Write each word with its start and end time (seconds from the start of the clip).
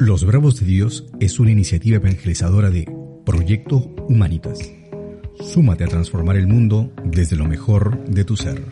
Los 0.00 0.24
Bravos 0.24 0.58
de 0.58 0.64
Dios 0.64 1.04
es 1.20 1.38
una 1.40 1.50
iniciativa 1.50 1.96
evangelizadora 1.96 2.70
de 2.70 2.90
Proyecto 3.26 3.76
Humanitas. 4.08 4.58
Súmate 5.52 5.84
a 5.84 5.88
transformar 5.88 6.36
el 6.36 6.46
mundo 6.46 6.90
desde 7.04 7.36
lo 7.36 7.44
mejor 7.44 8.02
de 8.06 8.24
tu 8.24 8.34
ser. 8.34 8.64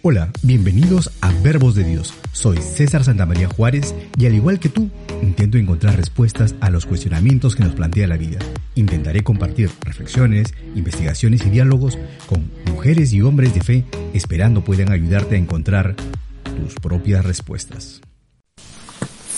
Hola, 0.00 0.32
bienvenidos 0.40 1.10
a 1.20 1.30
Verbos 1.42 1.74
de 1.74 1.84
Dios. 1.84 2.14
Soy 2.32 2.56
César 2.56 3.04
Santamaría 3.04 3.48
Juárez 3.48 3.94
y 4.16 4.24
al 4.24 4.34
igual 4.34 4.58
que 4.58 4.70
tú, 4.70 4.88
intento 5.20 5.58
encontrar 5.58 5.96
respuestas 5.96 6.54
a 6.62 6.70
los 6.70 6.86
cuestionamientos 6.86 7.56
que 7.56 7.64
nos 7.64 7.74
plantea 7.74 8.08
la 8.08 8.16
vida. 8.16 8.38
Intentaré 8.76 9.22
compartir 9.22 9.68
reflexiones, 9.82 10.54
investigaciones 10.74 11.44
y 11.44 11.50
diálogos 11.50 11.98
con 12.26 12.50
mujeres 12.64 13.12
y 13.12 13.20
hombres 13.20 13.52
de 13.52 13.60
fe, 13.60 13.84
esperando 14.14 14.64
puedan 14.64 14.90
ayudarte 14.90 15.34
a 15.34 15.38
encontrar 15.38 15.96
tus 16.56 16.76
propias 16.76 17.26
respuestas. 17.26 18.00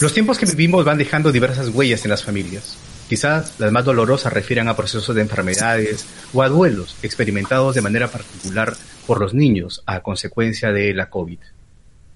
Los 0.02 0.14
tiempos 0.14 0.36
que 0.36 0.46
vivimos 0.46 0.84
van 0.84 0.98
dejando 0.98 1.30
diversas 1.30 1.68
huellas 1.68 2.04
en 2.04 2.10
las 2.10 2.24
familias. 2.24 2.76
Quizás 3.08 3.60
las 3.60 3.70
más 3.70 3.84
dolorosas 3.84 4.32
refieran 4.32 4.66
a 4.66 4.74
procesos 4.74 5.14
de 5.14 5.22
enfermedades 5.22 6.08
o 6.32 6.42
a 6.42 6.48
duelos 6.48 6.96
experimentados 7.04 7.76
de 7.76 7.82
manera 7.82 8.08
particular 8.08 8.72
por 9.06 9.20
los 9.20 9.32
niños 9.32 9.84
a 9.86 10.00
consecuencia 10.00 10.72
de 10.72 10.92
la 10.92 11.08
COVID. 11.08 11.38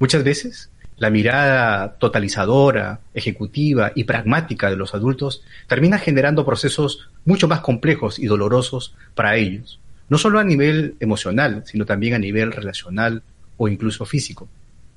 Muchas 0.00 0.24
veces, 0.24 0.68
la 0.96 1.10
mirada 1.10 1.92
totalizadora, 2.00 2.98
ejecutiva 3.14 3.92
y 3.94 4.02
pragmática 4.02 4.68
de 4.68 4.74
los 4.74 4.92
adultos 4.92 5.44
termina 5.68 6.00
generando 6.00 6.44
procesos 6.44 7.08
mucho 7.24 7.46
más 7.46 7.60
complejos 7.60 8.18
y 8.18 8.27
dolorosos 8.27 8.96
para 9.14 9.36
ellos, 9.36 9.78
no 10.08 10.18
solo 10.18 10.41
a 10.41 10.44
nivel 10.44 10.96
emocional, 10.98 11.62
sino 11.66 11.86
también 11.86 12.14
a 12.14 12.18
nivel 12.18 12.50
relacional 12.50 13.22
o 13.56 13.68
incluso 13.68 14.05
físico, 14.06 14.48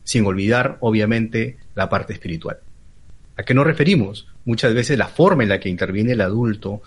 sin 0.03 0.25
olvidar, 0.25 0.77
obviamente, 0.79 1.57
la 1.75 1.87
parte 1.87 2.13
espiritual. 2.13 2.57
¿A 3.39 3.43
qué 3.43 3.53
nos 3.53 3.65
referimos? 3.65 4.27
Muchas 4.43 4.73
veces 4.73 4.97
la 4.97 5.07
forma 5.07 5.43
en 5.43 5.49
la 5.49 5.61
que 5.61 5.69
interviene 5.69 6.11
el 6.11 6.19
adulto 6.19 6.81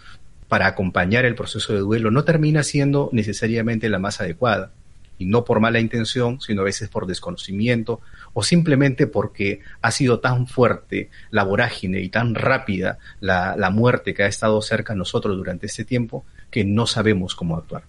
para 0.48 0.66
acompañar 0.66 1.24
el 1.24 1.34
proceso 1.34 1.72
de 1.72 1.78
duelo 1.78 2.10
no 2.10 2.24
termina 2.24 2.62
siendo 2.62 3.08
necesariamente 3.10 3.88
la 3.88 3.98
más 3.98 4.20
adecuada, 4.20 4.70
y 5.16 5.24
no 5.24 5.46
por 5.46 5.60
mala 5.60 5.80
intención, 5.80 6.42
sino 6.42 6.60
a 6.60 6.66
veces 6.66 6.90
por 6.90 7.06
desconocimiento 7.06 8.02
o 8.34 8.42
simplemente 8.42 9.06
porque 9.06 9.60
ha 9.80 9.90
sido 9.92 10.20
tan 10.20 10.46
fuerte 10.46 11.08
la 11.30 11.42
vorágine 11.42 12.02
y 12.02 12.10
tan 12.10 12.34
rápida 12.34 12.98
la, 13.20 13.56
la 13.56 13.70
muerte 13.70 14.12
que 14.12 14.24
ha 14.24 14.28
estado 14.28 14.60
cerca 14.60 14.92
a 14.92 14.96
nosotros 14.96 15.38
durante 15.38 15.64
este 15.64 15.86
tiempo 15.86 16.26
que 16.50 16.66
no 16.66 16.86
sabemos 16.86 17.34
cómo 17.34 17.56
actuar. 17.56 17.84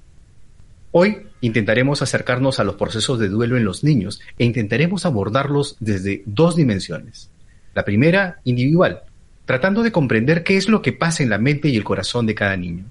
Hoy 0.92 1.28
intentaremos 1.42 2.02
acercarnos 2.02 2.62
a 2.62 2.64
los 2.64 2.76
procesos 2.76 3.20
de 3.20 3.28
duelo 3.28 3.58
en 3.58 3.66
los 3.66 3.84
niños 3.84 4.22
e 4.38 4.46
intentaremos 4.46 5.06
abordarlos 5.06 5.76
desde 5.82 6.24
dos 6.26 6.56
dimensiones. 6.56 7.33
La 7.74 7.84
primera, 7.84 8.40
individual, 8.44 9.02
tratando 9.46 9.84
de 9.84 9.92
comprender 9.92 10.44
qué 10.44 10.58
es 10.58 10.70
lo 10.70 10.82
que 10.82 10.94
pasa 10.94 11.24
en 11.24 11.30
la 11.30 11.38
mente 11.38 11.70
y 11.70 11.76
el 11.76 11.84
corazón 11.84 12.26
de 12.26 12.36
cada 12.36 12.56
niño, 12.56 12.86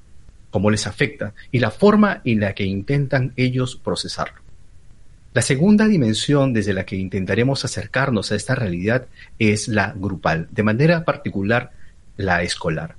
cómo 0.50 0.70
les 0.70 0.86
afecta 0.86 1.34
y 1.50 1.60
la 1.60 1.70
forma 1.70 2.20
en 2.24 2.40
la 2.40 2.54
que 2.54 2.64
intentan 2.64 3.32
ellos 3.36 3.76
procesarlo. 3.76 4.42
La 5.34 5.40
segunda 5.40 5.86
dimensión 5.86 6.52
desde 6.52 6.74
la 6.74 6.84
que 6.84 6.96
intentaremos 6.96 7.64
acercarnos 7.64 8.32
a 8.32 8.34
esta 8.34 8.54
realidad 8.54 9.06
es 9.38 9.66
la 9.66 9.94
grupal, 9.96 10.46
de 10.50 10.62
manera 10.62 11.04
particular 11.04 11.70
la 12.18 12.42
escolar. 12.42 12.96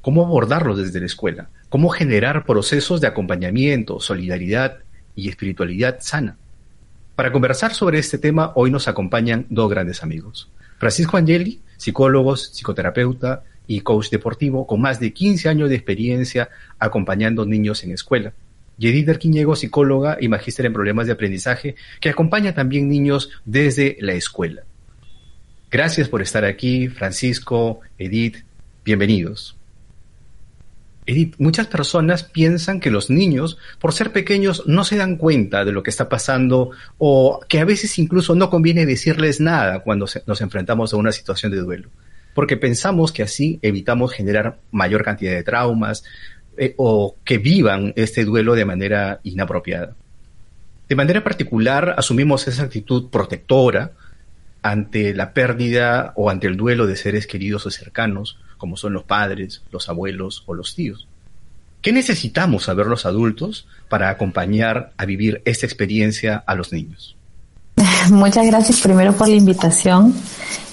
¿Cómo 0.00 0.24
abordarlo 0.24 0.74
desde 0.74 0.98
la 0.98 1.06
escuela? 1.06 1.48
¿Cómo 1.68 1.90
generar 1.90 2.44
procesos 2.44 3.00
de 3.00 3.06
acompañamiento, 3.06 4.00
solidaridad 4.00 4.78
y 5.14 5.28
espiritualidad 5.28 5.98
sana? 6.00 6.36
Para 7.14 7.30
conversar 7.30 7.72
sobre 7.74 7.98
este 8.00 8.18
tema, 8.18 8.50
hoy 8.56 8.72
nos 8.72 8.88
acompañan 8.88 9.46
dos 9.48 9.70
grandes 9.70 10.02
amigos. 10.02 10.50
Francisco 10.80 11.18
Angeli, 11.18 11.60
psicólogo, 11.76 12.36
psicoterapeuta 12.36 13.44
y 13.66 13.82
coach 13.82 14.08
deportivo 14.08 14.66
con 14.66 14.80
más 14.80 14.98
de 14.98 15.12
15 15.12 15.50
años 15.50 15.68
de 15.68 15.76
experiencia 15.76 16.48
acompañando 16.78 17.44
niños 17.44 17.84
en 17.84 17.92
escuela. 17.92 18.32
Y 18.78 18.88
Edith 18.88 19.18
Quiñego, 19.18 19.56
psicóloga 19.56 20.16
y 20.18 20.28
magíster 20.28 20.64
en 20.64 20.72
problemas 20.72 21.06
de 21.06 21.12
aprendizaje, 21.12 21.76
que 22.00 22.08
acompaña 22.08 22.54
también 22.54 22.88
niños 22.88 23.30
desde 23.44 23.98
la 24.00 24.14
escuela. 24.14 24.62
Gracias 25.70 26.08
por 26.08 26.22
estar 26.22 26.46
aquí, 26.46 26.88
Francisco, 26.88 27.80
Edith, 27.98 28.38
bienvenidos. 28.82 29.59
Edith, 31.10 31.34
muchas 31.38 31.66
personas 31.66 32.22
piensan 32.22 32.78
que 32.78 32.90
los 32.90 33.10
niños, 33.10 33.58
por 33.80 33.92
ser 33.92 34.12
pequeños, 34.12 34.62
no 34.66 34.84
se 34.84 34.96
dan 34.96 35.16
cuenta 35.16 35.64
de 35.64 35.72
lo 35.72 35.82
que 35.82 35.90
está 35.90 36.08
pasando 36.08 36.70
o 36.98 37.40
que 37.48 37.58
a 37.58 37.64
veces 37.64 37.98
incluso 37.98 38.36
no 38.36 38.48
conviene 38.48 38.86
decirles 38.86 39.40
nada 39.40 39.80
cuando 39.80 40.06
nos 40.26 40.40
enfrentamos 40.40 40.92
a 40.92 40.96
una 40.96 41.10
situación 41.10 41.50
de 41.50 41.58
duelo, 41.58 41.88
porque 42.32 42.56
pensamos 42.56 43.10
que 43.10 43.24
así 43.24 43.58
evitamos 43.62 44.12
generar 44.12 44.58
mayor 44.70 45.02
cantidad 45.02 45.32
de 45.32 45.42
traumas 45.42 46.04
eh, 46.56 46.74
o 46.76 47.16
que 47.24 47.38
vivan 47.38 47.92
este 47.96 48.24
duelo 48.24 48.54
de 48.54 48.64
manera 48.64 49.18
inapropiada. 49.24 49.96
De 50.88 50.94
manera 50.94 51.24
particular, 51.24 51.94
asumimos 51.98 52.46
esa 52.46 52.62
actitud 52.62 53.10
protectora 53.10 53.92
ante 54.62 55.12
la 55.14 55.32
pérdida 55.32 56.12
o 56.14 56.30
ante 56.30 56.46
el 56.46 56.56
duelo 56.56 56.86
de 56.86 56.94
seres 56.94 57.26
queridos 57.26 57.66
o 57.66 57.70
cercanos, 57.72 58.38
como 58.60 58.76
son 58.76 58.92
los 58.92 59.04
padres, 59.04 59.62
los 59.72 59.88
abuelos 59.88 60.44
o 60.46 60.54
los 60.54 60.74
tíos. 60.74 61.08
¿Qué 61.80 61.92
necesitamos 61.92 62.64
saber 62.64 62.86
los 62.86 63.06
adultos 63.06 63.66
para 63.88 64.10
acompañar 64.10 64.92
a 64.98 65.06
vivir 65.06 65.40
esta 65.46 65.64
experiencia 65.64 66.44
a 66.46 66.54
los 66.54 66.72
niños? 66.72 67.16
Muchas 68.10 68.46
gracias 68.46 68.80
primero 68.80 69.14
por 69.14 69.28
la 69.28 69.36
invitación. 69.36 70.14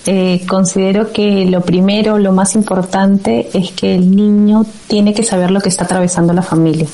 Eh, 0.06 0.46
considero 0.48 1.12
que 1.14 1.46
lo 1.46 1.62
primero, 1.62 2.20
lo 2.20 2.34
más 2.34 2.56
importante 2.56 3.50
es 3.54 3.72
que 3.72 3.96
el 3.96 4.14
niño 4.14 4.66
tiene 4.88 5.14
que 5.14 5.24
saber 5.24 5.50
lo 5.50 5.62
que 5.62 5.70
está 5.70 5.86
atravesando 5.86 6.34
la 6.34 6.42
familia 6.42 6.88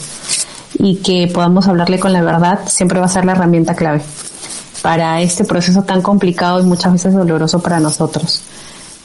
y 0.76 0.98
que 0.98 1.30
podamos 1.32 1.68
hablarle 1.68 2.00
con 2.00 2.14
la 2.14 2.22
verdad 2.22 2.62
siempre 2.68 3.00
va 3.00 3.06
a 3.06 3.10
ser 3.10 3.26
la 3.26 3.34
herramienta 3.34 3.76
clave 3.76 4.02
para 4.84 5.22
este 5.22 5.46
proceso 5.46 5.84
tan 5.84 6.02
complicado 6.02 6.60
y 6.60 6.64
muchas 6.64 6.92
veces 6.94 7.14
doloroso 7.14 7.62
para 7.62 7.80
nosotros. 7.80 8.44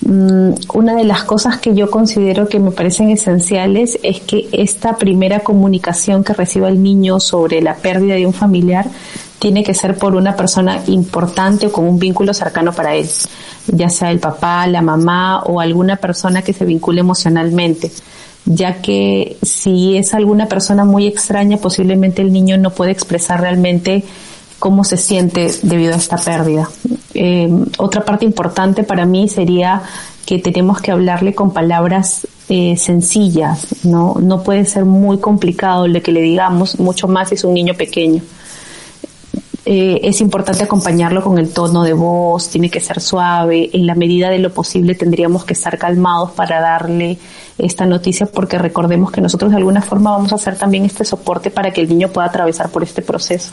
Mm, 0.08 0.54
una 0.72 0.94
de 0.94 1.04
las 1.04 1.24
cosas 1.24 1.58
que 1.58 1.74
yo 1.74 1.91
considero 1.91 2.48
que 2.48 2.58
me 2.58 2.70
parecen 2.70 3.10
esenciales 3.10 3.98
es 4.02 4.20
que 4.20 4.48
esta 4.52 4.96
primera 4.96 5.41
comunicación 5.41 6.24
que 6.24 6.32
reciba 6.32 6.69
el 6.69 6.82
niño 6.82 7.20
sobre 7.20 7.60
la 7.60 7.74
pérdida 7.74 8.14
de 8.14 8.26
un 8.26 8.32
familiar 8.32 8.86
tiene 9.38 9.62
que 9.62 9.74
ser 9.74 9.98
por 9.98 10.14
una 10.14 10.34
persona 10.34 10.82
importante 10.86 11.66
o 11.66 11.72
con 11.72 11.84
un 11.86 11.98
vínculo 11.98 12.32
cercano 12.32 12.72
para 12.72 12.94
él, 12.94 13.06
ya 13.66 13.91
sea 13.91 14.10
el 14.10 14.18
papá, 14.18 14.66
la 14.66 14.80
mamá 14.80 15.42
o 15.42 15.60
alguna 15.60 15.97
persona 15.97 16.41
que 16.41 16.54
se 16.54 16.64
vincule 16.64 17.00
emocionalmente, 17.00 17.92
ya 18.47 18.80
que 18.80 19.36
si 19.42 19.98
es 19.98 20.14
alguna 20.14 20.47
persona 20.47 20.86
muy 20.86 21.06
extraña, 21.06 21.58
posiblemente 21.58 22.22
el 22.22 22.32
niño 22.32 22.56
no 22.56 22.70
puede 22.70 22.92
expresar 22.92 23.42
realmente 23.42 24.04
cómo 24.58 24.84
se 24.84 24.96
siente 24.96 25.50
debido 25.62 25.94
a 25.94 25.96
esta 25.96 26.16
pérdida. 26.16 26.69
Eh, 27.14 27.48
otra 27.78 28.04
parte 28.04 28.24
importante 28.24 28.84
para 28.84 29.06
mí 29.06 29.28
sería 29.28 29.82
que 30.26 30.38
tenemos 30.38 30.80
que 30.80 30.91
hablarle 30.91 31.34
con 31.34 31.52
palabras 31.52 32.26
eh, 32.48 32.76
sencillas, 32.76 33.66
¿no? 33.84 34.16
No 34.20 34.42
puede 34.42 34.64
ser 34.64 34.84
muy 34.84 35.18
complicado 35.18 35.86
lo 35.86 36.02
que 36.02 36.12
le 36.12 36.20
digamos, 36.20 36.78
mucho 36.78 37.08
más 37.08 37.32
es 37.32 37.44
un 37.44 37.54
niño 37.54 37.74
pequeño. 37.74 38.22
Eh, 39.70 40.00
es 40.02 40.22
importante 40.22 40.64
acompañarlo 40.64 41.22
con 41.22 41.38
el 41.38 41.50
tono 41.50 41.82
de 41.82 41.92
voz, 41.92 42.48
tiene 42.48 42.70
que 42.70 42.80
ser 42.80 43.02
suave, 43.02 43.68
en 43.74 43.86
la 43.86 43.94
medida 43.94 44.30
de 44.30 44.38
lo 44.38 44.52
posible 44.52 44.94
tendríamos 44.94 45.44
que 45.44 45.52
estar 45.52 45.76
calmados 45.76 46.30
para 46.30 46.58
darle 46.60 47.18
esta 47.58 47.84
noticia 47.84 48.24
porque 48.24 48.56
recordemos 48.56 49.10
que 49.10 49.20
nosotros 49.20 49.50
de 49.50 49.58
alguna 49.58 49.82
forma 49.82 50.12
vamos 50.12 50.32
a 50.32 50.36
hacer 50.36 50.56
también 50.56 50.86
este 50.86 51.04
soporte 51.04 51.50
para 51.50 51.70
que 51.70 51.82
el 51.82 51.88
niño 51.91 52.08
pueda 52.08 52.28
atravesar 52.28 52.70
por 52.70 52.82
este 52.82 53.02
proceso. 53.02 53.52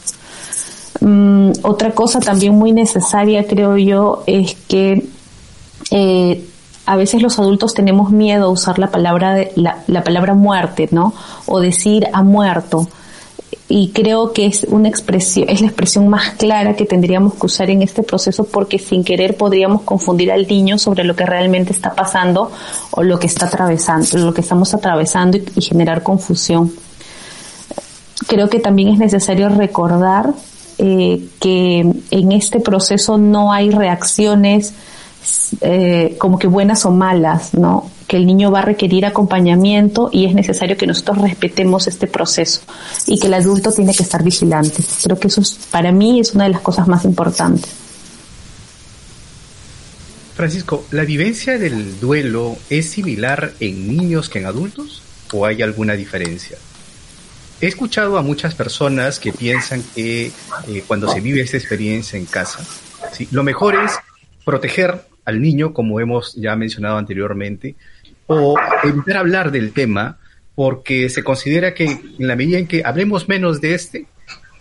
Mm, 1.02 1.52
otra 1.64 1.92
cosa 1.92 2.20
también 2.20 2.56
muy 2.56 2.72
necesaria, 2.72 3.46
creo 3.48 3.78
yo, 3.78 4.24
es 4.28 4.56
que 4.68 5.06
eh, 5.92 6.46
a 6.86 6.96
veces 6.96 7.22
los 7.22 7.40
adultos 7.40 7.74
tenemos 7.74 8.12
miedo 8.12 8.46
a 8.46 8.50
usar 8.50 8.80
la 8.80 8.92
palabra, 8.92 9.34
de, 9.34 9.52
la, 9.56 9.84
la, 9.88 10.04
palabra 10.04 10.34
muerte, 10.34 10.88
¿no? 10.92 11.14
O 11.48 11.60
decir 11.60 12.08
ha 12.14 12.24
muerto. 12.24 12.88
Y 13.68 13.90
creo 13.90 14.32
que 14.32 14.46
es 14.46 14.66
una 14.70 14.88
expresión, 14.88 15.50
es 15.50 15.62
la 15.62 15.68
expresión 15.68 16.08
más 16.08 16.32
clara 16.32 16.76
que 16.76 16.86
tendríamos 16.86 17.34
que 17.34 17.48
usar 17.48 17.72
en 17.72 17.82
este 17.82 18.04
proceso 18.04 18.44
porque 18.44 18.78
sin 18.78 19.04
querer 19.04 19.38
podríamos 19.38 19.82
confundir 19.82 20.32
al 20.32 20.48
niño 20.48 20.78
sobre 20.78 21.04
lo 21.04 21.16
que 21.16 21.26
realmente 21.26 21.74
está 21.74 21.96
pasando 21.96 22.52
o 22.92 23.02
lo 23.02 23.18
que 23.18 23.26
está 23.26 23.48
atravesando, 23.48 24.20
lo 24.20 24.34
que 24.36 24.42
estamos 24.42 24.76
atravesando 24.76 25.38
y 25.38 25.62
generar 25.62 26.04
confusión. 26.04 26.72
Creo 28.28 28.50
que 28.50 28.60
también 28.60 28.90
es 28.90 29.00
necesario 29.00 29.50
recordar 29.50 30.34
eh, 30.78 31.26
que 31.40 31.80
en 32.12 32.32
este 32.32 32.60
proceso 32.60 33.18
no 33.18 33.52
hay 33.54 33.70
reacciones 33.70 34.74
eh, 35.62 36.16
como 36.20 36.38
que 36.38 36.48
buenas 36.48 36.86
o 36.86 36.92
malas, 36.92 37.54
¿no? 37.54 37.90
Que 38.08 38.18
el 38.18 38.28
niño 38.28 38.52
va 38.52 38.60
a 38.60 38.62
requerir 38.62 39.06
acompañamiento 39.06 40.10
y 40.12 40.26
es 40.26 40.36
necesario 40.36 40.78
que 40.78 40.86
nosotros 40.86 41.20
respetemos 41.20 41.88
este 41.88 42.08
proceso 42.08 42.62
y 43.08 43.20
que 43.20 43.28
el 43.28 43.34
adulto 43.34 43.72
tiene 43.72 43.94
que 43.94 44.04
estar 44.04 44.24
vigilante. 44.24 44.84
Creo 45.04 45.20
que 45.20 45.30
eso 45.30 45.42
es, 45.42 45.58
para 45.72 45.92
mí 45.92 46.20
es 46.20 46.34
una 46.34 46.44
de 46.44 46.52
las 46.52 46.62
cosas 46.62 46.88
más 46.88 47.06
importantes. 47.06 47.72
Francisco, 50.36 50.86
¿la 50.92 51.06
vivencia 51.06 51.58
del 51.58 52.00
duelo 52.00 52.58
es 52.70 52.90
similar 52.90 53.54
en 53.62 53.88
niños 53.88 54.30
que 54.30 54.40
en 54.40 54.46
adultos 54.46 55.02
o 55.34 55.46
hay 55.46 55.62
alguna 55.62 55.94
diferencia? 55.94 56.58
He 57.66 57.70
escuchado 57.70 58.20
a 58.20 58.22
muchas 58.22 58.54
personas 58.54 59.20
que 59.20 59.34
piensan 59.34 59.82
que 59.96 60.28
eh, 60.68 60.84
cuando 60.86 61.08
se 61.08 61.20
vive 61.20 61.42
esta 61.42 61.58
experiencia 61.58 62.16
en 62.16 62.28
casa, 62.28 62.64
lo 63.32 63.44
mejor 63.44 63.74
es 63.74 63.98
proteger 64.46 65.02
al 65.26 65.42
niño, 65.42 65.74
como 65.74 66.00
hemos 66.00 66.36
ya 66.36 66.56
mencionado 66.56 67.00
anteriormente, 67.00 67.76
o 68.28 68.56
evitar 68.84 69.18
hablar 69.18 69.50
del 69.50 69.74
tema 69.74 70.20
porque 70.54 71.10
se 71.10 71.24
considera 71.24 71.74
que 71.74 71.86
en 71.86 72.28
la 72.28 72.36
medida 72.36 72.60
en 72.60 72.68
que 72.68 72.84
hablemos 72.86 73.28
menos 73.28 73.60
de 73.62 73.74
este, 73.74 74.06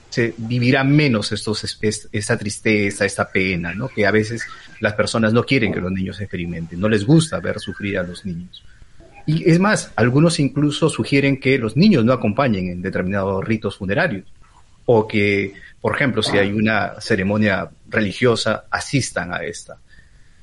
se 0.08 0.32
vivirá 0.38 0.82
menos 0.82 1.30
estos, 1.30 1.76
esta 2.10 2.38
tristeza, 2.38 3.04
esta 3.04 3.28
pena, 3.28 3.74
¿no? 3.74 3.88
Que 3.88 4.06
a 4.06 4.12
veces 4.12 4.46
las 4.80 4.94
personas 4.94 5.34
no 5.34 5.44
quieren 5.44 5.74
que 5.74 5.80
los 5.82 5.92
niños 5.92 6.22
experimenten, 6.22 6.80
no 6.80 6.88
les 6.88 7.04
gusta 7.04 7.38
ver 7.38 7.60
sufrir 7.60 7.98
a 7.98 8.02
los 8.02 8.24
niños. 8.24 8.64
Y 9.26 9.50
es 9.50 9.58
más, 9.58 9.92
algunos 9.96 10.38
incluso 10.38 10.88
sugieren 10.88 11.40
que 11.40 11.58
los 11.58 11.76
niños 11.76 12.04
no 12.04 12.12
acompañen 12.12 12.68
en 12.68 12.82
determinados 12.82 13.44
ritos 13.44 13.78
funerarios, 13.78 14.24
o 14.86 15.06
que, 15.06 15.54
por 15.80 15.94
ejemplo, 15.94 16.22
si 16.22 16.36
hay 16.36 16.52
una 16.52 17.00
ceremonia 17.00 17.70
religiosa, 17.88 18.64
asistan 18.70 19.32
a 19.32 19.38
esta. 19.38 19.78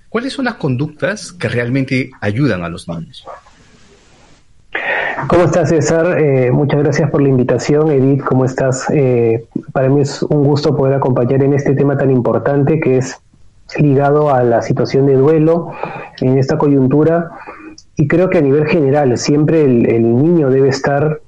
¿Cuáles 0.09 0.33
son 0.33 0.45
las 0.45 0.55
conductas 0.55 1.31
que 1.31 1.47
realmente 1.47 2.11
ayudan 2.19 2.63
a 2.63 2.69
los 2.69 2.87
niños? 2.87 3.25
¿Cómo 5.27 5.43
estás, 5.43 5.69
César? 5.69 6.19
Eh, 6.19 6.51
muchas 6.51 6.81
gracias 6.81 7.09
por 7.09 7.21
la 7.21 7.29
invitación. 7.29 7.91
Edith, 7.91 8.23
¿cómo 8.23 8.45
estás? 8.45 8.89
Eh, 8.91 9.45
para 9.71 9.87
mí 9.89 10.01
es 10.01 10.23
un 10.23 10.43
gusto 10.43 10.75
poder 10.75 10.95
acompañar 10.95 11.43
en 11.43 11.53
este 11.53 11.75
tema 11.75 11.97
tan 11.97 12.09
importante 12.09 12.79
que 12.79 12.97
es 12.97 13.17
ligado 13.77 14.33
a 14.33 14.43
la 14.43 14.61
situación 14.61 15.05
de 15.05 15.13
duelo 15.13 15.71
en 16.19 16.37
esta 16.37 16.57
coyuntura. 16.57 17.31
Y 17.95 18.07
creo 18.07 18.29
que 18.29 18.37
a 18.37 18.41
nivel 18.41 18.67
general 18.67 19.17
siempre 19.17 19.63
el, 19.63 20.15
niño 20.15 20.49
debe 20.49 20.69
estar 20.69 21.21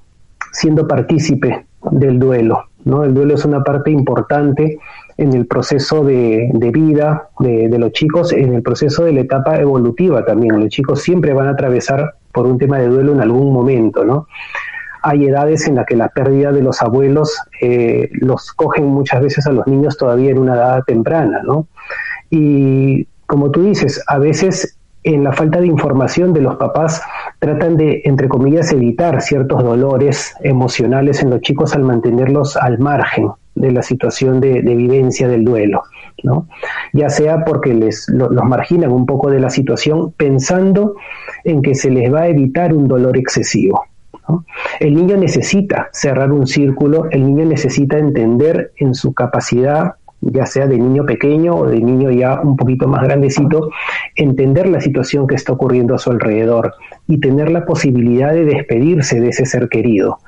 siendo 0.52 0.88
partícipe 0.88 1.66
del 1.90 2.18
duelo. 2.18 2.64
¿no? 2.84 3.04
El 3.04 3.14
duelo 3.14 3.34
es 3.34 3.44
una 3.44 3.62
parte 3.62 3.90
importante 3.90 4.78
en 5.16 5.32
el 5.32 5.46
proceso 5.46 6.04
de, 6.04 6.50
vida 6.72 7.28
de, 7.38 7.68
de, 7.68 7.78
los 7.78 7.92
chicos, 7.92 8.32
en 8.32 8.54
el 8.54 8.62
proceso 8.62 9.04
de 9.04 9.12
la 9.12 9.20
etapa 9.20 9.56
evolutiva 9.56 10.24
también. 10.24 10.58
Los 10.58 10.70
chicos 10.70 11.02
siempre 11.02 11.32
van 11.32 11.48
a 11.48 11.50
atravesar 11.50 12.14
por 12.32 12.46
un 12.46 12.58
tema 12.58 12.78
de 12.78 12.88
duelo 12.88 13.12
en 13.12 13.20
algún 13.20 13.52
momento, 13.52 14.04
¿no? 14.04 14.26
Hay 15.02 15.26
edades 15.26 15.68
en 15.68 15.76
las 15.76 15.86
que 15.86 15.96
la 15.96 16.08
pérdida 16.08 16.50
de 16.50 16.62
los 16.62 16.82
abuelos 16.82 17.38
eh, 17.60 18.10
los 18.12 18.52
cogen 18.52 18.86
muchas 18.86 19.22
veces 19.22 19.46
a 19.46 19.52
los 19.52 19.66
niños 19.66 19.96
todavía 19.96 20.30
en 20.30 20.38
una 20.38 20.54
edad 20.54 20.82
temprana, 20.84 21.42
¿no? 21.44 21.68
Y 22.30 23.06
como 23.26 23.50
tú 23.50 23.62
dices, 23.62 24.02
a 24.06 24.18
veces 24.18 24.73
en 25.04 25.22
la 25.22 25.32
falta 25.32 25.60
de 25.60 25.66
información 25.66 26.32
de 26.32 26.40
los 26.40 26.56
papás 26.56 27.02
tratan 27.38 27.76
de, 27.76 28.02
entre 28.04 28.28
comillas, 28.28 28.72
evitar 28.72 29.20
ciertos 29.20 29.62
dolores 29.62 30.34
emocionales 30.40 31.22
en 31.22 31.30
los 31.30 31.42
chicos 31.42 31.74
al 31.74 31.84
mantenerlos 31.84 32.56
al 32.56 32.78
margen 32.78 33.30
de 33.54 33.70
la 33.70 33.82
situación 33.82 34.40
de, 34.40 34.62
vivencia 34.62 35.28
del 35.28 35.44
duelo, 35.44 35.82
¿no? 36.22 36.48
Ya 36.92 37.10
sea 37.10 37.44
porque 37.44 37.74
les 37.74 38.08
los 38.08 38.44
marginan 38.44 38.90
un 38.90 39.06
poco 39.06 39.30
de 39.30 39.40
la 39.40 39.50
situación 39.50 40.12
pensando 40.12 40.96
en 41.44 41.62
que 41.62 41.74
se 41.74 41.90
les 41.90 42.12
va 42.12 42.22
a 42.22 42.28
evitar 42.28 42.74
un 42.74 42.88
dolor 42.88 43.16
excesivo. 43.16 43.84
El 44.80 44.94
niño 44.94 45.18
necesita 45.18 45.90
cerrar 45.92 46.32
un 46.32 46.46
círculo, 46.46 47.10
el 47.10 47.26
niño 47.26 47.44
necesita 47.44 47.98
entender 47.98 48.72
en 48.78 48.94
su 48.94 49.12
capacidad 49.12 49.96
ya 50.32 50.46
sea 50.46 50.66
de 50.66 50.78
niño 50.78 51.04
pequeño 51.04 51.54
o 51.54 51.66
de 51.66 51.80
niño 51.80 52.10
ya 52.10 52.40
un 52.40 52.56
poquito 52.56 52.88
más 52.88 53.02
grandecito, 53.02 53.70
entender 54.14 54.68
la 54.68 54.80
situación 54.80 55.26
que 55.26 55.34
está 55.34 55.52
ocurriendo 55.52 55.94
a 55.94 55.98
su 55.98 56.10
alrededor 56.10 56.74
y 57.06 57.20
tener 57.20 57.50
la 57.50 57.64
posibilidad 57.64 58.32
de 58.32 58.44
despedirse 58.44 59.20
de 59.20 59.28
ese 59.28 59.46
ser 59.46 59.68
querido. 59.68 60.18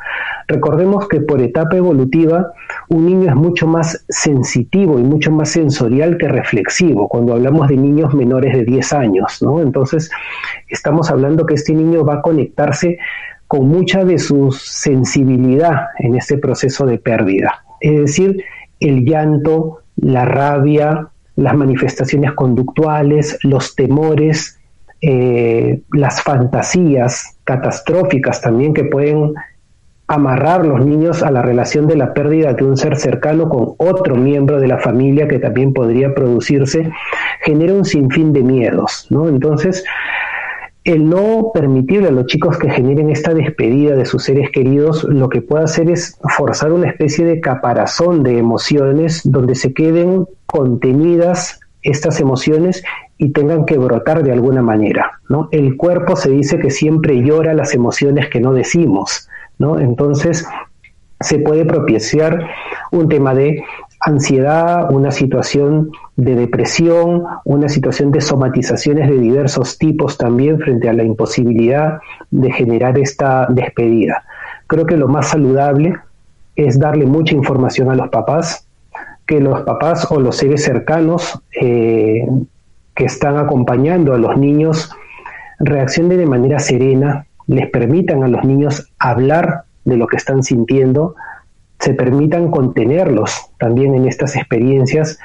Recordemos 0.49 1.09
que 1.09 1.21
por 1.21 1.41
etapa 1.41 1.77
evolutiva 1.77 2.53
un 2.89 3.07
niño 3.07 3.29
es 3.29 3.35
mucho 3.35 3.67
más 3.67 4.05
sensitivo 4.09 4.99
y 4.99 5.03
mucho 5.03 5.33
más 5.33 5.51
sensorial 5.51 6.19
que 6.19 6.29
reflexivo 6.29 7.09
cuando 7.09 7.33
hablamos 7.33 7.69
de 7.69 7.77
niños 7.77 8.15
menores 8.15 8.55
de 8.55 8.65
10 8.65 8.93
años. 8.93 9.41
Entonces, 9.61 10.11
estamos 10.69 11.11
hablando 11.11 11.47
que 11.47 11.55
este 11.55 11.73
niño 11.73 12.05
va 12.05 12.15
a 12.15 12.23
conectarse 12.23 12.99
con 13.49 13.69
mucha 13.69 14.05
de 14.05 14.19
su 14.19 14.53
sensibilidad 14.53 15.89
en 15.99 16.17
este 16.17 16.39
proceso 16.39 16.87
de 16.87 16.99
pérdida. 16.99 17.65
Es 17.81 17.99
decir, 17.99 18.45
el 18.81 19.05
llanto, 19.05 19.83
la 19.97 20.25
rabia, 20.25 21.09
las 21.37 21.55
manifestaciones 21.55 22.33
conductuales, 22.33 23.39
los 23.43 23.75
temores, 23.75 24.59
eh, 25.01 25.83
las 25.93 26.23
fantasías 26.23 27.39
catastróficas 27.45 28.41
también 28.41 28.73
que 28.73 28.85
pueden 28.85 29.35
amarrar 30.09 30.65
los 30.65 30.85
niños 30.87 31.23
a 31.23 31.31
la 31.31 31.43
relación 31.43 31.87
de 31.87 31.97
la 31.97 32.15
pérdida 32.15 32.53
de 32.53 32.65
un 32.65 32.77
ser 32.77 32.97
cercano 32.97 33.49
con 33.49 33.75
otro 33.79 34.15
miembro 34.15 34.61
de 34.61 34.69
la 34.69 34.79
familia 34.79 35.27
que 35.27 35.39
también 35.39 35.73
podría 35.73 36.15
producirse, 36.15 36.91
genera 37.43 37.75
un 37.75 37.85
sinfín 37.85 38.33
de 38.33 38.43
miedos, 38.43 39.09
¿no? 39.11 39.29
Entonces, 39.29 39.85
el 40.87 41.09
no 41.09 41.51
permitirle 41.53 42.09
a 42.09 42.13
los 42.13 42.27
chicos 42.27 42.59
que 42.59 42.71
generen 42.71 43.11
esta 43.11 43.35
despedida 43.35 43.97
de 43.97 44.07
sus 44.07 44.23
seres 44.23 44.51
queridos, 44.51 45.03
lo 45.03 45.29
que 45.29 45.43
puede 45.43 45.65
hacer 45.65 45.91
es 45.91 46.17
forzar 46.37 46.73
una 46.73 46.89
especie 46.89 47.25
de 47.25 47.41
caparazón 47.41 48.23
de 48.23 48.39
emociones 48.39 49.21
donde 49.25 49.57
se 49.57 49.75
queden 49.75 50.27
contenidas 50.47 51.59
estas 51.83 52.21
emociones 52.21 52.85
y 53.19 53.33
tengan 53.33 53.65
que 53.65 53.79
brotar 53.79 54.23
de 54.23 54.31
alguna 54.31 54.63
manera. 54.63 55.21
¿no? 55.29 55.49
El 55.51 55.77
cuerpo 55.77 56.15
se 56.15 56.31
dice 56.31 56.61
que 56.61 56.71
siempre 56.71 57.21
llora 57.21 57.53
las 57.53 57.75
emociones 57.75 58.29
que 58.29 58.41
no 58.41 58.53
decimos. 58.53 59.29
¿no? 59.59 59.81
Entonces 59.81 60.47
se 61.19 61.41
puede 61.41 61.65
propiciar 61.65 62.49
un 62.93 63.09
tema 63.09 63.35
de 63.35 63.61
ansiedad, 64.07 64.93
una 64.93 65.11
situación 65.11 65.91
de 66.15 66.37
depresión, 66.37 67.25
una 67.45 67.69
situación 67.69 68.13
de 68.13 68.21
somatizaciones 68.21 69.09
de 69.09 69.19
diversos 69.19 69.79
tipos 69.79 70.17
también 70.17 70.61
frente 70.61 70.89
a 70.89 70.93
la 70.93 71.03
imposibilidad 71.03 71.99
de 72.31 72.53
generar 72.53 72.99
esta 72.99 73.47
despedida. 73.49 74.23
Creo 74.69 74.87
que 74.87 74.97
lo 74.97 75.09
más 75.09 75.29
saludable 75.29 75.97
es 76.55 76.79
darle 76.79 77.05
mucha 77.05 77.35
información 77.35 77.91
a 77.91 77.97
los 77.97 78.09
papás, 78.09 78.69
que 79.27 79.41
los 79.41 79.63
papás 79.63 80.07
o 80.11 80.21
los 80.21 80.37
seres 80.37 80.63
cercanos 80.63 81.43
eh, 81.61 82.29
que 82.95 83.05
están 83.07 83.37
acompañando 83.39 84.15
a 84.15 84.19
los 84.19 84.39
niños 84.39 84.89
reaccionen 85.59 86.19
de 86.19 86.27
manera 86.27 86.61
serena, 86.61 87.27
les 87.49 87.69
permitan 87.71 88.23
a 88.23 88.29
los 88.29 88.45
niños 88.45 88.89
hablar 89.01 89.65
de 89.85 89.97
lo 89.97 90.07
que 90.07 90.17
están 90.17 90.45
sintiendo, 90.45 91.17
se 91.79 91.95
permitan 91.95 92.51
contenerlos 92.51 93.51
también 93.59 93.95
en 93.95 94.07
estas 94.07 94.37
experiencias. 94.37 95.19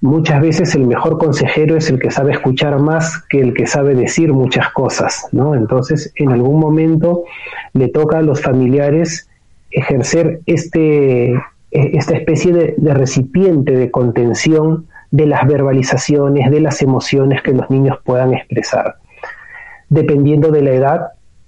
Muchas 0.00 0.40
veces 0.40 0.74
el 0.74 0.86
mejor 0.86 1.18
consejero 1.18 1.76
es 1.76 1.88
el 1.90 1.98
que 1.98 2.10
sabe 2.10 2.32
escuchar 2.32 2.80
más 2.80 3.22
que 3.28 3.40
el 3.40 3.54
que 3.54 3.66
sabe 3.66 3.94
decir 3.94 4.32
muchas 4.32 4.70
cosas, 4.70 5.28
¿no? 5.32 5.54
Entonces, 5.54 6.12
en 6.16 6.32
algún 6.32 6.58
momento 6.58 7.24
le 7.72 7.88
toca 7.88 8.18
a 8.18 8.22
los 8.22 8.40
familiares 8.40 9.28
ejercer 9.70 10.40
este, 10.46 11.32
e, 11.32 11.40
esta 11.70 12.14
especie 12.14 12.52
de, 12.52 12.74
de 12.76 12.94
recipiente 12.94 13.72
de 13.72 13.90
contención 13.90 14.86
de 15.10 15.26
las 15.26 15.46
verbalizaciones, 15.46 16.50
de 16.50 16.60
las 16.60 16.82
emociones 16.82 17.42
que 17.42 17.52
los 17.52 17.70
niños 17.70 17.98
puedan 18.04 18.34
expresar. 18.34 18.96
Dependiendo 19.88 20.50
de 20.50 20.62
la 20.62 20.70
edad, 20.72 21.00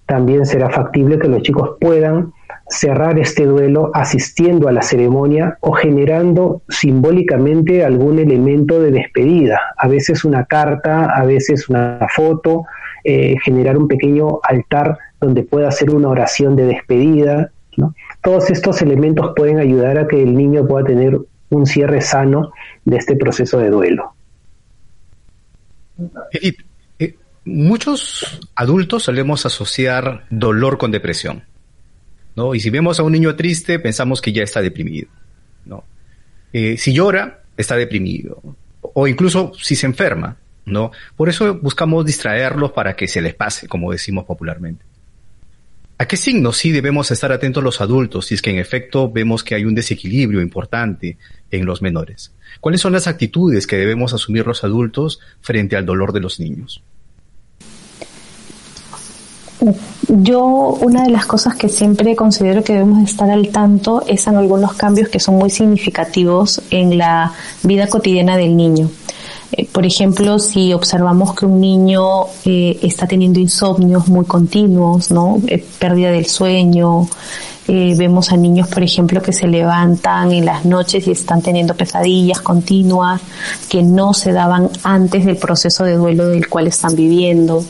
también 0.07 0.45
será 0.47 0.71
factible 0.71 1.19
que 1.19 1.29
los 1.29 1.43
chicos 1.43 1.77
puedan 1.81 2.33
cerrar 2.75 3.19
este 3.19 3.47
duelo 3.47 3.91
asistiendo 3.95 4.69
a 4.69 4.73
la 4.73 4.83
ceremonia 4.83 5.57
o 5.61 5.73
generando 5.73 6.63
simbólicamente 6.69 7.85
algún 7.85 8.19
elemento 8.19 8.81
de 8.81 8.91
despedida, 8.91 9.61
a 9.77 9.89
veces 9.89 10.25
una 10.25 10.45
carta, 10.45 11.07
a 11.15 11.25
veces 11.25 11.69
una 11.69 12.07
foto, 12.15 12.65
eh, 13.05 13.37
generar 13.45 13.77
un 13.77 13.89
pequeño 13.89 14.41
altar 14.43 14.99
donde 15.21 15.43
pueda 15.43 15.69
hacer 15.69 15.95
una 15.95 16.09
oración 16.09 16.57
de 16.57 16.67
despedida. 16.67 17.51
Todos 18.23 18.51
estos 18.51 18.83
elementos 18.83 19.33
pueden 19.37 19.59
ayudar 19.59 19.99
a 19.99 20.07
que 20.07 20.23
el 20.23 20.35
niño 20.35 20.67
pueda 20.67 20.85
tener 20.87 21.19
un 21.51 21.67
cierre 21.67 22.01
sano 22.01 22.53
de 22.85 22.97
este 22.97 23.17
proceso 23.17 23.59
de 23.59 23.71
duelo. 23.71 24.15
Muchos 27.45 28.41
adultos 28.55 29.03
solemos 29.03 29.45
asociar 29.45 30.25
dolor 30.31 30.79
con 30.79 30.91
depresión. 30.91 31.45
¿No? 32.37 32.55
Y 32.55 32.61
si 32.61 32.71
vemos 32.71 32.99
a 32.99 33.03
un 33.03 33.13
niño 33.13 33.35
triste, 33.37 33.79
pensamos 33.79 34.21
que 34.21 34.33
ya 34.33 34.43
está 34.43 34.61
deprimido, 34.61 35.09
¿no? 35.65 35.85
Eh, 36.53 36.77
si 36.77 36.93
llora, 36.93 37.43
está 37.57 37.77
deprimido. 37.77 38.41
O 38.81 39.09
incluso 39.09 39.53
si 39.61 39.77
se 39.77 39.87
enferma, 39.87 40.37
¿no? 40.67 40.93
Por 41.17 41.29
eso 41.29 41.55
buscamos 41.55 42.05
distraerlos 42.05 42.73
para 42.73 42.95
que 42.95 43.09
se 43.09 43.21
les 43.21 43.35
pase, 43.35 43.69
como 43.69 43.93
decimos 43.93 44.25
popularmente. 44.25 44.85
¿A 45.97 46.07
qué 46.07 46.17
signos 46.17 46.57
sí 46.57 46.73
debemos 46.73 47.11
estar 47.13 47.31
atentos 47.31 47.63
los 47.63 47.81
adultos 47.81 48.27
si 48.27 48.35
es 48.35 48.43
que 48.43 48.51
en 48.51 48.59
efecto 48.59 49.11
vemos 49.11 49.45
que 49.45 49.55
hay 49.55 49.65
un 49.65 49.77
desequilibrio 49.77 50.43
importante 50.43 51.19
en 51.53 51.67
los 51.67 51.83
menores? 51.83 52.33
¿Cuáles 52.61 52.81
son 52.81 52.93
las 52.93 53.07
actitudes 53.07 53.67
que 53.67 53.77
debemos 53.77 54.13
asumir 54.13 54.45
los 54.45 54.65
adultos 54.65 55.21
frente 55.41 55.77
al 55.77 55.87
dolor 55.87 56.13
de 56.13 56.21
los 56.21 56.41
niños? 56.41 56.83
Yo 60.09 60.77
una 60.81 61.05
de 61.05 61.11
las 61.11 61.27
cosas 61.27 61.55
que 61.57 61.69
siempre 61.69 62.15
considero 62.17 62.63
que 62.63 62.75
debemos 62.75 63.09
estar 63.09 63.31
al 63.31 63.49
tanto 63.49 64.03
es 64.07 64.27
en 64.27 64.37
algunos 64.37 64.75
cambios 64.75 65.09
que 65.09 65.21
son 65.21 65.37
muy 65.37 65.51
significativos 65.51 66.61
en 66.71 66.99
la 66.99 67.33
vida 67.63 67.87
cotidiana 67.87 68.37
del 68.37 68.57
niño. 68.57 68.91
Eh, 69.53 69.69
por 69.71 69.87
ejemplo, 69.87 70.39
si 70.39 70.73
observamos 70.73 71.35
que 71.35 71.47
un 71.47 71.61
niño 71.61 72.27
eh, 72.45 72.79
está 72.83 73.07
teniendo 73.07 73.39
insomnios 73.39 74.09
muy 74.09 74.25
continuos, 74.25 75.11
¿no? 75.11 75.41
Eh, 75.47 75.65
pérdida 75.79 76.11
del 76.11 76.27
sueño, 76.27 77.09
vemos 77.67 78.31
a 78.31 78.37
niños, 78.37 78.69
por 78.69 78.83
ejemplo, 78.83 79.23
que 79.23 79.33
se 79.33 79.47
levantan 79.47 80.33
en 80.33 80.45
las 80.45 80.65
noches 80.65 81.07
y 81.07 81.13
están 81.13 81.43
teniendo 81.43 81.75
pesadillas 81.75 82.41
continuas 82.41 83.21
que 83.69 83.83
no 83.83 84.13
se 84.15 84.33
daban 84.33 84.71
antes 84.83 85.25
del 85.25 85.37
proceso 85.37 85.85
de 85.85 85.97
duelo 85.97 86.29
del 86.29 86.49
cual 86.49 86.67
están 86.67 86.95
viviendo. 86.95 87.65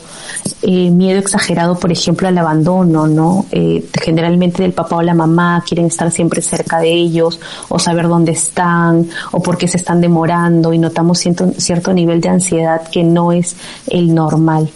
Eh, 0.61 0.89
miedo 0.89 1.19
exagerado, 1.19 1.79
por 1.79 1.91
ejemplo, 1.91 2.27
al 2.27 2.37
abandono, 2.37 3.07
¿no? 3.07 3.45
Eh, 3.51 3.85
generalmente 4.01 4.65
el 4.65 4.73
papá 4.73 4.97
o 4.97 5.01
la 5.01 5.13
mamá 5.13 5.63
quieren 5.67 5.87
estar 5.87 6.11
siempre 6.11 6.41
cerca 6.41 6.79
de 6.79 6.91
ellos 6.91 7.39
o 7.69 7.79
saber 7.79 8.07
dónde 8.07 8.31
están 8.31 9.07
o 9.31 9.41
por 9.41 9.57
qué 9.57 9.67
se 9.67 9.77
están 9.77 10.01
demorando 10.01 10.73
y 10.73 10.77
notamos 10.77 11.19
cierto, 11.19 11.51
cierto 11.57 11.93
nivel 11.93 12.21
de 12.21 12.29
ansiedad 12.29 12.87
que 12.89 13.03
no 13.03 13.31
es 13.31 13.55
el 13.87 14.13
normal. 14.13 14.69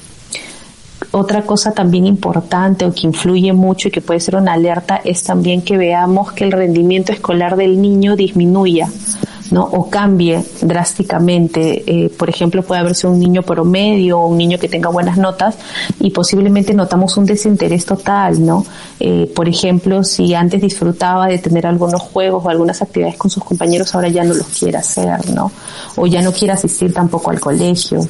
Otra 1.11 1.41
cosa 1.41 1.71
también 1.71 2.05
importante 2.05 2.85
o 2.85 2.93
que 2.93 3.07
influye 3.07 3.51
mucho 3.51 3.87
y 3.87 3.91
que 3.91 4.01
puede 4.01 4.19
ser 4.19 4.35
una 4.35 4.53
alerta 4.53 5.01
es 5.03 5.23
también 5.23 5.63
que 5.63 5.75
veamos 5.75 6.33
que 6.33 6.43
el 6.43 6.51
rendimiento 6.51 7.11
escolar 7.11 7.55
del 7.55 7.81
niño 7.81 8.15
disminuya. 8.15 8.89
¿no? 9.51 9.63
o 9.63 9.89
cambie 9.89 10.43
drásticamente. 10.61 11.83
Eh, 11.87 12.09
por 12.09 12.29
ejemplo, 12.29 12.61
puede 12.61 12.81
haberse 12.81 13.07
un 13.07 13.19
niño 13.19 13.41
promedio 13.41 14.19
o 14.19 14.27
un 14.27 14.37
niño 14.37 14.59
que 14.59 14.69
tenga 14.69 14.89
buenas 14.89 15.17
notas 15.17 15.55
y 15.99 16.11
posiblemente 16.11 16.73
notamos 16.75 17.17
un 17.17 17.25
desinterés 17.25 17.83
total, 17.85 18.45
¿no? 18.45 18.63
Eh, 18.99 19.31
por 19.35 19.49
ejemplo, 19.49 20.03
si 20.03 20.35
antes 20.35 20.61
disfrutaba 20.61 21.27
de 21.27 21.39
tener 21.39 21.65
algunos 21.65 22.01
juegos 22.01 22.45
o 22.45 22.49
algunas 22.49 22.81
actividades 22.83 23.17
con 23.17 23.31
sus 23.31 23.43
compañeros, 23.43 23.95
ahora 23.95 24.09
ya 24.09 24.23
no 24.23 24.33
los 24.33 24.47
quiere 24.47 24.77
hacer, 24.77 25.29
¿no? 25.31 25.51
O 25.95 26.05
ya 26.05 26.21
no 26.21 26.31
quiere 26.31 26.53
asistir 26.53 26.93
tampoco 26.93 27.31
al 27.31 27.39
colegio 27.39 28.07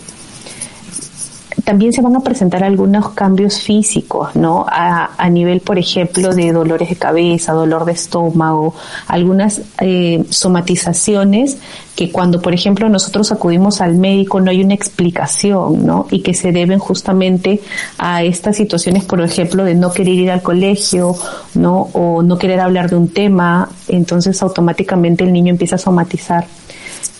también 1.69 1.93
se 1.93 2.01
van 2.01 2.15
a 2.15 2.21
presentar 2.21 2.63
algunos 2.63 3.09
cambios 3.09 3.61
físicos, 3.61 4.35
¿no? 4.35 4.65
A, 4.67 5.11
a 5.15 5.29
nivel, 5.29 5.59
por 5.61 5.77
ejemplo, 5.77 6.33
de 6.33 6.51
dolores 6.51 6.89
de 6.89 6.95
cabeza, 6.95 7.53
dolor 7.53 7.85
de 7.85 7.91
estómago, 7.91 8.73
algunas 9.05 9.61
eh, 9.79 10.23
somatizaciones 10.31 11.59
que 11.99 12.13
cuando, 12.13 12.41
por 12.41 12.53
ejemplo, 12.53 12.87
nosotros 12.87 13.29
acudimos 13.33 13.81
al 13.81 13.95
médico 13.95 14.39
no 14.39 14.51
hay 14.51 14.63
una 14.63 14.73
explicación, 14.73 15.85
¿no? 15.85 16.07
Y 16.09 16.21
que 16.21 16.33
se 16.33 16.53
deben 16.53 16.79
justamente 16.79 17.59
a 17.97 18.23
estas 18.23 18.55
situaciones, 18.55 19.03
por 19.03 19.19
ejemplo, 19.19 19.65
de 19.65 19.75
no 19.75 19.91
querer 19.91 20.13
ir 20.13 20.31
al 20.31 20.41
colegio, 20.41 21.13
¿no? 21.55 21.89
O 21.91 22.23
no 22.23 22.37
querer 22.37 22.61
hablar 22.61 22.89
de 22.89 22.95
un 22.95 23.09
tema, 23.09 23.67
entonces 23.89 24.41
automáticamente 24.41 25.25
el 25.25 25.33
niño 25.33 25.49
empieza 25.51 25.75
a 25.75 25.77
somatizar. 25.77 26.45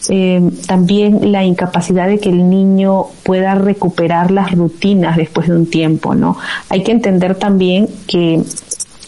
Eh, 0.08 0.50
también 0.66 1.34
la 1.34 1.44
incapacidad 1.44 2.08
de 2.08 2.18
que 2.18 2.30
el 2.30 2.50
niño 2.50 3.08
pueda 3.24 3.56
recuperar 3.56 4.32
las 4.32 4.54
rutinas 4.54 5.18
después 5.18 5.50
de 5.50 5.56
un 5.56 5.70
tiempo, 5.70 6.16
¿no? 6.16 6.38
Hay 6.70 6.84
que 6.84 6.94
entender 6.94 7.36
también 7.36 7.90
que 8.08 8.42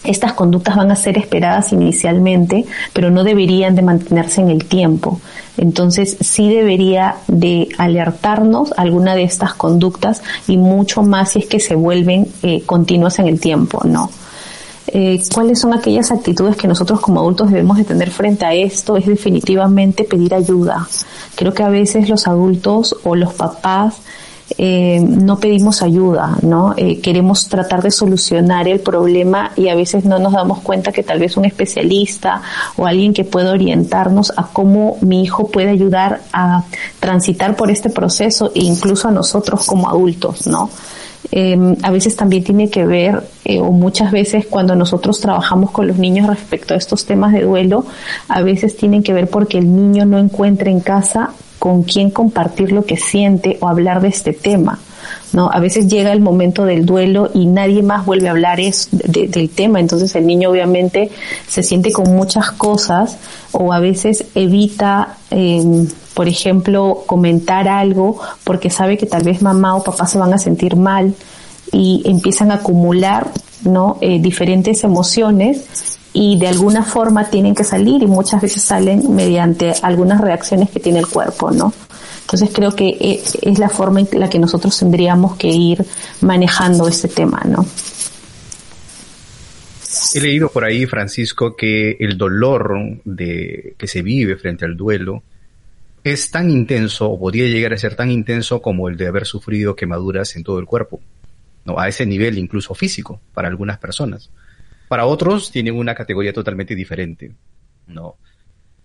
estas 0.04 0.34
conductas 0.34 0.76
van 0.76 0.92
a 0.92 0.96
ser 0.96 1.18
esperadas 1.18 1.74
inicialmente, 1.74 2.66
pero 2.94 3.12
no 3.12 3.24
deberían 3.24 3.76
de 3.76 3.82
mantenerse 3.82 4.42
en 4.42 4.50
el 4.50 4.66
tiempo. 4.66 5.20
Entonces 5.58 6.18
sí 6.22 6.50
debería 6.50 7.16
de 7.28 7.70
alertarnos 7.78 8.74
alguna 8.78 9.16
de 9.16 9.24
estas 9.24 9.54
conductas 9.54 10.24
y 10.48 10.58
mucho 10.58 11.04
más 11.04 11.32
si 11.32 11.40
es 11.40 11.46
que 11.46 11.60
se 11.60 11.76
vuelven 11.76 12.28
eh, 12.42 12.64
continuas 12.66 13.20
en 13.20 13.28
el 13.28 13.40
tiempo, 13.40 13.82
¿no? 13.86 14.10
Eh, 14.94 15.22
cuáles 15.34 15.60
son 15.60 15.74
aquellas 15.74 16.12
actitudes 16.12 16.58
que 16.58 16.68
nosotros 16.68 17.00
como 17.00 17.22
adultos 17.22 17.50
debemos 17.50 17.78
de 17.78 17.86
tener 17.86 18.10
frente 18.10 18.46
a 18.46 18.54
esto 18.54 18.98
es 18.98 19.06
definitivamente 19.06 20.04
pedir 20.04 20.34
ayuda. 20.34 20.86
Creo 21.36 21.54
que 21.54 21.64
a 21.64 21.70
veces 21.70 22.10
los 22.10 22.28
adultos 22.28 22.98
o 23.04 23.16
los 23.16 23.34
papás 23.34 23.96
eh, 24.58 25.00
no 25.00 25.40
pedimos 25.40 25.82
ayuda, 25.82 26.38
¿no? 26.42 26.74
Eh, 26.78 27.00
queremos 27.00 27.48
tratar 27.48 27.82
de 27.82 27.92
solucionar 27.92 28.68
el 28.68 28.80
problema 28.80 29.52
y 29.56 29.70
a 29.70 29.76
veces 29.76 30.06
no 30.06 30.20
nos 30.20 30.34
damos 30.34 30.60
cuenta 30.60 30.92
que 30.92 31.04
tal 31.04 31.20
vez 31.20 31.38
un 31.38 31.46
especialista 31.46 32.42
o 32.78 32.86
alguien 32.86 33.14
que 33.14 33.24
pueda 33.24 33.52
orientarnos 33.52 34.34
a 34.36 34.48
cómo 34.48 34.98
mi 35.02 35.24
hijo 35.24 35.48
puede 35.48 35.70
ayudar 35.70 36.22
a 36.34 36.64
transitar 37.00 37.56
por 37.56 37.72
este 37.72 37.90
proceso 37.90 38.52
e 38.56 38.64
incluso 38.64 39.08
a 39.08 39.12
nosotros 39.12 39.66
como 39.66 39.90
adultos, 39.90 40.48
¿no? 40.48 40.70
eh, 41.32 41.76
a 41.84 41.92
veces 41.92 42.16
también 42.16 42.44
tiene 42.44 42.70
que 42.70 42.86
ver, 42.86 43.24
eh, 43.46 43.60
o 43.60 43.72
muchas 43.72 44.12
veces 44.12 44.46
cuando 44.48 44.76
nosotros 44.76 45.20
trabajamos 45.20 45.72
con 45.72 45.88
los 45.88 45.98
niños 45.98 46.28
respecto 46.28 46.74
a 46.74 46.78
estos 46.78 47.06
temas 47.06 47.34
de 47.34 47.44
duelo, 47.44 47.86
a 48.28 48.42
veces 48.42 48.76
tienen 48.76 49.04
que 49.04 49.14
ver 49.14 49.30
porque 49.30 49.58
el 49.58 49.74
niño 49.74 50.06
no 50.06 50.18
encuentra 50.18 50.70
en 50.70 50.80
casa 50.80 51.32
con 51.62 51.84
quién 51.84 52.10
compartir 52.10 52.72
lo 52.72 52.86
que 52.86 52.98
siente 52.98 53.60
o 53.62 53.68
hablar 53.68 54.02
de 54.02 54.08
este 54.08 54.34
tema. 54.34 54.80
¿no? 55.32 55.48
A 55.54 55.60
veces 55.60 55.88
llega 55.88 56.12
el 56.12 56.20
momento 56.20 56.66
del 56.66 56.88
duelo 56.88 57.30
y 57.36 57.46
nadie 57.46 57.84
más 57.84 58.04
vuelve 58.04 58.30
a 58.30 58.32
hablar 58.32 58.60
es, 58.60 58.90
del 58.92 59.48
tema, 59.52 59.80
entonces 59.80 60.16
el 60.16 60.26
niño 60.26 60.50
obviamente 60.50 61.12
se 61.48 61.62
siente 61.62 61.92
con 61.92 62.16
muchas 62.16 62.50
cosas 62.50 63.20
o 63.52 63.74
a 63.74 63.80
veces 63.80 64.26
evita, 64.34 65.18
eh, 65.30 65.86
por 66.16 66.28
ejemplo, 66.28 67.04
comentar 67.06 67.68
algo 67.68 68.20
porque 68.44 68.72
sabe 68.72 68.98
que 68.98 69.06
tal 69.06 69.22
vez 69.22 69.44
mamá 69.44 69.76
o 69.76 69.84
papá 69.84 70.08
se 70.08 70.18
van 70.18 70.34
a 70.34 70.40
sentir 70.40 70.76
mal 70.76 71.14
y 71.72 72.02
empiezan 72.06 72.50
a 72.50 72.56
acumular 72.56 73.28
¿no? 73.66 74.00
Eh, 74.02 74.20
diferentes 74.20 74.84
emociones 74.84 76.00
y 76.14 76.38
de 76.38 76.48
alguna 76.48 76.84
forma 76.84 77.30
tienen 77.30 77.56
que 77.56 77.64
salir 77.64 78.04
y 78.04 78.08
muchas 78.08 78.42
veces 78.42 78.62
salen 78.64 79.16
mediante 79.16 79.74
algunas 79.82 80.20
reacciones 80.20 80.70
que 80.70 80.80
tiene 80.80 81.00
el 81.00 81.08
cuerpo, 81.08 81.52
¿no? 81.52 81.74
Entonces 82.22 82.50
creo 82.54 82.76
que 82.76 82.90
eh, 82.90 83.22
es 83.42 83.60
la 83.60 83.70
forma 83.70 84.02
en 84.02 84.08
la 84.20 84.30
que 84.30 84.40
nosotros 84.40 84.78
tendríamos 84.78 85.36
que 85.38 85.48
ir 85.48 85.86
manejando 86.22 86.88
este 86.88 87.08
tema, 87.08 87.42
¿no? 87.46 87.66
He 90.14 90.20
leído 90.20 90.50
por 90.50 90.64
ahí, 90.64 90.86
Francisco, 90.86 91.56
que 91.56 91.98
el 92.00 92.18
dolor 92.18 93.02
de, 93.06 93.76
que 93.78 93.88
se 93.88 94.02
vive 94.02 94.36
frente 94.36 94.66
al 94.66 94.76
duelo 94.76 95.24
es 96.04 96.32
tan 96.32 96.50
intenso 96.50 97.10
o 97.10 97.20
podría 97.20 97.48
llegar 97.48 97.74
a 97.74 97.78
ser 97.78 97.96
tan 97.96 98.10
intenso 98.10 98.62
como 98.62 98.90
el 98.90 98.98
de 98.98 99.08
haber 99.08 99.26
sufrido 99.26 99.76
quemaduras 99.76 100.36
en 100.36 100.44
todo 100.44 100.60
el 100.60 100.66
cuerpo, 100.66 101.00
¿no? 101.66 101.80
a 101.80 101.88
ese 101.88 102.06
nivel 102.06 102.38
incluso 102.38 102.74
físico 102.74 103.22
para 103.34 103.48
algunas 103.48 103.78
personas. 103.78 104.30
Para 104.92 105.06
otros 105.06 105.52
tienen 105.52 105.78
una 105.78 105.96
categoría 105.96 106.34
totalmente 106.34 106.76
diferente. 106.76 107.32
¿no? 107.88 108.16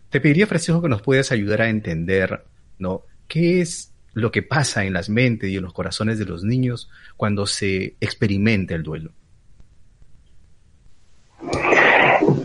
Te 0.09 0.21
pediría, 0.21 0.47
Francisco, 0.47 0.81
que 0.81 0.89
nos 0.89 1.03
puedas 1.03 1.33
ayudar 1.33 1.63
a 1.63 1.69
entender 1.69 2.45
¿no? 2.79 3.01
¿Qué 3.27 3.61
es 3.61 3.93
lo 4.15 4.31
que 4.31 4.45
pasa 4.45 4.85
en 4.85 4.93
las 4.93 5.09
mentes 5.09 5.51
y 5.51 5.57
en 5.57 5.65
los 5.65 5.73
corazones 5.73 6.21
de 6.21 6.25
los 6.25 6.45
niños 6.45 6.89
cuando 7.17 7.45
se 7.45 7.97
experimenta 8.01 8.77
el 8.77 8.85
duelo? 8.85 9.11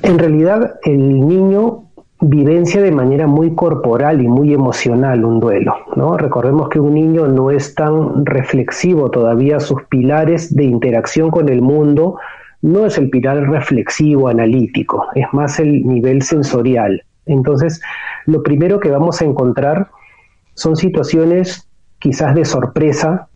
En 0.02 0.18
realidad, 0.18 0.80
el 0.84 1.20
niño 1.28 1.92
vivencia 2.20 2.82
de 2.82 2.92
manera 2.92 3.28
muy 3.28 3.54
corporal 3.54 4.24
y 4.24 4.28
muy 4.28 4.56
emocional 4.56 5.24
un 5.24 5.40
duelo, 5.40 5.76
¿no? 5.96 6.18
Recordemos 6.18 6.68
que 6.68 6.80
un 6.80 6.96
niño 6.96 7.28
no 7.28 7.52
es 7.52 7.76
tan 7.76 8.26
reflexivo 8.26 9.12
todavía, 9.12 9.60
sus 9.60 9.84
pilares 9.84 10.56
de 10.56 10.64
interacción 10.64 11.30
con 11.30 11.48
el 11.48 11.62
mundo 11.62 12.18
no 12.62 12.86
es 12.86 12.98
el 12.98 13.10
pilar 13.10 13.50
reflexivo, 13.50 14.28
analítico, 14.28 15.08
es 15.16 15.26
más 15.34 15.60
el 15.60 15.86
nivel 15.86 16.22
sensorial. 16.22 17.04
Entonces, 17.26 17.82
lo 18.26 18.44
primero 18.44 18.80
que 18.80 18.92
vamos 18.92 19.22
a 19.22 19.26
encontrar 19.26 19.90
son 20.54 20.76
situaciones 20.76 21.68
quizás 22.00 22.36
de 22.36 22.46
sorpresa 22.46 23.30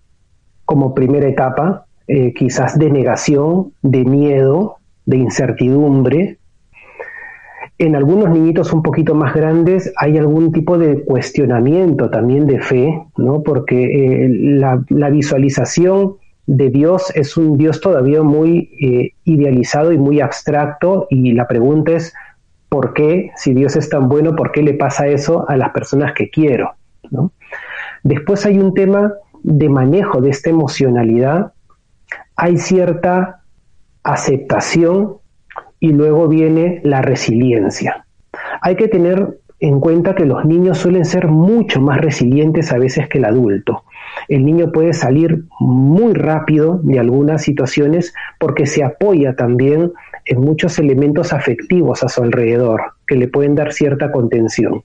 como 0.65 0.93
primera 0.93 1.27
etapa, 1.27 1.85
eh, 2.07 2.33
quizás 2.33 2.77
de 2.77 2.89
negación, 2.89 3.73
de 3.81 4.03
miedo, 4.03 4.77
de 5.05 5.17
incertidumbre. 5.17 6.39
En 7.77 7.95
algunos 7.95 8.29
niñitos 8.29 8.73
un 8.73 8.81
poquito 8.81 9.15
más 9.15 9.33
grandes 9.33 9.93
hay 9.97 10.17
algún 10.17 10.51
tipo 10.51 10.77
de 10.77 11.03
cuestionamiento 11.03 12.09
también 12.09 12.47
de 12.47 12.59
fe, 12.59 13.05
¿no? 13.17 13.43
porque 13.43 14.25
eh, 14.25 14.29
la, 14.29 15.09
visualización 15.09 16.15
de 16.47 16.69
Dios 16.69 17.11
es 17.15 17.37
un 17.37 17.57
Dios 17.57 17.81
todavía 17.81 18.21
muy 18.21 18.71
eh, 18.79 19.13
idealizado 19.23 19.91
y 19.91 19.97
muy 19.97 20.21
abstracto 20.21 21.07
y 21.09 21.33
la 21.33 21.47
pregunta 21.47 21.91
es, 21.93 22.13
¿por 22.69 22.93
qué, 22.93 23.31
si 23.35 23.53
Dios 23.53 23.75
es 23.75 23.89
tan 23.89 24.07
bueno, 24.09 24.35
por 24.35 24.51
qué 24.51 24.61
le 24.61 24.73
pasa 24.73 25.07
eso 25.07 25.49
a 25.49 25.57
las 25.57 25.71
personas 25.71 26.13
que 26.13 26.29
quiero? 26.29 26.75
Después 28.03 28.45
hay 28.45 28.59
un 28.59 28.73
tema 28.73 29.13
de 29.43 29.69
manejo 29.69 30.21
de 30.21 30.29
esta 30.29 30.49
emocionalidad. 30.49 31.53
Hay 32.35 32.57
cierta 32.57 33.43
aceptación 34.03 35.17
y 35.79 35.89
luego 35.89 36.27
viene 36.27 36.81
la 36.83 37.01
resiliencia. 37.01 38.05
Hay 38.61 38.75
que 38.75 38.87
tener 38.87 39.39
en 39.59 39.79
cuenta 39.79 40.15
que 40.15 40.25
los 40.25 40.45
niños 40.45 40.79
suelen 40.79 41.05
ser 41.05 41.27
mucho 41.27 41.81
más 41.81 41.99
resilientes 41.99 42.71
a 42.71 42.77
veces 42.77 43.07
que 43.07 43.19
el 43.19 43.25
adulto. 43.25 43.83
El 44.27 44.45
niño 44.45 44.71
puede 44.71 44.93
salir 44.93 45.45
muy 45.59 46.13
rápido 46.13 46.79
de 46.83 46.99
algunas 46.99 47.43
situaciones 47.43 48.13
porque 48.39 48.65
se 48.65 48.83
apoya 48.83 49.35
también 49.35 49.93
en 50.25 50.41
muchos 50.41 50.77
elementos 50.79 51.33
afectivos 51.33 52.03
a 52.03 52.09
su 52.09 52.23
alrededor 52.23 52.81
que 53.07 53.15
le 53.15 53.27
pueden 53.27 53.55
dar 53.55 53.71
cierta 53.71 54.11
contención. 54.11 54.83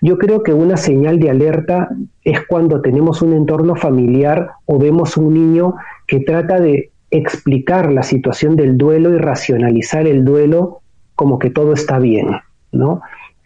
Yo 0.00 0.18
creo 0.18 0.42
que 0.42 0.52
una 0.52 0.76
señal 0.76 1.18
de 1.18 1.30
alerta 1.30 1.88
es 2.22 2.46
cuando 2.46 2.80
tenemos 2.80 3.22
un 3.22 3.32
entorno 3.32 3.74
familiar 3.74 4.50
o 4.66 4.78
vemos 4.78 5.16
un 5.16 5.34
niño 5.34 5.74
que 6.06 6.20
trata 6.20 6.60
de 6.60 6.92
explicar 7.10 7.90
la 7.92 8.02
situación 8.02 8.54
del 8.54 8.76
duelo 8.76 9.14
y 9.14 9.18
racionalizar 9.18 10.06
el 10.06 10.24
duelo 10.24 10.82
como 11.14 11.38
que 11.38 11.50
todo 11.50 11.72
está 11.72 11.98
bien, 11.98 12.28
¿no? 12.70 13.00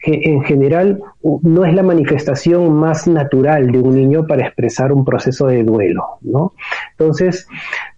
En 0.04 0.42
general, 0.42 1.00
no 1.22 1.64
es 1.64 1.74
la 1.74 1.84
manifestación 1.84 2.74
más 2.74 3.06
natural 3.06 3.70
de 3.70 3.78
un 3.78 3.94
niño 3.94 4.26
para 4.26 4.46
expresar 4.46 4.92
un 4.92 5.04
proceso 5.04 5.46
de 5.46 5.62
duelo, 5.62 6.18
¿no? 6.22 6.54
Entonces, 6.92 7.46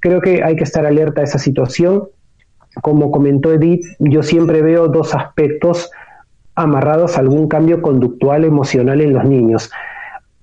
creo 0.00 0.20
que 0.20 0.42
hay 0.44 0.54
que 0.54 0.64
estar 0.64 0.84
alerta 0.84 1.22
a 1.22 1.24
esa 1.24 1.38
situación. 1.38 2.08
Como 2.82 3.10
comentó 3.10 3.52
Edith, 3.52 3.86
yo 4.00 4.22
siempre 4.22 4.60
veo 4.60 4.88
dos 4.88 5.14
aspectos 5.14 5.90
amarrados 6.54 7.16
a 7.16 7.20
algún 7.20 7.48
cambio 7.48 7.80
conductual 7.80 8.44
emocional 8.44 9.00
en 9.00 9.14
los 9.14 9.24
niños. 9.24 9.70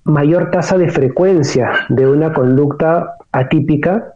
Mayor 0.04 0.50
tasa 0.50 0.78
de 0.78 0.90
frecuencia 0.90 1.70
de 1.88 2.08
una 2.08 2.32
conducta 2.32 3.14
atípica 3.30 4.14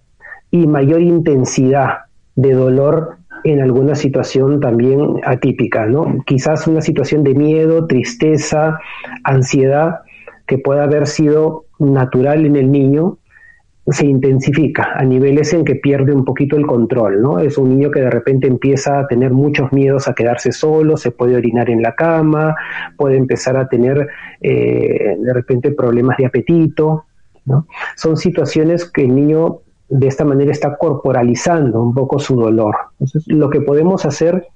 y 0.50 0.66
mayor 0.66 1.00
intensidad 1.00 2.06
de 2.34 2.54
dolor 2.54 3.15
en 3.52 3.60
alguna 3.60 3.94
situación 3.94 4.60
también 4.60 5.20
atípica, 5.24 5.86
¿no? 5.86 6.24
Quizás 6.26 6.66
una 6.66 6.80
situación 6.80 7.22
de 7.22 7.34
miedo, 7.34 7.86
tristeza, 7.86 8.80
ansiedad 9.22 10.00
que 10.46 10.58
pueda 10.58 10.84
haber 10.84 11.06
sido 11.06 11.66
natural 11.78 12.44
en 12.44 12.56
el 12.56 12.72
niño, 12.72 13.18
se 13.88 14.04
intensifica 14.04 14.94
a 14.96 15.04
niveles 15.04 15.52
en 15.52 15.64
que 15.64 15.76
pierde 15.76 16.12
un 16.12 16.24
poquito 16.24 16.56
el 16.56 16.66
control, 16.66 17.22
¿no? 17.22 17.38
Es 17.38 17.56
un 17.56 17.68
niño 17.68 17.92
que 17.92 18.00
de 18.00 18.10
repente 18.10 18.48
empieza 18.48 18.98
a 18.98 19.06
tener 19.06 19.30
muchos 19.30 19.72
miedos 19.72 20.08
a 20.08 20.14
quedarse 20.14 20.50
solo, 20.50 20.96
se 20.96 21.12
puede 21.12 21.36
orinar 21.36 21.70
en 21.70 21.82
la 21.82 21.94
cama, 21.94 22.56
puede 22.96 23.16
empezar 23.16 23.56
a 23.56 23.68
tener 23.68 24.08
eh, 24.40 25.16
de 25.20 25.32
repente 25.32 25.70
problemas 25.70 26.16
de 26.16 26.26
apetito, 26.26 27.04
¿no? 27.44 27.68
Son 27.94 28.16
situaciones 28.16 28.90
que 28.90 29.02
el 29.02 29.14
niño 29.14 29.60
de 29.88 30.08
esta 30.08 30.24
manera 30.24 30.50
está 30.50 30.76
corporalizando 30.76 31.82
un 31.82 31.94
poco 31.94 32.18
su 32.18 32.36
dolor. 32.36 32.76
Entonces, 32.92 33.24
lo 33.28 33.50
que 33.50 33.60
podemos 33.60 34.04
hacer 34.04 34.48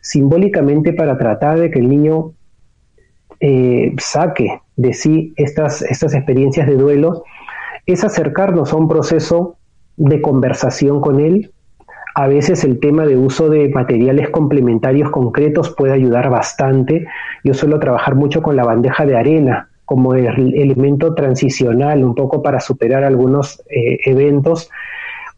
simbólicamente 0.00 0.92
para 0.92 1.18
tratar 1.18 1.58
de 1.58 1.70
que 1.70 1.78
el 1.78 1.88
niño 1.88 2.32
eh, 3.40 3.94
saque 3.98 4.60
de 4.76 4.94
sí 4.94 5.32
estas, 5.36 5.82
estas 5.82 6.14
experiencias 6.14 6.66
de 6.66 6.76
duelo 6.76 7.24
es 7.86 8.04
acercarnos 8.04 8.72
a 8.72 8.76
un 8.76 8.88
proceso 8.88 9.56
de 9.96 10.22
conversación 10.22 11.00
con 11.00 11.20
él. 11.20 11.52
A 12.14 12.26
veces 12.26 12.64
el 12.64 12.80
tema 12.80 13.06
de 13.06 13.16
uso 13.16 13.48
de 13.48 13.68
materiales 13.68 14.30
complementarios 14.30 15.10
concretos 15.10 15.74
puede 15.76 15.92
ayudar 15.92 16.30
bastante. 16.30 17.06
Yo 17.44 17.54
suelo 17.54 17.78
trabajar 17.78 18.14
mucho 18.14 18.42
con 18.42 18.56
la 18.56 18.64
bandeja 18.64 19.06
de 19.06 19.16
arena 19.16 19.69
como 19.90 20.14
el 20.14 20.54
elemento 20.54 21.14
transicional, 21.16 22.04
un 22.04 22.14
poco 22.14 22.40
para 22.44 22.60
superar 22.60 23.02
algunos 23.02 23.60
eh, 23.68 23.98
eventos. 24.04 24.70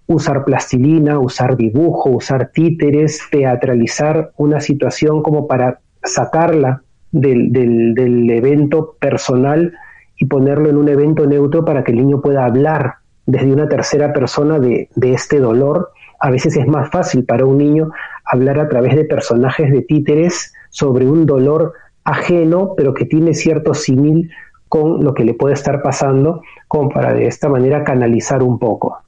Usar 0.06 0.44
plastilina, 0.44 1.18
usar 1.18 1.56
dibujo, 1.56 2.10
usar 2.10 2.50
títeres, 2.52 3.18
teatralizar 3.30 4.32
una 4.36 4.60
situación 4.60 5.22
como 5.22 5.46
para 5.46 5.80
sacarla 6.04 6.82
del, 7.10 7.50
del 7.50 8.28
evento 8.28 8.94
personal 9.00 9.72
y 10.18 10.26
ponerlo 10.26 10.68
en 10.68 10.76
un 10.76 10.90
evento 10.90 11.26
neutro 11.26 11.64
para 11.64 11.82
que 11.82 11.92
el 11.92 11.96
niño 11.96 12.20
pueda 12.20 12.44
hablar 12.44 12.96
desde 13.24 13.50
una 13.54 13.70
tercera 13.70 14.12
persona 14.12 14.58
de, 14.58 14.90
este 15.00 15.40
dolor. 15.40 15.92
A 16.20 16.30
veces 16.30 16.58
es 16.58 16.66
más 16.66 16.90
fácil 16.90 17.24
para 17.24 17.46
un 17.46 17.56
niño 17.56 17.90
hablar 18.26 18.60
a 18.60 18.68
través 18.68 18.96
de 18.96 19.06
personajes 19.06 19.72
de 19.72 19.80
títeres 19.80 20.52
sobre 20.68 21.08
un 21.08 21.24
dolor 21.24 21.72
ajeno, 22.04 22.74
pero 22.76 22.94
que 22.94 23.04
tiene 23.04 23.34
cierto 23.34 23.74
símil 23.74 24.30
con 24.68 25.04
lo 25.04 25.12
que 25.12 25.24
le 25.24 25.34
puede 25.34 25.54
estar 25.54 25.82
pasando, 25.82 26.42
como 26.66 26.88
para 26.88 27.12
de 27.12 27.26
esta 27.26 27.48
manera 27.48 27.84
canalizar 27.84 28.42
un 28.42 28.58
poco. 28.58 28.98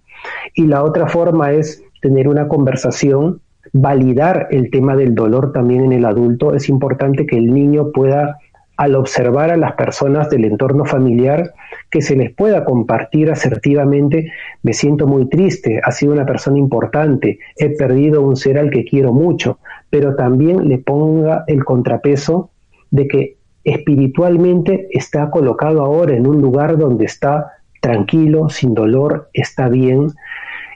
Y 0.54 0.66
la 0.66 0.82
otra 0.84 1.06
forma 1.08 1.52
es 1.52 1.82
tener 2.02 2.28
una 2.28 2.48
conversación, 2.48 3.40
validar 3.72 4.48
el 4.50 4.70
tema 4.70 4.94
del 4.94 5.14
dolor 5.14 5.52
también 5.52 5.84
en 5.84 5.92
el 5.92 6.04
adulto. 6.04 6.54
Es 6.54 6.68
importante 6.68 7.26
que 7.26 7.38
el 7.38 7.52
niño 7.52 7.92
pueda 7.92 8.38
al 8.76 8.96
observar 8.96 9.50
a 9.50 9.56
las 9.56 9.72
personas 9.72 10.28
del 10.30 10.44
entorno 10.44 10.84
familiar 10.84 11.54
que 11.90 12.02
se 12.02 12.16
les 12.16 12.32
pueda 12.34 12.64
compartir 12.64 13.30
asertivamente, 13.30 14.32
me 14.62 14.72
siento 14.72 15.06
muy 15.06 15.28
triste, 15.28 15.80
ha 15.82 15.92
sido 15.92 16.12
una 16.12 16.26
persona 16.26 16.58
importante, 16.58 17.38
he 17.56 17.70
perdido 17.70 18.22
un 18.22 18.36
ser 18.36 18.58
al 18.58 18.70
que 18.70 18.84
quiero 18.84 19.12
mucho, 19.12 19.58
pero 19.90 20.16
también 20.16 20.68
le 20.68 20.78
ponga 20.78 21.44
el 21.46 21.64
contrapeso 21.64 22.50
de 22.94 23.08
que 23.08 23.36
espiritualmente 23.64 24.86
está 24.90 25.30
colocado 25.30 25.82
ahora 25.82 26.14
en 26.14 26.28
un 26.28 26.40
lugar 26.40 26.78
donde 26.78 27.06
está 27.06 27.54
tranquilo, 27.80 28.48
sin 28.48 28.72
dolor, 28.72 29.30
está 29.32 29.68
bien, 29.68 30.06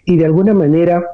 y 0.04 0.16
de 0.16 0.24
alguna 0.24 0.52
manera 0.52 1.04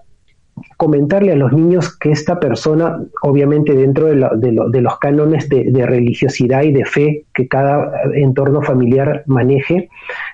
comentarle 0.78 1.32
a 1.32 1.36
los 1.36 1.52
niños 1.52 1.94
que 1.98 2.10
esta 2.10 2.40
persona, 2.40 3.04
obviamente 3.20 3.74
dentro 3.74 4.06
de, 4.06 4.80
los 4.80 4.98
cánones 4.98 5.50
de, 5.50 5.84
religiosidad 5.84 6.62
y 6.62 6.72
de 6.72 6.86
fe 6.86 7.26
que 7.34 7.48
cada 7.48 7.92
entorno 8.14 8.62
familiar 8.62 9.24
maneje, 9.26 9.90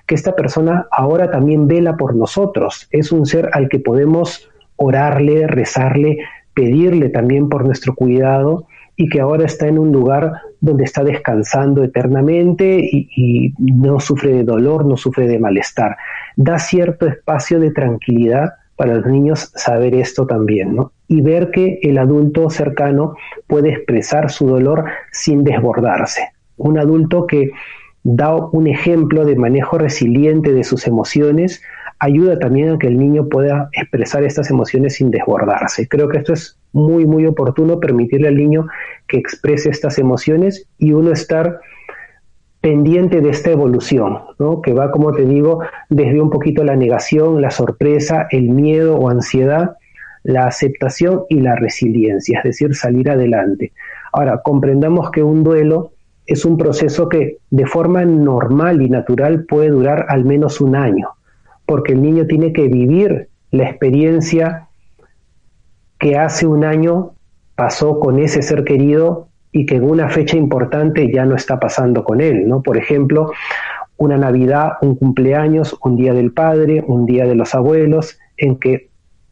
que 0.06 0.14
esta 0.14 0.37
persona 0.37 0.87
ahora 0.92 1.33
también 1.33 1.66
vela 1.66 1.96
por 1.96 2.14
nosotros, 2.14 2.87
es 2.92 3.11
un 3.11 3.26
ser 3.26 3.50
al 3.54 3.68
que 3.68 3.80
podemos 3.80 4.48
orarle, 4.76 5.48
rezarle, 5.48 6.18
pedirle 6.54 7.09
también 7.09 7.48
por 7.48 7.64
nuestro 7.64 7.96
cuidado 7.96 8.66
y 8.94 9.09
que 9.09 9.20
ahora 9.20 9.46
está 9.46 9.66
en 9.66 9.78
un 9.78 9.90
lugar 9.90 10.33
donde 10.60 10.84
está 10.84 11.02
descansando 11.02 11.82
eternamente 11.82 12.80
y, 12.80 13.54
no 13.58 13.98
sufre 14.00 14.32
de 14.32 14.44
dolor, 14.44 14.84
no 14.84 14.96
sufre 14.96 15.26
de 15.26 15.38
malestar. 15.38 15.96
Da 16.36 16.58
cierto 16.58 17.06
espacio 17.06 17.58
de 17.58 17.70
tranquilidad 17.70 18.54
para 18.76 18.94
los 18.94 19.06
niños 19.06 19.52
saber 19.54 19.94
esto 19.94 20.26
también, 20.26 20.74
¿no? 20.74 20.92
Y 21.08 21.22
ver 21.22 21.50
que 21.50 21.80
el 21.82 21.98
adulto 21.98 22.48
cercano 22.50 23.14
puede 23.46 23.70
expresar 23.70 24.30
su 24.30 24.46
dolor 24.46 24.84
sin 25.12 25.44
desbordarse. 25.44 26.28
Un 26.56 26.78
adulto 26.78 27.26
que 27.26 27.50
da 28.02 28.34
un 28.34 28.66
ejemplo 28.66 29.24
de 29.24 29.36
manejo 29.36 29.76
resiliente 29.76 30.52
de 30.52 30.64
sus 30.64 30.86
emociones 30.86 31.62
ayuda 31.98 32.38
también 32.38 32.70
a 32.70 32.78
que 32.78 32.86
el 32.86 32.98
niño 32.98 33.28
pueda 33.28 33.68
expresar 33.72 34.24
estas 34.24 34.50
emociones 34.50 34.94
sin 34.94 35.10
desbordarse. 35.10 35.86
Creo 35.86 36.08
que 36.08 36.18
esto 36.18 36.32
es 36.32 36.58
muy, 36.72 37.06
muy 37.06 37.26
oportuno, 37.26 37.80
permitirle 37.80 38.28
al 38.28 38.37
niño 38.37 38.66
que 39.09 39.18
exprese 39.18 39.70
estas 39.70 39.98
emociones 39.98 40.66
y 40.78 40.92
uno 40.92 41.12
estar 41.12 41.61
pendiente 42.61 43.20
de 43.20 43.30
esta 43.30 43.50
evolución, 43.50 44.18
¿no? 44.38 44.61
que 44.61 44.74
va, 44.74 44.90
como 44.90 45.12
te 45.12 45.24
digo, 45.24 45.61
desde 45.88 46.20
un 46.20 46.30
poquito 46.30 46.62
la 46.62 46.76
negación, 46.76 47.40
la 47.40 47.50
sorpresa, 47.50 48.26
el 48.30 48.50
miedo 48.50 48.96
o 48.96 49.09
ansiedad, 49.09 49.76
la 50.22 50.46
aceptación 50.46 51.22
y 51.30 51.40
la 51.40 51.56
resiliencia, 51.56 52.38
es 52.38 52.44
decir, 52.44 52.74
salir 52.74 53.11
adelante. 53.11 53.72
Ahora, 54.12 54.42
comprendamos 54.42 55.11
que 55.11 55.22
un 55.22 55.42
duelo 55.42 55.92
es 56.26 56.44
un 56.44 56.59
proceso 56.59 57.09
que 57.09 57.38
de 57.50 57.66
forma 57.66 58.04
normal 58.04 58.83
y 58.83 58.90
natural 58.90 59.44
puede 59.46 59.70
durar 59.70 60.06
al 60.09 60.24
menos 60.24 60.61
un 60.61 60.76
año, 60.76 61.09
porque 61.64 61.94
el 61.94 62.02
niño 62.02 62.26
tiene 62.26 62.52
que 62.52 62.68
vivir 62.68 63.28
la 63.50 63.64
experiencia 63.64 64.68
que 66.00 66.16
hace 66.16 66.46
un 66.46 66.64
año 66.64 67.12
pasó 67.54 68.00
con 68.00 68.18
ese 68.18 68.42
ser 68.42 68.64
querido 68.64 69.28
y 69.52 69.66
que 69.66 69.76
en 69.76 69.84
una 69.84 70.08
fecha 70.08 70.36
importante 70.36 71.12
ya 71.12 71.26
no 71.26 71.36
está 71.36 71.60
pasando 71.60 72.02
con 72.02 72.20
él, 72.20 72.48
¿no? 72.48 72.62
Por 72.62 72.78
ejemplo, 72.78 73.32
una 73.98 74.16
Navidad, 74.16 74.72
un 74.80 74.96
cumpleaños, 74.96 75.76
un 75.84 75.96
día 75.96 76.14
del 76.14 76.32
padre, 76.32 76.82
un 76.86 77.04
día 77.04 77.26
de 77.26 77.34
los 77.34 77.54
abuelos, 77.54 78.18
en 78.38 78.56
que 78.56 78.88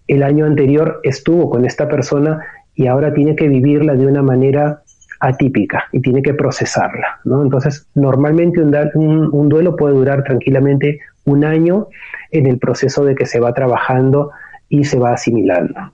el 0.09 0.23
año 0.23 0.45
anterior 0.45 1.01
estuvo 1.05 1.49
con 1.49 1.65
esta 1.65 1.89
persona 1.89 2.45
y 2.75 2.87
ahora 2.87 3.15
tiene 3.15 3.35
que 3.35 3.49
vivirla 3.49 3.95
de 3.95 4.07
una 4.07 4.23
manera 4.23 4.83
atípica 5.21 5.85
y 5.91 6.03
tiene 6.03 6.21
que 6.21 6.35
procesarla, 6.35 7.21
¿no? 7.25 7.43
Entonces, 7.43 7.89
normalmente 7.95 8.61
un, 8.61 9.31
un 9.33 9.49
duelo 9.49 9.75
puede 9.75 9.95
durar 9.95 10.23
tranquilamente 10.23 11.01
un 11.25 11.45
año 11.45 11.89
en 12.31 12.47
el 12.47 12.59
proceso 12.59 13.05
de 13.07 13.15
que 13.15 13.25
se 13.25 13.41
va 13.41 13.55
trabajando 13.55 14.33
y 14.69 14.85
se 14.85 14.99
va 14.99 15.13
asimilando. 15.13 15.93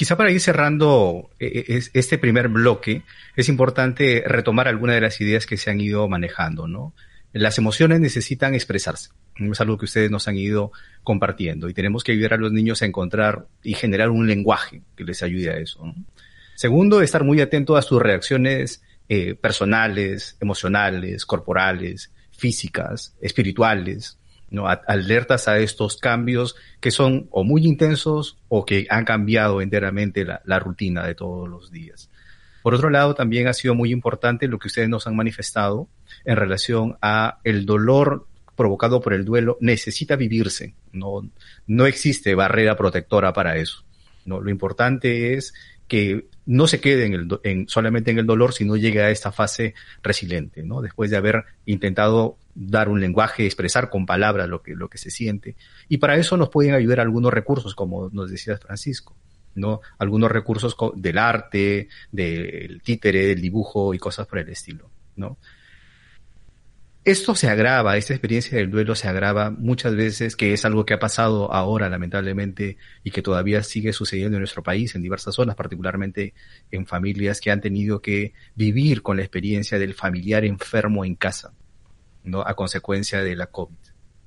Quizá 0.00 0.16
para 0.16 0.30
ir 0.30 0.40
cerrando 0.40 1.28
eh, 1.38 1.62
eh, 1.68 1.82
este 1.92 2.16
primer 2.16 2.48
bloque, 2.48 3.02
es 3.36 3.50
importante 3.50 4.24
retomar 4.26 4.66
algunas 4.66 4.96
de 4.96 5.02
las 5.02 5.20
ideas 5.20 5.44
que 5.44 5.58
se 5.58 5.70
han 5.70 5.78
ido 5.78 6.08
manejando, 6.08 6.66
¿no? 6.66 6.94
Las 7.34 7.58
emociones 7.58 8.00
necesitan 8.00 8.54
expresarse. 8.54 9.10
Es 9.36 9.60
algo 9.60 9.76
que 9.76 9.84
ustedes 9.84 10.10
nos 10.10 10.26
han 10.26 10.38
ido 10.38 10.72
compartiendo 11.02 11.68
y 11.68 11.74
tenemos 11.74 12.02
que 12.02 12.12
ayudar 12.12 12.32
a 12.32 12.36
los 12.38 12.50
niños 12.50 12.80
a 12.80 12.86
encontrar 12.86 13.46
y 13.62 13.74
generar 13.74 14.08
un 14.08 14.26
lenguaje 14.26 14.80
que 14.96 15.04
les 15.04 15.22
ayude 15.22 15.50
a 15.50 15.58
eso. 15.58 15.94
Segundo, 16.54 17.02
estar 17.02 17.22
muy 17.22 17.42
atento 17.42 17.76
a 17.76 17.82
sus 17.82 18.00
reacciones 18.00 18.82
eh, 19.10 19.34
personales, 19.34 20.38
emocionales, 20.40 21.26
corporales, 21.26 22.10
físicas, 22.30 23.14
espirituales, 23.20 24.16
¿no? 24.50 24.66
alertas 24.66 25.48
a 25.48 25.58
estos 25.58 25.96
cambios 25.96 26.56
que 26.80 26.90
son 26.90 27.28
o 27.30 27.44
muy 27.44 27.64
intensos 27.64 28.38
o 28.48 28.64
que 28.64 28.86
han 28.90 29.04
cambiado 29.04 29.60
enteramente 29.60 30.24
la, 30.24 30.42
la 30.44 30.58
rutina 30.58 31.06
de 31.06 31.14
todos 31.14 31.48
los 31.48 31.70
días. 31.70 32.10
Por 32.62 32.74
otro 32.74 32.90
lado, 32.90 33.14
también 33.14 33.48
ha 33.48 33.54
sido 33.54 33.74
muy 33.74 33.90
importante 33.90 34.46
lo 34.46 34.58
que 34.58 34.68
ustedes 34.68 34.88
nos 34.88 35.06
han 35.06 35.16
manifestado 35.16 35.88
en 36.24 36.36
relación 36.36 36.98
a 37.00 37.38
el 37.44 37.64
dolor 37.64 38.26
provocado 38.60 39.00
por 39.00 39.14
el 39.14 39.24
duelo 39.24 39.56
necesita 39.60 40.16
vivirse. 40.16 40.74
No, 40.92 41.26
no 41.66 41.86
existe 41.86 42.34
barrera 42.34 42.76
protectora 42.76 43.32
para 43.32 43.56
eso. 43.56 43.84
¿no? 44.26 44.40
Lo 44.40 44.50
importante 44.50 45.32
es 45.32 45.54
que 45.88 46.26
no 46.50 46.66
se 46.66 46.80
quede 46.80 47.06
en 47.06 47.14
el, 47.14 47.28
en, 47.44 47.68
solamente 47.68 48.10
en 48.10 48.18
el 48.18 48.26
dolor, 48.26 48.52
sino 48.52 48.74
llegue 48.74 49.00
a 49.00 49.10
esta 49.10 49.30
fase 49.30 49.74
resiliente, 50.02 50.64
¿no? 50.64 50.82
Después 50.82 51.08
de 51.08 51.16
haber 51.16 51.44
intentado 51.64 52.38
dar 52.56 52.88
un 52.88 53.00
lenguaje, 53.00 53.46
expresar 53.46 53.88
con 53.88 54.04
palabras 54.04 54.48
lo 54.48 54.60
que, 54.60 54.74
lo 54.74 54.88
que 54.88 54.98
se 54.98 55.12
siente. 55.12 55.54
Y 55.88 55.98
para 55.98 56.16
eso 56.16 56.36
nos 56.36 56.48
pueden 56.48 56.74
ayudar 56.74 56.98
algunos 56.98 57.32
recursos, 57.32 57.76
como 57.76 58.10
nos 58.10 58.32
decía 58.32 58.58
Francisco, 58.58 59.14
¿no? 59.54 59.80
Algunos 59.96 60.32
recursos 60.32 60.76
del 60.96 61.18
arte, 61.18 61.88
del 62.10 62.82
títere, 62.82 63.28
del 63.28 63.40
dibujo 63.40 63.94
y 63.94 64.00
cosas 64.00 64.26
por 64.26 64.40
el 64.40 64.48
estilo, 64.48 64.90
¿no? 65.14 65.38
Esto 67.02 67.34
se 67.34 67.48
agrava, 67.48 67.96
esta 67.96 68.12
experiencia 68.12 68.58
del 68.58 68.70
duelo 68.70 68.94
se 68.94 69.08
agrava 69.08 69.50
muchas 69.50 69.96
veces, 69.96 70.36
que 70.36 70.52
es 70.52 70.66
algo 70.66 70.84
que 70.84 70.92
ha 70.92 70.98
pasado 70.98 71.50
ahora 71.50 71.88
lamentablemente 71.88 72.76
y 73.02 73.10
que 73.10 73.22
todavía 73.22 73.62
sigue 73.62 73.94
sucediendo 73.94 74.36
en 74.36 74.42
nuestro 74.42 74.62
país, 74.62 74.94
en 74.94 75.00
diversas 75.00 75.34
zonas, 75.34 75.56
particularmente 75.56 76.34
en 76.70 76.86
familias 76.86 77.40
que 77.40 77.50
han 77.50 77.62
tenido 77.62 78.02
que 78.02 78.34
vivir 78.54 79.00
con 79.00 79.16
la 79.16 79.22
experiencia 79.22 79.78
del 79.78 79.94
familiar 79.94 80.44
enfermo 80.44 81.06
en 81.06 81.14
casa, 81.14 81.54
¿no? 82.22 82.42
A 82.42 82.54
consecuencia 82.54 83.22
de 83.22 83.34
la 83.34 83.46
COVID, 83.46 83.78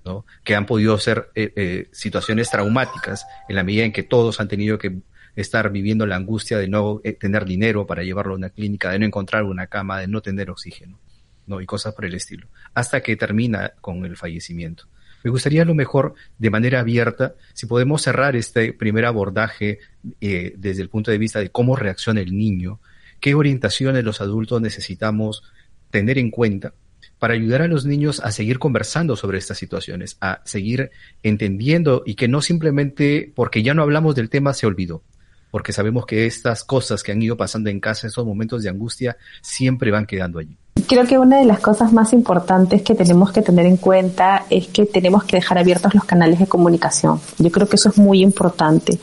¿no? 0.06 0.26
Que 0.44 0.56
han 0.56 0.66
podido 0.66 0.98
ser 0.98 1.30
eh, 1.36 1.54
eh, 1.56 1.90
situaciones 1.92 2.50
traumáticas 2.50 3.28
en 3.50 3.56
la 3.56 3.64
medida 3.64 3.84
en 3.84 3.92
que 3.92 4.02
todos 4.02 4.40
han 4.40 4.48
tenido 4.48 4.80
que 4.80 4.98
estar 5.36 5.72
viviendo 5.72 6.08
la 6.08 6.16
angustia 6.16 6.58
de 6.58 6.68
no 6.68 7.02
eh, 7.04 7.14
tener 7.14 7.46
dinero 7.46 7.86
para 7.86 8.02
llevarlo 8.02 8.34
a 8.34 8.38
una 8.38 8.50
clínica, 8.50 8.90
de 8.90 8.98
no 8.98 9.06
encontrar 9.06 9.44
una 9.44 9.68
cama, 9.68 10.00
de 10.00 10.08
no 10.08 10.22
tener 10.22 10.50
oxígeno. 10.50 11.03
¿No? 11.48 11.62
Y 11.62 11.66
cosas 11.66 11.94
por 11.94 12.06
el 12.06 12.14
estilo, 12.14 12.48
hasta 12.74 13.02
que 13.02 13.16
termina 13.16 13.74
con 13.82 14.06
el 14.06 14.18
fallecimiento. 14.18 14.88
Me 15.24 15.32
gustaría 15.32 15.62
a 15.62 15.66
lo 15.66 15.74
mejor 15.74 16.16
de 16.38 16.50
manera 16.50 16.82
abierta, 16.82 17.36
si 17.54 17.66
podemos 17.66 18.02
cerrar 18.02 18.36
este 18.36 18.74
primer 18.74 19.06
abordaje 19.06 19.80
eh, 20.20 20.54
desde 20.58 20.82
el 20.82 20.90
punto 20.90 21.12
de 21.12 21.18
vista 21.18 21.40
de 21.40 21.50
cómo 21.50 21.76
reacciona 21.76 22.20
el 22.20 22.38
niño, 22.38 22.82
qué 23.22 23.34
orientaciones 23.34 24.04
los 24.04 24.20
adultos 24.20 24.62
necesitamos 24.62 25.44
tener 25.90 26.18
en 26.18 26.30
cuenta 26.30 26.74
para 27.20 27.36
ayudar 27.36 27.62
a 27.62 27.68
los 27.70 27.86
niños 27.86 28.20
a 28.20 28.32
seguir 28.32 28.60
conversando 28.60 29.16
sobre 29.16 29.38
estas 29.38 29.58
situaciones, 29.58 30.18
a 30.20 30.42
seguir 30.44 30.92
entendiendo 31.22 32.04
y 32.06 32.16
que 32.16 32.28
no 32.28 32.42
simplemente 32.42 33.32
porque 33.34 33.64
ya 33.64 33.74
no 33.74 33.82
hablamos 33.82 34.16
del 34.16 34.30
tema 34.30 34.54
se 34.54 34.66
olvidó, 34.66 35.04
porque 35.52 35.72
sabemos 35.72 36.06
que 36.06 36.26
estas 36.26 36.66
cosas 36.66 37.02
que 37.02 37.14
han 37.14 37.22
ido 37.22 37.38
pasando 37.38 37.70
en 37.70 37.80
casa, 37.80 38.08
esos 38.08 38.26
momentos 38.26 38.62
de 38.62 38.70
angustia, 38.70 39.16
siempre 39.42 39.90
van 39.90 40.06
quedando 40.06 40.40
allí. 40.40 40.58
Creo 40.88 41.06
que 41.06 41.18
una 41.20 41.38
de 41.38 41.46
las 41.46 41.60
cosas 41.60 41.94
más 41.94 42.14
importantes 42.14 42.82
que 42.82 42.96
tenemos 42.96 43.32
que 43.32 43.42
tener 43.42 43.66
en 43.66 43.78
cuenta 43.78 44.46
es 44.50 44.68
que 44.68 44.86
tenemos 44.86 45.24
que 45.24 45.38
dejar 45.38 45.58
abiertos 45.58 45.94
los 45.94 46.04
canales 46.04 46.40
de 46.40 46.48
comunicación. 46.48 47.20
Yo 47.38 47.52
creo 47.52 47.70
que 47.70 47.76
eso 47.76 47.90
es 47.90 47.98
muy 47.98 48.22
importante. 48.22 49.00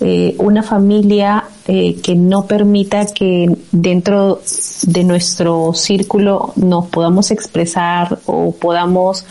Eh, 0.00 0.34
una 0.38 0.62
familia 0.62 1.44
eh, 1.66 1.96
que 2.02 2.14
no 2.14 2.46
permita 2.46 3.06
que 3.06 3.48
dentro 3.72 4.40
de 4.82 5.04
nuestro 5.04 5.72
círculo 5.72 6.52
nos 6.56 6.86
podamos 6.88 7.30
expresar 7.30 8.18
o 8.26 8.52
podamos 8.52 9.24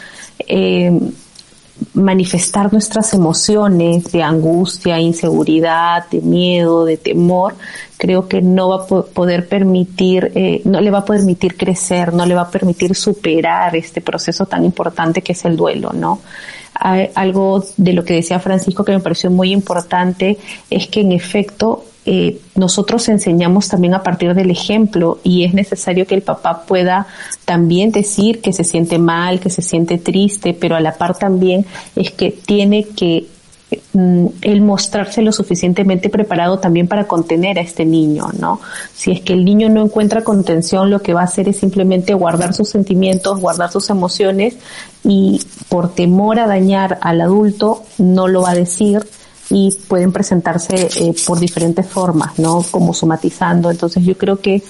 eh, 0.47 0.91
manifestar 1.93 2.71
nuestras 2.71 3.13
emociones 3.13 4.11
de 4.11 4.23
angustia, 4.23 4.99
inseguridad, 4.99 6.09
de 6.09 6.21
miedo, 6.21 6.85
de 6.85 6.97
temor, 6.97 7.55
creo 7.97 8.27
que 8.27 8.41
no 8.41 8.69
va 8.69 8.83
a 8.83 9.03
poder 9.03 9.47
permitir, 9.47 10.31
eh, 10.35 10.61
no 10.65 10.81
le 10.81 10.91
va 10.91 10.99
a 10.99 11.05
permitir 11.05 11.57
crecer, 11.57 12.13
no 12.13 12.25
le 12.25 12.35
va 12.35 12.41
a 12.41 12.51
permitir 12.51 12.95
superar 12.95 13.75
este 13.75 14.01
proceso 14.01 14.45
tan 14.45 14.63
importante 14.63 15.21
que 15.21 15.33
es 15.33 15.45
el 15.45 15.55
duelo, 15.55 15.91
¿no? 15.93 16.21
algo 16.77 17.63
de 17.77 17.93
lo 17.93 18.03
que 18.03 18.15
decía 18.15 18.37
Francisco 18.37 18.83
que 18.83 18.91
me 18.91 18.99
pareció 18.99 19.31
muy 19.31 19.53
importante 19.53 20.37
es 20.69 20.87
que 20.87 20.99
en 20.99 21.13
efecto 21.13 21.85
eh, 22.07 22.39
nosotros 22.53 23.09
enseñamos 23.09 23.67
también 23.67 23.95
a 23.95 24.03
partir 24.03 24.35
del 24.35 24.51
ejemplo 24.51 25.17
y 25.23 25.43
es 25.43 25.55
necesario 25.55 26.05
que 26.05 26.13
el 26.13 26.21
papá 26.21 26.63
pueda 26.67 27.07
también 27.45 27.91
decir 27.91 28.41
que 28.41 28.53
se 28.53 28.63
siente 28.63 28.99
mal, 28.99 29.39
que 29.39 29.49
se 29.49 29.63
siente 29.63 29.97
triste, 29.97 30.53
pero 30.53 30.75
a 30.75 30.79
la 30.81 30.93
par 30.93 31.17
también 31.17 31.65
es 31.95 32.11
que 32.11 32.29
tiene 32.29 32.83
que 32.83 33.25
mm, 33.93 34.27
el 34.43 34.61
mostrarse 34.61 35.23
lo 35.23 35.31
suficientemente 35.31 36.09
preparado 36.09 36.59
también 36.59 36.87
para 36.87 37.07
contener 37.07 37.57
a 37.57 37.63
este 37.63 37.85
niño, 37.85 38.27
¿no? 38.39 38.61
Si 38.93 39.11
es 39.11 39.21
que 39.21 39.33
el 39.33 39.43
niño 39.43 39.69
no 39.69 39.83
encuentra 39.83 40.23
contención, 40.23 40.91
lo 40.91 41.01
que 41.01 41.15
va 41.15 41.21
a 41.21 41.25
hacer 41.25 41.49
es 41.49 41.57
simplemente 41.57 42.13
guardar 42.13 42.53
sus 42.53 42.69
sentimientos, 42.69 43.41
guardar 43.41 43.71
sus 43.71 43.89
emociones 43.89 44.57
y 45.03 45.41
por 45.69 45.95
temor 45.95 46.37
a 46.39 46.45
dañar 46.45 46.99
al 47.01 47.21
adulto 47.21 47.81
no 47.97 48.27
lo 48.27 48.43
va 48.43 48.51
a 48.51 48.55
decir, 48.55 49.01
y 49.49 49.77
pueden 49.87 50.11
presentarse 50.11 50.89
eh, 50.99 51.13
por 51.25 51.39
diferentes 51.39 51.85
formas, 51.85 52.39
¿no? 52.39 52.63
Como 52.71 52.93
somatizando. 52.93 53.69
Entonces 53.69 54.03
yo 54.03 54.17
creo 54.17 54.37
que 54.37 54.63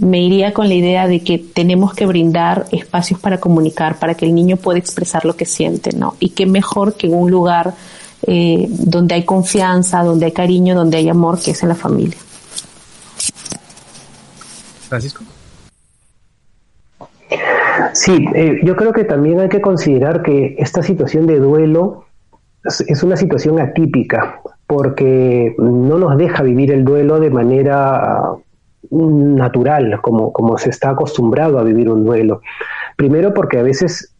me 0.00 0.20
iría 0.20 0.52
con 0.52 0.68
la 0.68 0.74
idea 0.74 1.06
de 1.08 1.20
que 1.20 1.38
tenemos 1.38 1.94
que 1.94 2.06
brindar 2.06 2.66
espacios 2.70 3.18
para 3.20 3.38
comunicar, 3.38 3.98
para 3.98 4.14
que 4.14 4.26
el 4.26 4.34
niño 4.34 4.56
pueda 4.56 4.78
expresar 4.78 5.24
lo 5.24 5.36
que 5.36 5.46
siente, 5.46 5.96
¿no? 5.96 6.16
Y 6.20 6.30
qué 6.30 6.46
mejor 6.46 6.94
que 6.94 7.06
en 7.06 7.14
un 7.14 7.30
lugar 7.30 7.74
eh, 8.26 8.66
donde 8.68 9.14
hay 9.14 9.24
confianza, 9.24 10.02
donde 10.02 10.26
hay 10.26 10.32
cariño, 10.32 10.74
donde 10.74 10.98
hay 10.98 11.08
amor, 11.08 11.40
que 11.40 11.52
es 11.52 11.62
en 11.62 11.68
la 11.70 11.74
familia. 11.74 12.16
Francisco. 14.88 15.24
Sí, 17.92 18.26
eh, 18.34 18.60
yo 18.62 18.76
creo 18.76 18.92
que 18.92 19.04
también 19.04 19.40
hay 19.40 19.48
que 19.48 19.60
considerar 19.60 20.22
que 20.22 20.56
esta 20.58 20.82
situación 20.82 21.26
de 21.26 21.38
duelo 21.38 22.05
es 22.64 23.02
una 23.02 23.16
situación 23.16 23.60
atípica 23.60 24.40
porque 24.66 25.54
no 25.58 25.98
nos 25.98 26.16
deja 26.18 26.42
vivir 26.42 26.72
el 26.72 26.84
duelo 26.84 27.20
de 27.20 27.30
manera 27.30 28.22
natural, 28.90 30.00
como, 30.00 30.32
como 30.32 30.58
se 30.58 30.70
está 30.70 30.90
acostumbrado 30.90 31.58
a 31.58 31.64
vivir 31.64 31.90
un 31.90 32.04
duelo. 32.04 32.40
Primero 32.96 33.34
porque 33.34 33.58
a 33.58 33.62
veces 33.62 34.14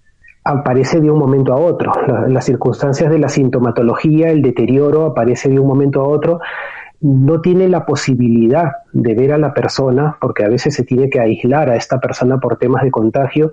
aparece 0.44 1.00
de 1.00 1.10
un 1.10 1.18
momento 1.18 1.52
a 1.52 1.56
otro. 1.56 1.92
las 2.28 2.44
circunstancias 2.44 3.10
de 3.10 3.18
la 3.18 3.28
sintomatología, 3.28 4.30
el 4.30 4.42
deterioro 4.42 5.06
aparece 5.06 5.48
de 5.48 5.58
un 5.58 5.66
momento 5.66 6.00
a 6.00 6.08
otro. 6.08 6.40
No 7.00 7.40
tiene 7.40 7.68
la 7.68 7.84
posibilidad 7.84 8.72
de 8.92 9.14
ver 9.14 9.32
a 9.32 9.38
la 9.38 9.52
persona, 9.52 10.16
porque 10.20 10.44
a 10.44 10.48
veces 10.48 10.74
se 10.74 10.84
tiene 10.84 11.10
que 11.10 11.20
aislar 11.20 11.68
a 11.68 11.76
esta 11.76 12.00
persona 12.00 12.38
por 12.38 12.56
temas 12.58 12.84
de 12.84 12.90
contagio, 12.90 13.52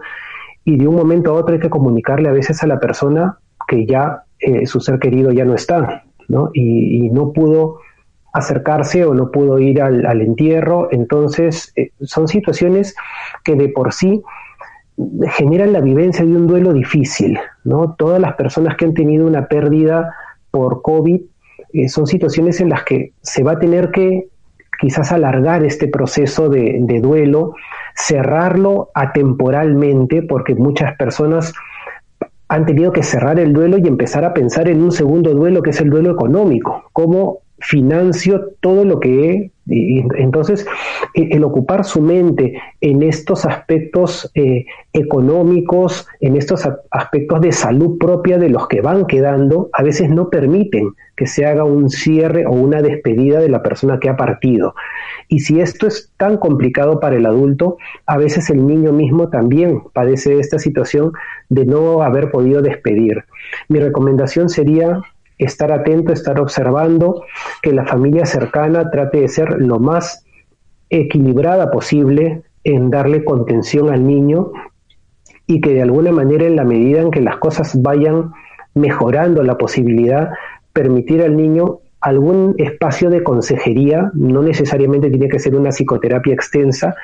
y 0.64 0.78
de 0.78 0.88
un 0.88 0.96
momento 0.96 1.32
a 1.32 1.34
otro 1.34 1.56
hay 1.56 1.60
que 1.60 1.70
comunicarle 1.70 2.30
a 2.30 2.32
veces 2.32 2.64
a 2.64 2.68
la 2.68 2.80
persona 2.80 3.38
que 3.68 3.86
ya 3.86 4.24
eh, 4.46 4.66
su 4.66 4.82
ser 4.82 5.00
querido 5.00 5.32
ya 5.32 5.46
no 5.46 5.56
está, 5.56 6.04
¿no? 6.28 6.50
Y, 6.54 7.10
no 7.12 7.32
pudo 7.32 7.80
acercarse 8.34 9.06
o 9.06 9.14
no 9.14 9.32
pudo 9.32 9.60
ir 9.60 9.82
al, 9.82 10.22
entierro. 10.22 10.90
Entonces, 10.92 11.72
eh, 11.76 11.92
son 12.02 12.28
situaciones 12.28 12.96
que 13.44 13.56
de 13.56 13.70
por 13.70 13.94
sí 13.94 14.22
generan 15.38 15.72
la 15.72 15.80
vivencia 15.80 16.26
de 16.26 16.36
un 16.36 16.48
duelo 16.48 16.74
difícil, 16.74 17.40
¿no? 17.64 17.96
Todas 17.98 18.20
las 18.20 18.34
personas 18.36 18.76
que 18.76 18.86
han 18.86 18.94
tenido 18.94 19.26
una 19.26 19.48
pérdida 19.48 20.14
por 20.52 20.82
COVID 20.82 21.22
eh, 21.74 21.90
son 21.90 22.06
situaciones 22.06 22.60
en 22.60 22.70
las 22.70 22.84
que 22.84 23.14
se 23.22 23.44
va 23.44 23.54
a 23.54 23.60
tener 23.60 23.92
que 23.92 24.28
quizás 24.80 25.12
alargar 25.12 25.64
este 25.64 25.88
proceso 25.88 26.50
de, 26.50 26.80
de 26.82 27.00
duelo, 27.00 27.56
cerrarlo 27.96 28.90
atemporalmente, 28.94 30.22
porque 30.22 30.56
muchas 30.56 30.98
personas 30.98 31.54
han 32.54 32.68
tenido 32.68 32.92
que 32.92 33.02
cerrar 33.02 33.40
el 33.40 33.52
duelo 33.52 33.80
y 33.80 33.88
empezar 33.88 34.24
a 34.24 34.34
pensar 34.34 34.68
en 34.68 34.84
un 34.84 34.92
segundo 34.92 35.34
duelo 35.34 35.64
que 35.64 35.72
es 35.72 35.82
el 35.82 35.90
duelo 35.90 36.12
económico, 36.12 36.84
cómo 36.94 37.43
financio 37.64 38.52
todo 38.60 38.86
lo 38.86 39.00
que 39.00 39.30
he 39.30 39.52
entonces, 39.66 40.66
el 41.14 41.44
ocupar 41.44 41.86
su 41.86 42.02
mente 42.02 42.62
en 42.82 43.02
estos 43.02 43.46
aspectos 43.46 44.30
eh, 44.36 44.66
económicos, 44.92 46.06
en 46.20 46.36
estos 46.36 46.68
aspectos 46.92 47.40
de 47.40 47.54
salud 47.54 47.98
propia 47.98 48.38
de 48.38 48.50
los 48.50 48.68
que 48.68 48.82
van 48.82 49.06
quedando, 49.06 49.70
a 49.72 49.82
veces 49.82 50.10
no 50.10 50.30
permiten 50.30 50.90
que 51.16 51.28
se 51.28 51.46
haga 51.46 51.64
un 51.64 51.90
cierre 51.90 52.46
o 52.46 52.52
una 52.52 52.82
despedida 52.82 53.40
de 53.40 53.50
la 53.50 53.64
persona 53.64 54.00
que 54.00 54.10
ha 54.10 54.18
partido. 54.18 54.76
Y 55.30 55.40
si 55.40 55.62
esto 55.62 55.88
es 55.88 56.12
tan 56.18 56.38
complicado 56.38 57.00
para 57.00 57.16
el 57.16 57.26
adulto, 57.26 57.78
a 58.06 58.18
veces 58.18 58.50
el 58.50 58.68
niño 58.68 58.92
mismo 58.92 59.30
también 59.30 59.82
padece 59.94 60.40
esta 60.40 60.60
situación 60.60 61.14
de 61.48 61.66
no 61.66 62.02
haber 62.02 62.32
podido 62.32 62.62
despedir. 62.62 63.24
Mi 63.70 63.80
recomendación 63.80 64.50
sería 64.50 65.02
estar 65.38 65.72
atento, 65.72 66.14
estar 66.14 66.40
observando, 66.40 67.24
que 67.62 67.74
la 67.74 67.86
familia 67.86 68.26
cercana 68.26 68.90
trate 68.92 69.22
de 69.22 69.28
ser 69.28 69.62
lo 69.62 69.80
más 69.80 70.26
equilibrada 70.90 71.72
posible 71.72 72.44
en 72.64 72.90
darle 72.90 73.24
contención 73.24 73.92
al 73.92 74.06
niño 74.06 74.52
y 75.48 75.60
que 75.60 75.74
de 75.74 75.82
alguna 75.82 76.12
manera 76.12 76.46
en 76.46 76.56
la 76.56 76.64
medida 76.64 77.02
en 77.02 77.12
que 77.12 77.22
las 77.22 77.38
cosas 77.38 77.82
vayan 77.82 78.32
mejorando 78.74 79.44
la 79.44 79.58
posibilidad, 79.58 80.32
permitir 80.72 81.22
al 81.22 81.36
niño 81.36 81.80
algún 82.00 82.56
espacio 82.58 83.10
de 83.10 83.24
consejería, 83.24 84.12
no 84.14 84.42
necesariamente 84.42 85.10
tiene 85.10 85.30
que 85.30 85.40
ser 85.40 85.56
una 85.56 85.72
psicoterapia 85.72 86.34
extensa, 86.34 86.96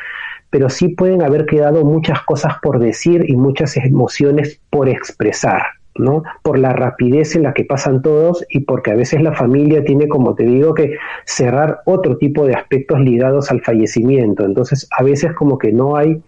pero 0.50 0.70
sí 0.70 0.90
pueden 0.90 1.22
haber 1.22 1.46
quedado 1.46 1.86
muchas 1.86 2.22
cosas 2.24 2.56
por 2.62 2.80
decir 2.80 3.24
y 3.28 3.36
muchas 3.36 3.78
emociones 3.78 4.60
por 4.70 4.90
expresar. 4.90 5.62
¿No? 6.00 6.24
Por 6.42 6.58
la 6.58 6.74
rapidez 6.74 7.36
en 7.36 7.44
la 7.44 7.54
que 7.54 7.66
pasan 7.66 8.02
todos 8.02 8.46
y 8.50 8.62
porque 8.62 8.92
a 8.92 8.96
veces 8.96 9.22
la 9.22 9.34
familia 9.34 9.84
tiene, 9.84 10.08
como 10.08 10.34
te 10.36 10.44
digo, 10.44 10.74
que 10.74 10.96
cerrar 11.26 11.82
otro 11.86 12.18
tipo 12.18 12.46
de 12.46 12.56
aspectos 12.56 13.00
ligados 13.00 13.52
al 13.52 13.62
fallecimiento. 13.62 14.46
Entonces, 14.46 14.88
a 14.98 15.04
veces 15.04 15.34
como 15.34 15.58
que 15.58 15.72
no 15.72 15.96
hay 15.96 16.22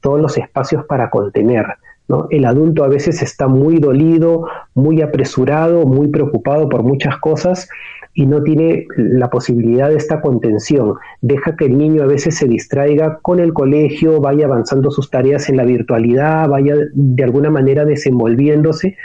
todos 0.00 0.20
los 0.20 0.38
espacios 0.38 0.84
para 0.86 1.10
contener. 1.10 1.66
¿no? 2.08 2.28
El 2.30 2.44
adulto 2.44 2.84
a 2.84 2.88
veces 2.88 3.20
está 3.20 3.48
muy 3.48 3.78
dolido, 3.78 4.48
muy 4.74 5.02
apresurado, 5.02 5.84
muy 5.84 6.08
preocupado 6.08 6.68
por 6.68 6.82
muchas 6.82 7.18
cosas 7.18 7.68
y 8.16 8.24
no 8.24 8.42
tiene 8.42 8.86
la 8.96 9.28
posibilidad 9.28 9.90
de 9.90 9.96
esta 9.96 10.22
contención. 10.22 10.94
Deja 11.20 11.54
que 11.54 11.66
el 11.66 11.76
niño 11.76 12.02
a 12.02 12.06
veces 12.06 12.34
se 12.34 12.48
distraiga 12.48 13.18
con 13.20 13.40
el 13.40 13.52
colegio, 13.52 14.22
vaya 14.22 14.46
avanzando 14.46 14.90
sus 14.90 15.10
tareas 15.10 15.50
en 15.50 15.58
la 15.58 15.64
virtualidad, 15.64 16.48
vaya 16.48 16.76
de 16.94 17.24
alguna 17.24 17.50
manera 17.50 17.84
desenvolviéndose 17.84 18.96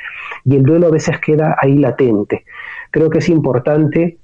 y 0.45 0.56
el 0.56 0.63
duelo 0.63 0.88
a 0.88 0.91
veces 0.91 1.19
queda 1.19 1.58
ahí 1.62 1.78
latente. 1.78 2.45
Creo 2.89 3.10
que 3.10 3.17
es 3.17 3.28
importante 3.28 4.17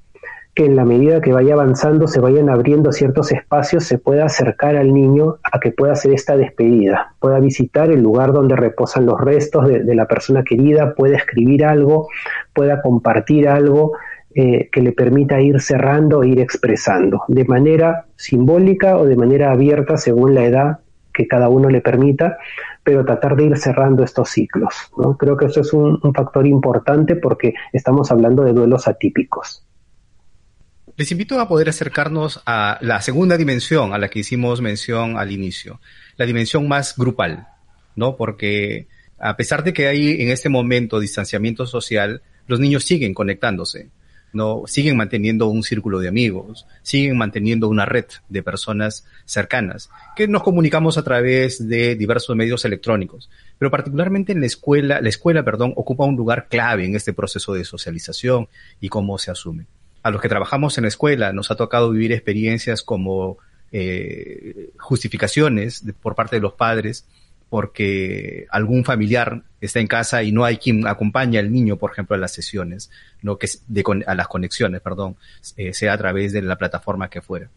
que 0.55 0.65
en 0.65 0.77
la 0.77 0.85
medida 0.85 1.19
que 1.19 1.33
vaya 1.33 1.53
avanzando 1.53 2.07
se 2.07 2.21
vayan 2.21 2.49
abriendo 2.49 2.93
ciertos 2.93 3.33
espacios, 3.33 3.83
se 3.83 3.97
pueda 3.97 4.25
acercar 4.25 4.77
al 4.77 4.93
niño 4.93 5.35
a 5.43 5.59
que 5.59 5.71
pueda 5.71 5.93
hacer 5.93 6.13
esta 6.13 6.37
despedida, 6.37 7.13
pueda 7.19 7.39
visitar 7.41 7.91
el 7.91 8.01
lugar 8.01 8.31
donde 8.31 8.55
reposan 8.55 9.05
los 9.05 9.19
restos 9.19 9.67
de, 9.67 9.83
de 9.83 9.95
la 9.95 10.07
persona 10.07 10.45
querida, 10.45 10.95
pueda 10.95 11.17
escribir 11.17 11.65
algo, 11.65 12.07
pueda 12.53 12.81
compartir 12.81 13.49
algo 13.49 13.91
eh, 14.35 14.69
que 14.71 14.81
le 14.81 14.91
permita 14.91 15.41
ir 15.41 15.59
cerrando 15.61 16.23
e 16.23 16.29
ir 16.29 16.39
expresando, 16.39 17.23
de 17.27 17.45
manera 17.45 18.05
simbólica 18.15 18.97
o 18.97 19.05
de 19.05 19.15
manera 19.15 19.51
abierta 19.51 19.97
según 19.97 20.35
la 20.35 20.45
edad 20.45 20.79
que 21.13 21.27
cada 21.27 21.49
uno 21.49 21.69
le 21.69 21.81
permita, 21.81 22.37
pero 22.83 23.03
tratar 23.03 23.35
de 23.35 23.45
ir 23.45 23.57
cerrando 23.57 24.03
estos 24.03 24.29
ciclos. 24.29 24.73
¿no? 24.97 25.17
Creo 25.17 25.35
que 25.35 25.45
eso 25.45 25.61
es 25.61 25.73
un, 25.73 25.99
un 26.03 26.13
factor 26.13 26.45
importante 26.45 27.15
porque 27.15 27.53
estamos 27.73 28.11
hablando 28.11 28.43
de 28.43 28.53
duelos 28.53 28.87
atípicos. 28.87 29.65
Les 30.95 31.11
invito 31.11 31.39
a 31.39 31.47
poder 31.47 31.69
acercarnos 31.69 32.41
a 32.45 32.79
la 32.81 33.01
segunda 33.01 33.37
dimensión 33.37 33.93
a 33.93 33.97
la 33.97 34.09
que 34.09 34.19
hicimos 34.19 34.61
mención 34.61 35.17
al 35.17 35.31
inicio, 35.31 35.79
la 36.17 36.25
dimensión 36.25 36.67
más 36.67 36.95
grupal, 36.97 37.47
¿no? 37.95 38.15
Porque 38.15 38.87
a 39.19 39.35
pesar 39.35 39.63
de 39.63 39.73
que 39.73 39.87
hay 39.87 40.21
en 40.21 40.29
este 40.29 40.49
momento 40.49 40.99
distanciamiento 40.99 41.65
social, 41.65 42.21
los 42.47 42.59
niños 42.59 42.83
siguen 42.83 43.13
conectándose. 43.13 43.89
¿No? 44.37 44.63
Siguen 44.67 44.95
manteniendo 44.95 45.47
un 45.47 45.63
círculo 45.63 45.99
de 45.99 46.07
amigos, 46.07 46.65
siguen 46.83 47.17
manteniendo 47.17 47.67
una 47.67 47.85
red 47.85 48.05
de 48.29 48.43
personas 48.43 49.05
cercanas, 49.25 49.89
que 50.15 50.29
nos 50.29 50.43
comunicamos 50.43 50.97
a 50.97 51.03
través 51.03 51.67
de 51.67 51.95
diversos 51.95 52.35
medios 52.37 52.63
electrónicos. 52.63 53.29
Pero 53.57 53.69
particularmente 53.69 54.31
en 54.31 54.39
la 54.39 54.45
escuela, 54.45 55.01
la 55.01 55.09
escuela, 55.09 55.43
perdón, 55.43 55.73
ocupa 55.75 56.05
un 56.05 56.15
lugar 56.15 56.47
clave 56.47 56.85
en 56.85 56.95
este 56.95 57.11
proceso 57.11 57.53
de 57.53 57.65
socialización 57.65 58.47
y 58.79 58.87
cómo 58.87 59.17
se 59.17 59.31
asume. 59.31 59.65
A 60.03 60.11
los 60.11 60.21
que 60.21 60.29
trabajamos 60.29 60.77
en 60.77 60.83
la 60.83 60.87
escuela 60.87 61.33
nos 61.33 61.51
ha 61.51 61.55
tocado 61.55 61.91
vivir 61.91 62.13
experiencias 62.13 62.81
como 62.81 63.39
eh, 63.73 64.69
justificaciones 64.79 65.83
por 66.01 66.15
parte 66.15 66.37
de 66.37 66.41
los 66.41 66.53
padres 66.53 67.05
porque 67.49 68.47
algún 68.49 68.83
familiar 68.85 69.43
está 69.61 69.79
en 69.79 69.87
casa 69.87 70.23
y 70.23 70.31
no 70.31 70.45
hay 70.45 70.57
quien 70.57 70.87
acompañe 70.87 71.39
al 71.39 71.51
niño, 71.51 71.77
por 71.77 71.91
ejemplo, 71.91 72.15
a 72.15 72.19
las 72.19 72.33
sesiones, 72.33 72.89
no 73.21 73.37
que 73.37 73.47
de, 73.67 73.83
a 74.05 74.15
las 74.15 74.27
conexiones, 74.27 74.81
perdón, 74.81 75.15
eh, 75.55 75.73
sea 75.73 75.93
a 75.93 75.97
través 75.97 76.33
de 76.33 76.41
la 76.41 76.57
plataforma 76.57 77.09
que 77.09 77.21
fuera. 77.21 77.49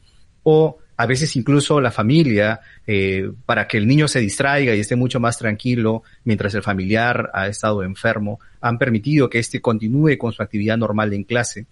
O 0.43 0.79
a 0.97 1.07
veces 1.07 1.35
incluso 1.37 1.81
la 1.81 1.91
familia, 1.91 2.61
eh, 2.87 3.31
para 3.47 3.67
que 3.67 3.79
el 3.79 3.87
niño 3.87 4.09
se 4.09 4.21
distraiga 4.21 4.75
y 4.75 4.81
esté 4.81 4.97
mucho 4.97 5.21
más 5.21 5.39
tranquilo 5.39 6.03
mientras 6.25 6.55
el 6.55 6.63
familiar 6.63 7.31
ha 7.33 7.47
estado 7.47 7.83
enfermo, 7.83 8.41
han 8.61 8.79
permitido 8.79 9.29
que 9.29 9.39
éste 9.39 9.61
continúe 9.61 10.17
con 10.19 10.33
su 10.33 10.43
actividad 10.43 10.77
normal 10.77 11.13
en 11.13 11.25
clase 11.25 11.67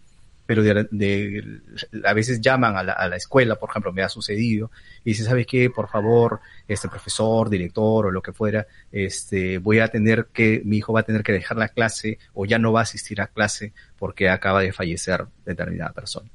pero 0.48 0.62
de, 0.62 1.60
a 2.04 2.14
veces 2.14 2.40
llaman 2.40 2.74
a 2.74 2.82
la, 2.82 2.94
a 2.94 3.06
la, 3.06 3.16
escuela, 3.16 3.56
por 3.56 3.68
ejemplo, 3.68 3.92
me 3.92 4.00
ha 4.02 4.08
sucedido, 4.08 4.70
y 5.04 5.10
dicen, 5.10 5.26
¿sabes 5.26 5.46
qué? 5.46 5.68
Por 5.68 5.90
favor, 5.90 6.40
este 6.66 6.88
profesor, 6.88 7.50
director 7.50 8.06
o 8.06 8.10
lo 8.10 8.22
que 8.22 8.32
fuera, 8.32 8.66
este, 8.90 9.58
voy 9.58 9.80
a 9.80 9.88
tener 9.88 10.28
que, 10.32 10.62
mi 10.64 10.78
hijo 10.78 10.94
va 10.94 11.00
a 11.00 11.02
tener 11.02 11.22
que 11.22 11.32
dejar 11.32 11.58
la 11.58 11.68
clase 11.68 12.18
o 12.32 12.46
ya 12.46 12.58
no 12.58 12.72
va 12.72 12.80
a 12.80 12.84
asistir 12.84 13.20
a 13.20 13.26
clase 13.26 13.74
porque 13.98 14.30
acaba 14.30 14.62
de 14.62 14.72
fallecer 14.72 15.26
determinada 15.44 15.92
persona. 15.92 16.30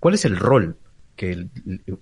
¿Cuál 0.00 0.14
es 0.14 0.24
el 0.24 0.36
rol 0.36 0.76
que 1.14 1.46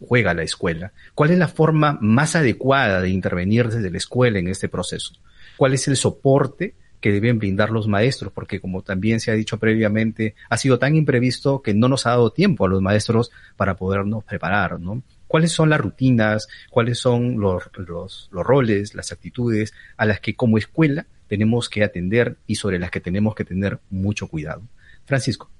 juega 0.01 0.33
la 0.33 0.45
escuela? 0.45 0.95
¿Cuál 1.15 1.33
es 1.33 1.39
la 1.39 1.49
forma 1.49 1.99
más 2.01 2.35
adecuada 2.35 3.03
de 3.03 3.11
intervenir 3.11 3.69
desde 3.69 3.91
la 3.91 3.99
escuela 3.99 4.39
en 4.39 4.49
este 4.49 4.71
proceso? 4.71 5.17
¿Cuál 5.59 5.75
es 5.75 5.87
el 5.87 5.99
soporte 5.99 6.77
que 7.03 7.13
deben 7.13 7.39
brindar 7.39 7.71
los 7.71 7.89
maestros, 7.89 8.33
porque 8.33 8.61
como 8.61 8.83
también 8.83 9.19
se 9.21 9.33
ha 9.33 9.35
dicho 9.35 9.59
previamente, 9.59 10.37
ha 10.49 10.57
sido 10.57 10.79
tan 10.79 10.95
imprevisto 10.95 11.61
que 11.61 11.75
no 11.75 11.89
nos 11.89 12.07
ha 12.07 12.11
dado 12.11 12.31
tiempo 12.31 12.65
a 12.65 12.69
los 12.69 12.81
maestros 12.81 13.33
para 13.57 13.75
podernos 13.75 14.23
preparar, 14.25 14.81
¿no? 14.81 15.03
¿Cuáles 15.27 15.51
son 15.51 15.69
las 15.69 15.81
rutinas? 15.81 16.47
¿Cuáles 16.71 16.99
son 16.99 17.41
los, 17.41 17.65
los, 17.77 18.29
los 18.31 18.47
roles, 18.47 18.95
las 18.95 19.11
actitudes 19.13 19.75
a 19.97 20.07
las 20.07 20.21
que 20.21 20.35
como 20.37 20.59
escuela 20.59 21.07
tenemos 21.27 21.69
que 21.69 21.83
atender 21.83 22.37
y 22.47 22.55
sobre 22.55 22.79
las 22.79 22.91
que 22.91 23.01
tenemos 23.01 23.35
que 23.35 23.45
tener 23.45 23.81
mucho 23.91 24.29
cuidado? 24.29 24.63
Francisco. 25.05 25.51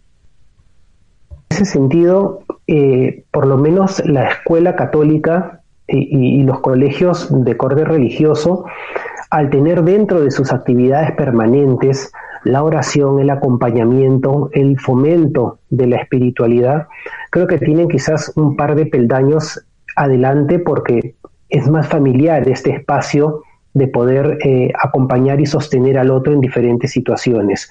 En 1.51 1.57
ese 1.57 1.65
sentido, 1.65 2.45
eh, 2.69 3.25
por 3.33 3.47
lo 3.47 3.59
menos 3.59 4.01
la 4.07 4.29
escuela 4.29 4.77
católica 4.77 5.63
y, 5.89 6.41
y, 6.41 6.43
los 6.45 6.61
colegios 6.61 7.29
de 7.31 7.57
corte 7.57 7.85
religioso 7.85 8.65
al 9.33 9.49
tener 9.49 9.83
dentro 9.83 10.21
de 10.21 10.31
sus 10.31 10.53
actividades 10.53 11.13
permanentes 11.13 12.13
la 12.45 12.63
oración, 12.63 13.19
el 13.19 13.31
acompañamiento, 13.31 14.51
el 14.53 14.79
fomento 14.79 15.59
de 15.71 15.87
la 15.87 15.97
espiritualidad, 15.97 16.89
creo 17.31 17.47
que 17.47 17.57
tienen 17.57 17.89
quizás 17.89 18.31
un 18.37 18.57
par 18.57 18.75
de 18.75 18.85
peldaños 18.85 19.65
adelante 19.97 20.59
porque 20.59 21.15
es 21.49 21.67
más 21.71 21.89
familiar 21.89 22.47
este 22.47 22.73
espacio 22.73 23.43
de 23.73 23.89
poder 23.89 24.37
eh, 24.45 24.71
acompañar 24.79 25.41
y 25.41 25.47
sostener 25.47 25.97
al 25.97 26.11
otro 26.11 26.35
en 26.35 26.41
diferentes 26.41 26.91
situaciones. 26.91 27.71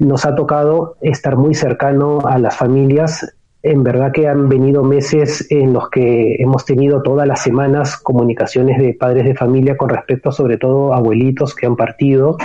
Nos 0.00 0.26
ha 0.26 0.34
tocado 0.34 0.96
estar 1.00 1.36
muy 1.36 1.54
cercano 1.54 2.18
a 2.26 2.38
las 2.38 2.56
familias 2.56 3.36
en 3.62 3.82
verdad 3.82 4.12
que 4.12 4.28
han 4.28 4.48
venido 4.48 4.84
meses 4.84 5.46
en 5.50 5.72
los 5.72 5.90
que 5.90 6.36
hemos 6.38 6.64
tenido 6.64 7.02
todas 7.02 7.26
las 7.26 7.42
semanas 7.42 7.96
comunicaciones 7.96 8.78
de 8.78 8.94
padres 8.94 9.24
de 9.24 9.34
familia 9.34 9.76
con 9.76 9.88
respecto 9.88 10.30
sobre 10.30 10.58
todo 10.58 10.92
a 10.92 10.98
abuelitos 10.98 11.54
que 11.54 11.66
han 11.66 11.76
partido. 11.76 12.36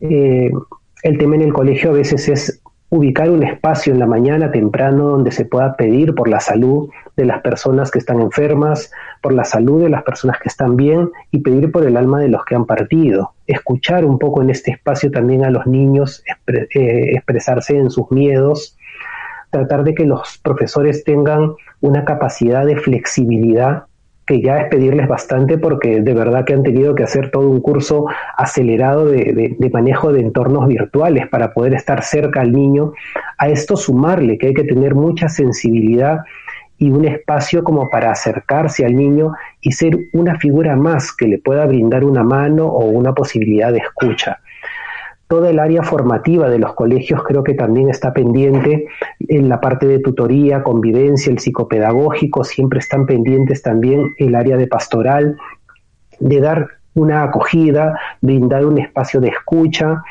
Eh, 0.00 0.50
el 1.02 1.18
tema 1.18 1.34
en 1.34 1.42
el 1.42 1.52
colegio 1.52 1.90
a 1.90 1.94
veces 1.94 2.28
es 2.28 2.62
ubicar 2.90 3.30
un 3.30 3.42
espacio 3.42 3.92
en 3.92 3.98
la 3.98 4.06
mañana 4.06 4.50
temprano 4.50 5.08
donde 5.08 5.30
se 5.30 5.44
pueda 5.44 5.76
pedir 5.76 6.14
por 6.14 6.28
la 6.28 6.40
salud 6.40 6.88
de 7.16 7.26
las 7.26 7.42
personas 7.42 7.90
que 7.90 7.98
están 7.98 8.20
enfermas, 8.20 8.90
por 9.20 9.34
la 9.34 9.44
salud 9.44 9.82
de 9.82 9.90
las 9.90 10.04
personas 10.04 10.38
que 10.40 10.48
están 10.48 10.76
bien 10.76 11.10
y 11.30 11.40
pedir 11.40 11.70
por 11.70 11.84
el 11.84 11.96
alma 11.96 12.20
de 12.20 12.28
los 12.28 12.44
que 12.44 12.54
han 12.54 12.64
partido. 12.64 13.34
Escuchar 13.46 14.04
un 14.04 14.18
poco 14.18 14.40
en 14.40 14.50
este 14.50 14.70
espacio 14.70 15.10
también 15.10 15.44
a 15.44 15.50
los 15.50 15.66
niños 15.66 16.24
eh, 16.46 17.10
expresarse 17.14 17.76
en 17.76 17.90
sus 17.90 18.10
miedos, 18.10 18.77
tratar 19.50 19.84
de 19.84 19.94
que 19.94 20.04
los 20.04 20.38
profesores 20.38 21.04
tengan 21.04 21.54
una 21.80 22.04
capacidad 22.04 22.66
de 22.66 22.76
flexibilidad 22.76 23.84
que 24.28 24.42
ya 24.42 24.58
es 24.58 24.68
pedirles 24.68 25.08
bastante 25.08 25.56
porque 25.56 26.02
de 26.02 26.12
verdad 26.12 26.44
que 26.44 26.52
han 26.52 26.62
tenido 26.62 26.94
que 26.94 27.02
hacer 27.02 27.30
todo 27.30 27.48
un 27.48 27.62
curso 27.62 28.04
acelerado 28.36 29.06
de, 29.06 29.56
manejo 29.72 30.12
de 30.12 30.20
entornos 30.20 30.68
virtuales 30.68 31.26
para 31.28 31.54
poder 31.54 31.72
estar 31.72 32.02
cerca 32.02 32.42
al 32.42 32.52
niño. 32.52 32.92
A 33.38 33.48
esto 33.48 33.74
sumarle 33.74 34.36
que 34.36 34.48
hay 34.48 34.54
que 34.54 34.64
tener 34.64 34.94
mucha 34.94 35.30
sensibilidad 35.30 36.18
y 36.76 36.90
un 36.90 37.06
espacio 37.06 37.64
como 37.64 37.88
para 37.88 38.12
acercarse 38.12 38.84
al 38.84 38.94
niño 38.94 39.32
y 39.62 39.72
ser 39.72 39.96
una 40.12 40.38
figura 40.38 40.76
más 40.76 41.10
que 41.16 41.26
le 41.26 41.38
pueda 41.38 41.64
brindar 41.64 42.04
una 42.04 42.22
mano 42.22 42.66
o 42.66 42.84
una 42.84 43.14
posibilidad 43.14 43.72
de 43.72 43.78
escucha 43.78 44.40
toda 45.28 45.50
el 45.50 45.58
área 45.58 45.82
formativa 45.82 46.48
de 46.48 46.58
los 46.58 46.74
colegios 46.74 47.22
creo 47.22 47.44
que 47.44 47.54
también 47.54 47.90
está 47.90 48.12
pendiente 48.12 48.88
en 49.20 49.48
la 49.48 49.60
parte 49.60 49.86
de 49.86 49.98
tutoría, 49.98 50.62
convivencia, 50.62 51.30
el 51.30 51.38
psicopedagógico, 51.38 52.44
siempre 52.44 52.80
están 52.80 53.06
pendientes 53.06 53.62
también 53.62 54.14
el 54.18 54.34
área 54.34 54.56
de 54.56 54.66
pastoral, 54.66 55.36
de 56.18 56.40
dar 56.40 56.68
una 56.94 57.22
acogida, 57.22 57.98
brindar 58.22 58.64
un 58.64 58.78
espacio 58.78 59.20
de 59.20 59.28
escucha. 59.28 60.02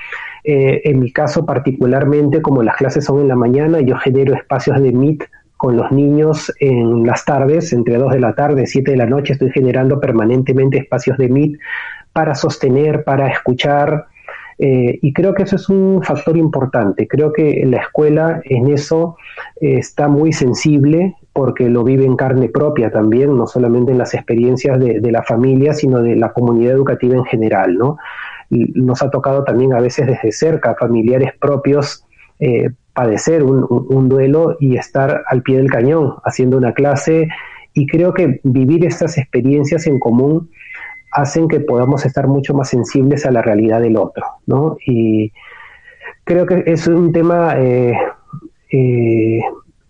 Eh, 0.44 0.82
en 0.86 1.00
mi 1.00 1.12
caso 1.12 1.46
particularmente, 1.46 2.42
como 2.42 2.64
las 2.64 2.78
clases 2.78 3.04
son 3.04 3.20
en 3.20 3.28
la 3.28 3.36
mañana, 3.36 3.82
yo 3.82 3.98
genero 3.98 4.36
espacios 4.36 4.82
de 4.82 4.94
Meet 4.94 5.24
con 5.58 5.76
los 5.76 5.92
niños 5.92 6.54
en 6.60 7.06
las 7.06 7.26
tardes, 7.26 7.74
entre 7.74 7.98
2 7.98 8.14
de 8.14 8.20
la 8.20 8.36
tarde 8.36 8.64
y 8.64 8.68
7 8.68 8.92
de 8.92 8.98
la 8.98 9.08
noche, 9.08 9.34
estoy 9.34 9.50
generando 9.50 10.00
permanentemente 10.00 10.78
espacios 10.78 11.18
de 11.18 11.28
Meet 11.28 11.60
para 12.14 12.36
sostener, 12.36 13.04
para 13.04 13.28
escuchar, 13.28 14.06
eh, 14.60 14.98
y 15.02 15.14
creo 15.14 15.34
que 15.36 15.44
eso 15.44 15.56
es 15.56 15.70
un 15.70 16.02
factor 16.04 16.36
importante. 16.36 17.08
Creo 17.08 17.32
que 17.32 17.64
la 17.66 17.78
escuela 17.78 18.42
en 18.44 18.72
eso 18.72 19.18
eh, 19.62 19.78
está 19.78 20.08
muy 20.08 20.34
sensible 20.34 21.16
porque 21.32 21.70
lo 21.70 21.84
vive 21.84 22.06
en 22.06 22.16
carne 22.16 22.50
propia 22.50 22.90
también, 22.90 23.38
no 23.38 23.46
solamente 23.46 23.92
en 23.92 24.00
las 24.00 24.16
experiencias 24.16 24.80
de, 24.80 25.12
la 25.12 25.22
familia, 25.22 25.74
sino 25.74 26.02
de 26.02 26.16
la 26.16 26.34
comunidad 26.34 26.74
educativa 26.74 27.16
en 27.16 27.26
general. 27.26 27.78
¿no? 27.78 27.98
nos 28.50 29.04
ha 29.04 29.12
tocado 29.12 29.44
también 29.44 29.74
a 29.74 29.82
veces 29.82 30.08
desde 30.08 30.32
cerca, 30.32 30.74
familiares 30.80 31.34
propios, 31.38 32.06
eh, 32.40 32.70
padecer 32.94 33.44
un 33.44 34.10
duelo 34.10 34.56
y 34.60 34.78
estar 34.78 35.22
al 35.28 35.44
pie 35.44 35.58
del 35.58 35.70
cañón 35.70 36.16
haciendo 36.24 36.58
una 36.58 36.74
clase. 36.74 37.28
Y 37.74 37.86
creo 37.86 38.14
que 38.14 38.40
vivir 38.44 38.86
estas 38.86 39.20
experiencias 39.20 39.86
en 39.86 40.00
común 40.00 40.50
hacen 41.18 41.48
que 41.48 41.60
podamos 41.60 42.06
estar 42.06 42.28
mucho 42.28 42.54
más 42.54 42.70
sensibles 42.70 43.26
a 43.26 43.32
la 43.32 43.42
realidad 43.42 43.82
del 43.82 43.98
otro, 43.98 44.24
¿no? 44.46 44.78
Y 44.86 45.34
creo 46.24 46.46
que 46.46 46.64
es 46.68 46.88
un 46.88 47.12
tema 47.12 47.56
eh, 47.58 47.98
eh, 48.72 49.42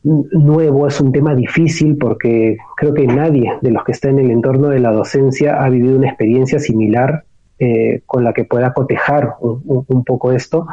nuevo, 0.03 0.87
es 0.87 1.01
un 1.01 1.11
tema 1.11 1.35
difícil 1.35 1.97
porque 1.97 2.57
creo 2.77 2.93
que 2.93 3.05
nadie 3.05 3.51
de 3.61 3.71
los 3.71 3.83
que 3.83 3.91
está 3.91 4.07
en 4.07 4.19
el 4.19 4.31
entorno 4.31 4.69
de 4.69 4.79
la 4.79 4.91
docencia 4.91 5.61
ha 5.61 5.69
vivido 5.69 5.97
una 5.97 6.07
experiencia 6.07 6.59
similar 6.59 7.25
eh, 7.59 8.03
con 8.05 8.23
la 8.23 8.31
que 8.31 8.45
pueda 8.45 8.73
cotejar 8.73 9.35
un 9.41 10.05
poco 10.05 10.31
esto. 10.31 10.65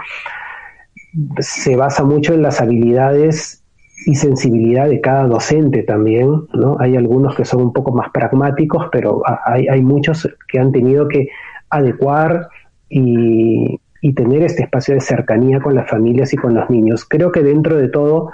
Se 1.40 1.74
basa 1.74 2.04
mucho 2.04 2.32
en 2.32 2.42
las 2.42 2.60
habilidades 2.60 3.63
y 4.06 4.14
sensibilidad 4.14 4.88
de 4.88 5.00
cada 5.00 5.26
docente 5.26 5.82
también, 5.82 6.46
¿no? 6.52 6.76
Hay 6.80 6.96
algunos 6.96 7.34
que 7.34 7.44
son 7.44 7.62
un 7.62 7.72
poco 7.72 7.92
más 7.92 8.10
pragmáticos, 8.10 8.88
pero 8.90 9.22
hay, 9.46 9.68
hay 9.68 9.82
muchos 9.82 10.28
que 10.48 10.58
han 10.58 10.72
tenido 10.72 11.08
que 11.08 11.28
adecuar 11.70 12.48
y, 12.88 13.80
tener 14.14 14.42
este 14.42 14.64
espacio 14.64 14.94
de 14.94 15.00
cercanía 15.00 15.60
con 15.60 15.74
las 15.74 15.88
familias 15.88 16.34
y 16.34 16.36
con 16.36 16.52
los 16.52 16.68
niños. 16.68 17.06
Creo 17.08 17.32
que 17.32 17.42
dentro 17.42 17.78
de 17.78 17.88
todo, 17.88 18.30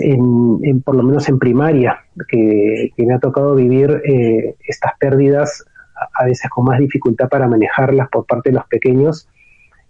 en, 0.00 0.82
por 0.82 0.96
lo 0.96 1.04
menos 1.04 1.28
en 1.28 1.38
primaria, 1.38 2.00
que, 2.28 2.90
me 2.98 3.14
ha 3.14 3.20
tocado 3.20 3.54
vivir 3.54 4.02
eh, 4.04 4.56
estas 4.66 4.92
pérdidas 4.98 5.64
a 6.12 6.24
veces 6.24 6.50
con 6.50 6.64
más 6.64 6.80
dificultad 6.80 7.28
para 7.28 7.46
manejarlas 7.46 8.08
por 8.08 8.26
parte 8.26 8.50
de 8.50 8.56
los 8.56 8.66
pequeños, 8.66 9.28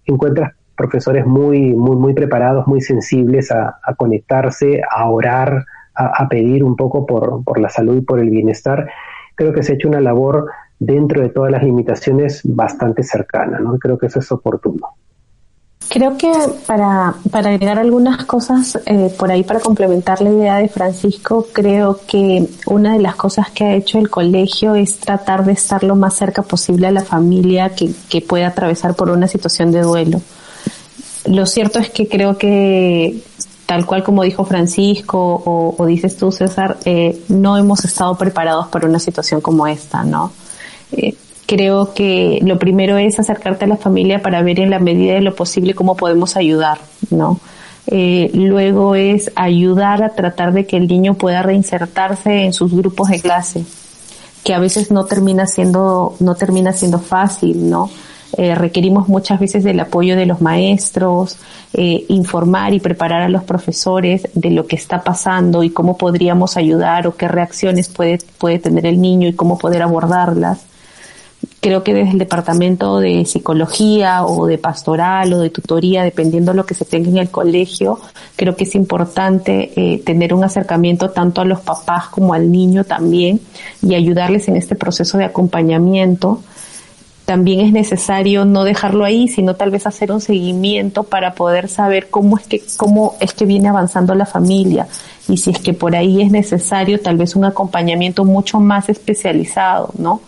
encuentras 0.04 0.52
profesores 0.80 1.26
muy, 1.26 1.74
muy, 1.74 1.96
muy 1.96 2.14
preparados, 2.14 2.66
muy 2.66 2.80
sensibles 2.80 3.52
a, 3.52 3.78
conectarse, 3.98 4.80
a 4.90 5.10
orar, 5.10 5.66
a, 5.94 6.26
pedir 6.26 6.64
un 6.64 6.74
poco 6.74 7.04
por, 7.04 7.60
la 7.60 7.68
salud 7.68 7.98
y 7.98 8.00
por 8.00 8.18
el 8.18 8.30
bienestar. 8.30 8.88
Creo 9.34 9.52
que 9.52 9.62
se 9.62 9.72
ha 9.72 9.74
hecho 9.74 9.88
una 9.88 10.00
labor 10.00 10.46
dentro 10.78 11.20
de 11.20 11.28
todas 11.28 11.52
las 11.52 11.62
limitaciones 11.62 12.40
bastante 12.44 13.02
cercana, 13.02 13.58
¿no? 13.58 13.78
Creo 13.78 13.98
que 13.98 14.06
eso 14.06 14.20
es 14.20 14.32
oportuno. 14.32 14.88
Creo 15.90 16.16
que 16.16 16.32
para, 16.66 17.14
para 17.30 17.50
agregar 17.50 17.78
algunas 17.78 18.24
cosas 18.24 18.78
eh, 18.86 19.12
por 19.18 19.30
ahí 19.30 19.42
para 19.42 19.60
complementar 19.60 20.22
la 20.22 20.30
idea 20.30 20.56
de 20.56 20.68
Francisco, 20.68 21.46
creo 21.52 22.00
que 22.06 22.48
una 22.66 22.94
de 22.94 23.00
las 23.00 23.16
cosas 23.16 23.50
que 23.50 23.64
ha 23.64 23.74
hecho 23.74 23.98
el 23.98 24.08
colegio 24.08 24.74
es 24.76 24.98
tratar 24.98 25.44
de 25.44 25.52
estar 25.52 25.84
lo 25.84 25.96
más 25.96 26.14
cerca 26.14 26.42
posible 26.42 26.86
a 26.86 26.90
la 26.90 27.02
familia 27.02 27.74
que, 27.74 27.90
que 28.08 28.22
pueda 28.22 28.46
atravesar 28.46 28.94
por 28.94 29.10
una 29.10 29.26
situación 29.26 29.72
de 29.72 29.82
duelo. 29.82 30.22
Lo 31.26 31.46
cierto 31.46 31.78
es 31.78 31.90
que 31.90 32.08
creo 32.08 32.38
que 32.38 33.20
tal 33.66 33.86
cual 33.86 34.02
como 34.02 34.24
dijo 34.24 34.44
Francisco 34.44 35.42
o, 35.78 35.86
dices 35.86 36.16
tú, 36.16 36.32
César, 36.32 36.78
eh, 36.84 37.22
no 37.28 37.56
hemos 37.56 37.84
estado 37.84 38.16
preparados 38.16 38.66
para 38.66 38.88
una 38.88 38.98
situación 38.98 39.40
como 39.40 39.66
esta, 39.66 40.02
¿no? 40.02 40.32
Eh, 40.90 41.14
creo 41.46 41.94
que 41.94 42.40
lo 42.42 42.58
primero 42.58 42.98
es 42.98 43.18
acercarte 43.20 43.66
a 43.66 43.68
la 43.68 43.76
familia 43.76 44.22
para 44.22 44.42
ver 44.42 44.60
en 44.60 44.70
la 44.70 44.78
medida 44.78 45.14
de 45.14 45.20
lo 45.20 45.36
posible 45.36 45.74
cómo 45.74 45.96
podemos 45.96 46.36
ayudar, 46.36 46.78
¿no? 47.10 47.38
Eh, 47.86 48.30
luego 48.34 48.94
es 48.94 49.30
ayudar 49.34 50.02
a 50.02 50.10
tratar 50.10 50.52
de 50.52 50.66
que 50.66 50.76
el 50.76 50.86
niño 50.86 51.14
pueda 51.14 51.42
reinsertarse 51.42 52.44
en 52.44 52.52
sus 52.52 52.72
grupos 52.72 53.08
de 53.08 53.20
clase, 53.20 53.64
que 54.44 54.54
a 54.54 54.58
veces 54.58 54.90
no 54.90 55.04
termina 55.06 55.46
siendo, 55.46 56.16
no 56.20 56.34
termina 56.34 56.72
siendo 56.72 56.98
fácil, 56.98 57.68
¿no? 57.70 57.90
Eh, 58.36 58.54
requerimos 58.54 59.08
muchas 59.08 59.40
veces 59.40 59.64
del 59.64 59.80
apoyo 59.80 60.16
de 60.16 60.26
los 60.26 60.40
maestros, 60.40 61.36
eh, 61.72 62.04
informar 62.08 62.72
y 62.74 62.80
preparar 62.80 63.22
a 63.22 63.28
los 63.28 63.42
profesores 63.42 64.28
de 64.34 64.50
lo 64.50 64.66
que 64.66 64.76
está 64.76 65.02
pasando 65.02 65.64
y 65.64 65.70
cómo 65.70 65.96
podríamos 65.98 66.56
ayudar 66.56 67.06
o 67.06 67.16
qué 67.16 67.26
reacciones 67.26 67.88
puede, 67.88 68.18
puede 68.38 68.58
tener 68.58 68.86
el 68.86 69.00
niño 69.00 69.28
y 69.28 69.32
cómo 69.32 69.58
poder 69.58 69.82
abordarlas. 69.82 70.60
Creo 71.60 71.82
que 71.82 71.92
desde 71.92 72.12
el 72.12 72.18
departamento 72.18 73.00
de 73.00 73.24
psicología 73.26 74.24
o 74.24 74.46
de 74.46 74.58
pastoral 74.58 75.32
o 75.32 75.40
de 75.40 75.50
tutoría, 75.50 76.02
dependiendo 76.02 76.52
de 76.52 76.56
lo 76.56 76.66
que 76.66 76.74
se 76.74 76.84
tenga 76.84 77.10
en 77.10 77.18
el 77.18 77.30
colegio, 77.30 77.98
creo 78.36 78.56
que 78.56 78.64
es 78.64 78.74
importante 78.74 79.72
eh, 79.76 79.98
tener 79.98 80.32
un 80.32 80.44
acercamiento 80.44 81.10
tanto 81.10 81.40
a 81.40 81.44
los 81.44 81.60
papás 81.60 82.08
como 82.08 82.32
al 82.32 82.50
niño 82.50 82.84
también 82.84 83.40
y 83.82 83.94
ayudarles 83.94 84.48
en 84.48 84.56
este 84.56 84.74
proceso 84.74 85.18
de 85.18 85.24
acompañamiento 85.24 86.42
también 87.30 87.60
es 87.60 87.70
necesario 87.70 88.44
no 88.44 88.64
dejarlo 88.64 89.04
ahí, 89.04 89.28
sino 89.28 89.54
tal 89.54 89.70
vez 89.70 89.86
hacer 89.86 90.10
un 90.10 90.20
seguimiento 90.20 91.04
para 91.04 91.34
poder 91.34 91.68
saber 91.68 92.10
cómo 92.10 92.36
es 92.36 92.44
que, 92.48 92.60
cómo 92.76 93.14
es 93.20 93.34
que 93.34 93.46
viene 93.46 93.68
avanzando 93.68 94.16
la 94.16 94.26
familia 94.26 94.88
y 95.28 95.36
si 95.36 95.52
es 95.52 95.60
que 95.60 95.72
por 95.72 95.94
ahí 95.94 96.22
es 96.22 96.32
necesario 96.32 96.98
tal 96.98 97.16
vez 97.16 97.36
un 97.36 97.44
acompañamiento 97.44 98.24
mucho 98.24 98.58
más 98.58 98.88
especializado, 98.88 99.94
¿no? 99.96 100.22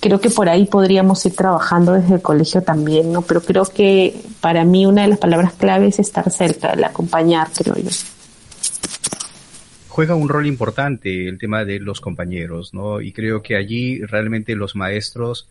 Creo 0.00 0.20
que 0.20 0.28
por 0.28 0.48
ahí 0.48 0.64
podríamos 0.64 1.24
ir 1.24 1.36
trabajando 1.36 1.92
desde 1.92 2.14
el 2.14 2.20
colegio 2.20 2.64
también, 2.64 3.12
¿no? 3.12 3.22
Pero 3.22 3.40
creo 3.40 3.66
que 3.66 4.16
para 4.40 4.64
mí 4.64 4.86
una 4.86 5.02
de 5.02 5.08
las 5.10 5.18
palabras 5.18 5.52
clave 5.52 5.86
es 5.86 6.00
estar 6.00 6.28
cerca, 6.32 6.70
el 6.70 6.82
acompañar, 6.82 7.46
creo 7.56 7.76
yo 7.76 7.90
juega 9.94 10.16
un 10.16 10.28
rol 10.28 10.48
importante 10.48 11.28
el 11.28 11.38
tema 11.38 11.64
de 11.64 11.78
los 11.78 12.00
compañeros, 12.00 12.74
¿no? 12.74 13.00
Y 13.00 13.12
creo 13.12 13.42
que 13.42 13.54
allí 13.54 14.00
realmente 14.00 14.56
los 14.56 14.74
maestros 14.74 15.46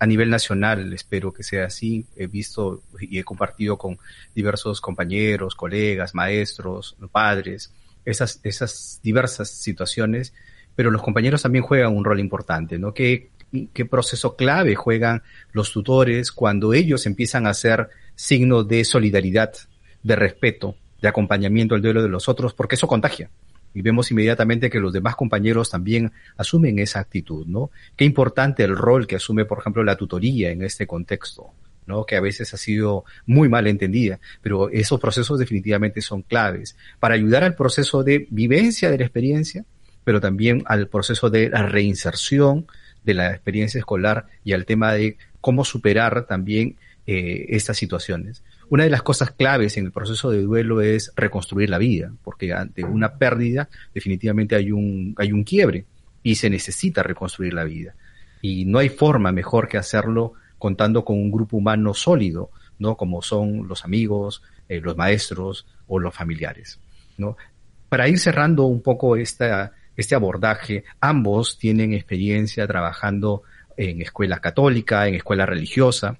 a 0.00 0.06
nivel 0.06 0.30
nacional, 0.30 0.92
espero 0.92 1.32
que 1.32 1.42
sea 1.42 1.66
así. 1.66 2.06
He 2.16 2.26
visto 2.26 2.82
y 3.00 3.18
he 3.18 3.24
compartido 3.24 3.76
con 3.78 3.98
diversos 4.34 4.80
compañeros, 4.80 5.54
colegas, 5.54 6.14
maestros, 6.14 6.96
padres, 7.10 7.72
esas, 8.04 8.40
esas 8.42 9.00
diversas 9.02 9.50
situaciones, 9.50 10.32
pero 10.74 10.90
los 10.90 11.02
compañeros 11.02 11.42
también 11.42 11.64
juegan 11.64 11.96
un 11.96 12.04
rol 12.04 12.20
importante, 12.20 12.78
¿no? 12.78 12.92
¿Qué, 12.92 13.30
qué 13.72 13.84
proceso 13.84 14.36
clave 14.36 14.74
juegan 14.74 15.22
los 15.52 15.72
tutores 15.72 16.32
cuando 16.32 16.74
ellos 16.74 17.06
empiezan 17.06 17.46
a 17.46 17.54
ser 17.54 17.88
signo 18.14 18.64
de 18.64 18.84
solidaridad, 18.84 19.54
de 20.02 20.16
respeto, 20.16 20.76
de 21.00 21.08
acompañamiento 21.08 21.74
al 21.74 21.82
duelo 21.82 22.02
de 22.02 22.08
los 22.08 22.28
otros, 22.28 22.54
porque 22.54 22.74
eso 22.74 22.88
contagia 22.88 23.30
y 23.74 23.82
vemos 23.82 24.10
inmediatamente 24.10 24.70
que 24.70 24.78
los 24.78 24.92
demás 24.92 25.16
compañeros 25.16 25.68
también 25.68 26.12
asumen 26.36 26.78
esa 26.78 27.00
actitud, 27.00 27.46
¿no? 27.46 27.70
Qué 27.96 28.04
importante 28.04 28.62
el 28.62 28.76
rol 28.76 29.06
que 29.06 29.16
asume, 29.16 29.44
por 29.44 29.58
ejemplo, 29.58 29.82
la 29.82 29.96
tutoría 29.96 30.50
en 30.50 30.62
este 30.62 30.86
contexto, 30.86 31.50
¿no? 31.86 32.06
Que 32.06 32.16
a 32.16 32.20
veces 32.20 32.54
ha 32.54 32.56
sido 32.56 33.04
muy 33.26 33.48
mal 33.48 33.66
entendida, 33.66 34.20
pero 34.40 34.70
esos 34.70 35.00
procesos 35.00 35.38
definitivamente 35.38 36.00
son 36.00 36.22
claves 36.22 36.76
para 37.00 37.16
ayudar 37.16 37.42
al 37.42 37.56
proceso 37.56 38.04
de 38.04 38.28
vivencia 38.30 38.90
de 38.90 38.98
la 38.98 39.04
experiencia, 39.04 39.64
pero 40.04 40.20
también 40.20 40.62
al 40.66 40.88
proceso 40.88 41.28
de 41.28 41.50
la 41.50 41.66
reinserción 41.66 42.66
de 43.04 43.14
la 43.14 43.32
experiencia 43.32 43.78
escolar 43.78 44.26
y 44.44 44.52
al 44.52 44.64
tema 44.64 44.92
de 44.92 45.18
cómo 45.40 45.64
superar 45.64 46.26
también 46.26 46.76
eh, 47.06 47.46
estas 47.50 47.76
situaciones. 47.76 48.42
Una 48.70 48.84
de 48.84 48.90
las 48.90 49.02
cosas 49.02 49.30
claves 49.32 49.76
en 49.76 49.86
el 49.86 49.92
proceso 49.92 50.30
de 50.30 50.42
duelo 50.42 50.80
es 50.80 51.12
reconstruir 51.16 51.70
la 51.70 51.78
vida, 51.78 52.12
porque 52.22 52.52
ante 52.52 52.84
una 52.84 53.14
pérdida 53.18 53.68
definitivamente 53.92 54.56
hay 54.56 54.72
un, 54.72 55.14
hay 55.18 55.32
un 55.32 55.44
quiebre. 55.44 55.86
y 56.26 56.36
se 56.36 56.48
necesita 56.48 57.02
reconstruir 57.02 57.52
la 57.52 57.64
vida. 57.64 57.94
Y 58.40 58.64
no 58.64 58.78
hay 58.78 58.88
forma 58.88 59.30
mejor 59.30 59.68
que 59.68 59.76
hacerlo 59.76 60.32
contando 60.58 61.04
con 61.04 61.18
un 61.18 61.30
grupo 61.30 61.58
humano 61.58 61.92
sólido, 61.92 62.50
¿no? 62.78 62.96
Como 62.96 63.20
son 63.20 63.68
los 63.68 63.84
amigos, 63.84 64.42
eh, 64.66 64.80
los 64.80 64.96
maestros 64.96 65.66
o 65.86 65.98
los 65.98 66.14
familiares, 66.14 66.80
¿no? 67.18 67.36
Para 67.90 68.08
ir 68.08 68.18
cerrando 68.18 68.64
un 68.64 68.80
poco 68.80 69.16
esta, 69.16 69.72
este 69.96 70.14
abordaje, 70.14 70.84
ambos 71.00 71.58
tienen 71.58 71.92
experiencia 71.92 72.66
trabajando 72.66 73.42
en 73.76 74.00
escuela 74.00 74.40
católica, 74.40 75.06
en 75.06 75.16
escuela 75.16 75.44
religiosa, 75.44 76.16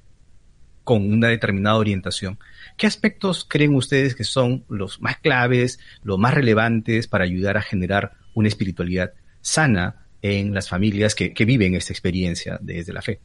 con 0.85 1.11
una 1.12 1.28
determinada 1.28 1.76
orientación. 1.76 2.39
¿Qué 2.76 2.87
aspectos 2.87 3.47
creen 3.49 3.74
ustedes 3.74 4.14
que 4.14 4.24
son 4.24 4.64
los 4.68 5.01
más 5.01 5.16
claves, 5.18 5.80
los 6.03 6.18
más 6.18 6.35
relevantes 6.35 7.09
para 7.09 7.24
ayudar 7.24 7.57
a 7.57 7.62
generar 7.62 8.12
una 8.35 8.49
espiritualidad 8.49 9.12
sana 9.41 10.07
en 10.22 10.55
las 10.55 10.68
familias 10.68 11.14
que, 11.14 11.32
viven 11.45 11.74
esta 11.74 11.93
experiencia 11.93 12.59
desde 12.61 12.93
la 12.93 13.03
fe? 13.03 13.20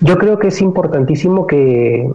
Yo 0.00 0.16
creo 0.16 0.38
que 0.38 0.48
es 0.48 0.60
importantísimo 0.62 1.46
que 1.46 2.10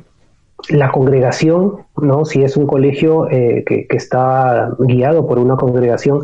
la 0.70 0.92
congregación, 0.92 1.86
¿no? 1.98 2.26
si 2.26 2.44
es 2.44 2.58
un 2.58 2.66
colegio 2.66 3.30
eh, 3.30 3.64
que, 3.66 3.88
está 3.90 4.72
guiado 4.80 5.28
por 5.28 5.38
una 5.38 5.56
congregación, 5.56 6.24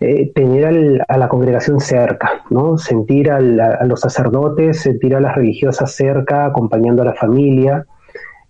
eh, 0.00 0.30
tener 0.32 1.04
a 1.08 1.18
la 1.18 1.28
congregación 1.28 1.80
cerca, 1.80 2.44
¿no? 2.50 2.78
sentir 2.78 3.32
a 3.32 3.40
los 3.40 4.00
sacerdotes, 4.00 4.80
sentir 4.80 5.16
a 5.16 5.20
las 5.20 5.34
religiosas 5.34 5.90
cerca, 5.90 6.44
acompañando 6.44 7.02
a 7.02 7.06
la 7.06 7.14
familia, 7.14 7.84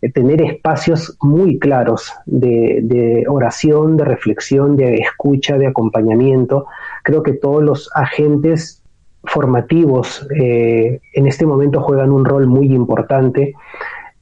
eh, 0.02 0.12
tener 0.12 0.42
espacios 0.42 1.16
muy 1.22 1.58
claros 1.58 2.12
de, 2.26 3.24
oración, 3.28 3.96
de 3.96 4.04
reflexión, 4.04 4.76
de 4.76 4.96
escucha, 4.96 5.56
de 5.56 5.68
acompañamiento. 5.68 6.66
Creo 7.02 7.22
que 7.22 7.32
todos 7.32 7.62
los 7.62 7.90
agentes 7.94 8.82
formativos 9.24 10.28
eh, 10.38 11.00
en 11.14 11.26
este 11.26 11.46
momento 11.46 11.80
juegan 11.80 12.12
un 12.12 12.26
rol 12.26 12.46
muy 12.46 12.74
importante. 12.74 13.54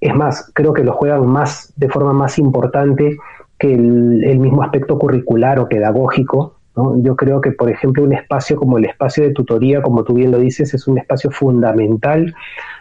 Es 0.01 0.15
más, 0.15 0.49
creo 0.55 0.73
que 0.73 0.85
lo 0.85 0.93
juegan 0.93 1.27
más 1.27 1.73
de 1.77 1.89
forma 1.89 2.13
más 2.13 2.39
importante 2.39 3.17
que 3.59 3.73
el 3.73 4.39
mismo 4.39 4.63
aspecto 4.63 4.99
curricular 4.99 5.59
o 5.59 5.69
pedagógico, 5.69 6.57
yo 6.97 7.17
creo 7.17 7.41
que, 7.41 7.53
por 7.53 7.71
ejemplo, 7.71 8.03
un 8.03 8.13
espacio 8.13 8.57
como 8.57 8.79
el 8.79 8.85
espacio 8.85 9.25
de 9.25 9.33
tutoría, 9.33 9.83
como 9.83 10.05
tú 10.05 10.15
bien 10.15 10.31
lo 10.31 10.39
dices, 10.39 10.75
es 10.75 10.87
un 10.87 10.99
espacio 10.99 11.31
fundamental 11.31 12.35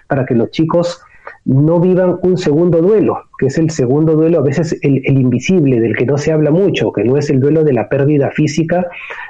para 0.08 0.26
que 0.26 0.36
los 0.36 0.52
chicos 0.52 1.02
no 1.46 1.80
vivan 1.80 2.18
un 2.24 2.38
segundo 2.38 2.82
duelo, 2.82 3.26
que 3.38 3.48
es 3.48 3.58
el 3.60 3.70
segundo 3.70 4.16
duelo, 4.16 4.40
a 4.40 4.44
veces 4.44 4.78
el, 4.82 5.18
invisible, 5.18 5.80
del 5.80 5.96
que 5.96 6.06
no 6.06 6.18
se 6.18 6.32
habla 6.32 6.50
mucho, 6.50 6.92
que 6.92 7.04
no 7.04 7.18
es 7.18 7.30
el 7.30 7.40
duelo 7.40 7.64
de 7.64 7.74
la 7.74 7.88
pérdida 7.88 8.32
física 8.32 8.88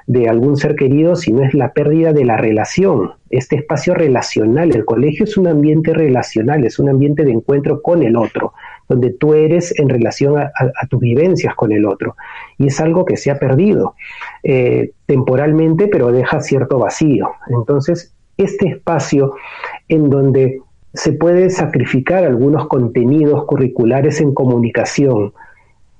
de 0.07 0.29
algún 0.29 0.55
ser 0.55 0.75
querido, 0.75 1.17
sino 1.17 1.43
es 1.43 1.53
la 1.53 1.73
pérdida 1.73 2.13
de 2.13 2.23
la 2.23 2.37
relación, 2.37 3.11
este 3.29 3.57
espacio 3.57 3.93
relacional. 3.93 4.73
El 4.73 4.85
colegio 4.85 5.25
es 5.25 5.35
un 5.35 5.47
ambiente 5.47 5.93
relacional, 5.93 6.63
es 6.63 6.79
un 6.79 6.87
ambiente 6.87 7.25
de 7.25 7.31
encuentro 7.31 7.81
con 7.81 8.01
el 8.01 8.15
otro 8.15 8.53
donde 8.87 9.09
tú 9.11 9.33
eres 9.33 9.77
en 9.79 9.89
relación 9.89 10.37
a, 10.37 10.51
tus 10.89 10.99
vivencias 10.99 11.55
con 11.55 11.71
el 11.71 11.85
otro. 11.85 12.15
Y 12.59 12.67
es 12.67 12.79
algo 12.79 13.03
que 13.03 13.17
se 13.17 13.31
ha 13.31 13.39
perdido 13.39 13.95
eh, 14.43 14.91
temporalmente, 15.07 15.87
pero 15.87 16.11
deja 16.11 16.39
cierto 16.39 16.77
vacío. 16.77 17.31
Entonces, 17.49 18.13
este 18.37 18.67
espacio 18.67 19.33
en 19.87 20.09
donde 20.09 20.61
se 20.95 21.13
puede 21.13 21.49
sacrificar 21.49 22.23
algunos 22.23 22.67
contenidos 22.67 23.45
curriculares 23.45 24.21
en 24.21 24.33
comunicación 24.33 25.33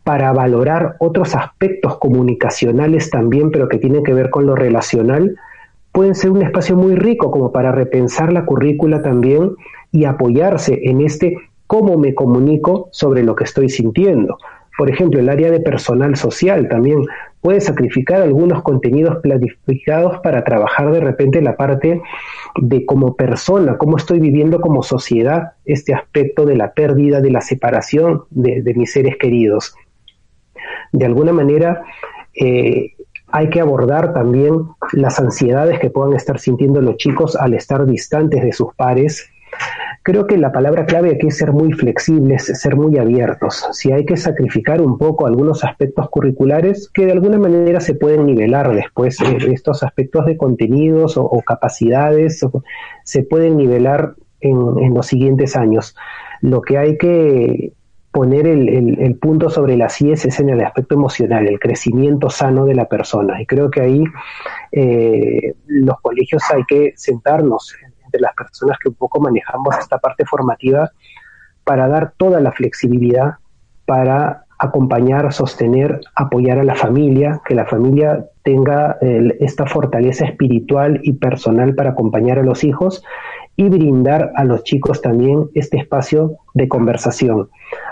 para 0.04 0.32
valorar 0.34 0.96
otros 1.00 1.36
aspectos 1.36 1.98
comunicacionales 1.98 3.10
también, 3.10 3.52
pero 3.52 3.68
que 3.68 3.80
tienen 3.80 4.04
que 4.04 4.14
ver 4.14 4.30
con 4.30 4.46
lo 4.46 4.56
relacional, 4.56 5.36
pueden 5.92 6.14
ser 6.14 6.32
un 6.32 6.44
espacio 6.44 6.76
muy 6.76 6.96
rico 6.96 7.32
como 7.32 7.52
para 7.52 7.72
repensar 7.72 8.32
la 8.32 8.46
currícula 8.46 9.02
también 9.02 9.56
y 9.92 10.06
apoyarse 10.06 10.80
en 10.84 11.02
este 11.02 11.38
cómo 11.68 11.98
me 11.98 12.14
comunico 12.14 12.90
sobre 12.92 13.24
lo 13.24 13.36
que 13.36 13.46
estoy 13.46 13.70
sintiendo. 13.70 14.38
Por 14.78 14.90
ejemplo, 14.90 15.20
el 15.20 15.30
área 15.30 15.50
de 15.50 15.60
personal 15.60 16.16
social 16.16 16.68
también 16.68 17.02
puede 17.46 17.62
sacrificar 17.62 18.24
algunos 18.24 18.64
contenidos 18.64 19.18
planificados 19.22 20.18
para 20.22 20.44
trabajar 20.44 20.92
de 20.92 21.00
repente 21.00 21.44
la 21.44 21.56
parte 21.56 22.02
de 22.60 22.86
como 22.88 23.16
persona, 23.16 23.78
cómo 23.78 23.98
estoy 23.98 24.20
viviendo 24.20 24.60
como 24.60 24.82
sociedad 24.82 25.52
este 25.64 25.94
aspecto 25.94 26.48
de 26.48 26.56
la 26.56 26.74
pérdida, 26.74 27.22
de 27.22 27.30
la 27.30 27.42
separación 27.42 28.24
de, 28.32 28.74
mis 28.76 28.92
seres 28.92 29.18
queridos. 29.18 29.76
De 30.92 31.06
alguna 31.06 31.34
manera, 31.34 31.84
eh, 32.34 32.94
hay 33.28 33.50
que 33.52 33.62
abordar 33.62 34.12
también 34.12 34.62
las 34.94 35.20
ansiedades 35.20 35.78
que 35.78 35.92
puedan 35.92 36.14
estar 36.14 36.40
sintiendo 36.40 36.82
los 36.82 36.98
chicos 36.98 37.36
al 37.36 37.54
estar 37.54 37.86
distantes 37.86 38.42
de 38.42 38.54
sus 38.54 38.74
pares 38.74 39.30
Creo 40.06 40.28
que 40.28 40.38
la 40.38 40.52
palabra 40.52 40.86
clave 40.86 41.16
aquí 41.16 41.30
es 41.30 41.38
ser 41.38 41.52
muy 41.52 41.74
flexibles, 41.74 42.46
ser 42.46 42.76
muy 42.76 42.96
abiertos. 43.00 43.68
Si 43.72 43.92
hay 43.92 44.06
que 44.06 44.18
sacrificar 44.18 44.80
un 44.80 45.00
poco 45.00 45.26
algunos 45.26 45.64
aspectos 45.64 46.12
curriculares 46.12 46.92
que 46.94 47.08
de 47.08 47.12
alguna 47.12 47.40
manera 47.40 47.80
se 47.80 47.96
pueden 47.96 48.28
nivelar 48.28 48.72
después, 48.72 49.20
eh, 49.22 49.38
estos 49.52 49.82
aspectos 49.82 50.28
de 50.28 50.38
contenidos 50.38 51.18
o, 51.18 51.42
capacidades 51.42 52.46
se 53.04 53.24
pueden 53.24 53.58
nivelar 53.58 54.14
en, 54.42 54.94
los 54.94 55.08
siguientes 55.08 55.56
años. 55.56 55.96
Lo 56.42 56.62
que 56.62 56.78
hay 56.78 57.00
que 57.00 57.74
poner 58.12 58.46
el, 58.46 59.18
punto 59.20 59.50
sobre 59.50 59.76
las 59.76 60.00
IES 60.00 60.26
es 60.26 60.40
en 60.40 60.50
el 60.50 60.62
aspecto 60.62 60.94
emocional, 60.94 61.48
el 61.48 61.60
crecimiento 61.60 62.30
sano 62.30 62.66
de 62.66 62.76
la 62.76 62.86
persona. 62.88 63.42
Y 63.42 63.48
creo 63.48 63.72
que 63.72 63.82
ahí 63.82 64.04
eh, 64.72 65.56
los 65.66 66.00
colegios 66.00 66.44
hay 66.54 66.64
que 66.66 66.94
sentarnos 66.96 67.76
las 68.20 68.34
personas 68.34 68.78
que 68.80 68.90
un 68.90 68.96
poco 68.96 69.20
manejamos 69.20 69.78
esta 69.78 69.98
parte 69.98 70.26
formativa 70.26 70.92
para 71.64 71.88
dar 71.88 72.14
toda 72.18 72.40
la 72.40 72.52
flexibilidad 72.52 73.36
para 73.86 74.46
acompañar, 74.58 75.32
sostener, 75.34 76.00
apoyar 76.16 76.60
a 76.60 76.64
la 76.64 76.76
familia, 76.76 77.42
que 77.46 77.56
la 77.56 77.66
familia 77.66 78.26
tenga 78.44 78.98
esta 79.40 79.66
fortaleza 79.66 80.26
espiritual 80.26 81.00
y 81.04 81.14
personal 81.14 81.76
para 81.76 81.92
acompañar 81.92 82.40
a 82.40 82.44
los 82.44 82.64
hijos 82.64 83.04
y 83.58 83.70
brindar 83.70 84.32
a 84.36 84.44
los 84.44 84.64
chicos 84.64 85.02
también 85.02 85.50
este 85.56 85.78
espacio 85.78 86.38
de 86.54 86.68
conversación. 86.68 87.50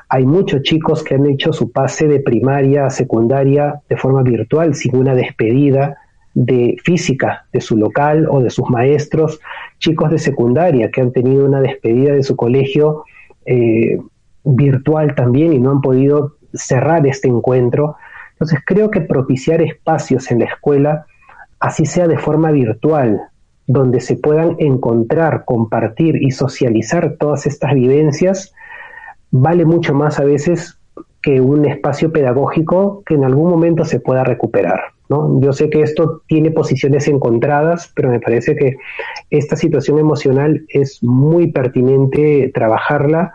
Hay 0.09 0.25
muchos 0.25 0.61
chicos 0.61 1.03
que 1.03 1.15
han 1.15 1.25
hecho 1.25 1.53
su 1.53 1.71
pase 1.71 2.07
de 2.07 2.19
primaria 2.19 2.85
a 2.85 2.89
secundaria 2.89 3.81
de 3.89 3.97
forma 3.97 4.21
virtual, 4.23 4.75
sin 4.75 4.95
una 4.95 5.15
despedida, 5.15 5.97
de 6.33 6.77
física 6.83 7.45
de 7.53 7.61
su 7.61 7.77
local 7.77 8.27
o 8.29 8.41
de 8.41 8.49
sus 8.49 8.69
maestros, 8.69 9.39
chicos 9.79 10.09
de 10.09 10.17
secundaria 10.17 10.89
que 10.91 11.01
han 11.01 11.11
tenido 11.11 11.45
una 11.45 11.61
despedida 11.61 12.13
de 12.13 12.23
su 12.23 12.35
colegio 12.35 13.03
eh, 13.45 13.99
virtual 14.43 15.15
también 15.15 15.53
y 15.53 15.59
no 15.59 15.71
han 15.71 15.81
podido 15.81 16.37
cerrar 16.53 17.05
este 17.07 17.27
encuentro. 17.27 17.95
Entonces 18.33 18.59
creo 18.65 18.89
que 18.89 19.01
propiciar 19.01 19.61
espacios 19.61 20.31
en 20.31 20.39
la 20.39 20.45
escuela, 20.45 21.05
así 21.59 21.85
sea 21.85 22.07
de 22.07 22.17
forma 22.17 22.51
virtual, 22.51 23.21
donde 23.67 24.01
se 24.01 24.17
puedan 24.17 24.55
encontrar, 24.59 25.45
compartir 25.45 26.21
y 26.21 26.31
socializar 26.31 27.15
todas 27.17 27.45
estas 27.45 27.73
vivencias, 27.73 28.53
vale 29.31 29.65
mucho 29.65 29.93
más 29.93 30.19
a 30.19 30.25
veces 30.25 30.77
que 31.21 31.39
un 31.39 31.65
espacio 31.65 32.11
pedagógico 32.11 33.01
que 33.05 33.13
en 33.13 33.23
algún 33.23 33.49
momento 33.49 33.85
se 33.85 33.99
pueda 33.99 34.23
recuperar. 34.23 34.92
Yo 35.09 35.53
sé 35.53 35.69
que 35.69 35.81
esto 35.81 36.23
tiene 36.27 36.49
posiciones 36.49 37.07
encontradas, 37.07 37.91
pero 37.93 38.09
me 38.09 38.19
parece 38.19 38.55
que 38.55 38.77
esta 39.29 39.55
situación 39.55 39.99
emocional 39.99 40.65
es 40.69 41.03
muy 41.03 41.51
pertinente 41.51 42.49
trabajarla 42.53 43.33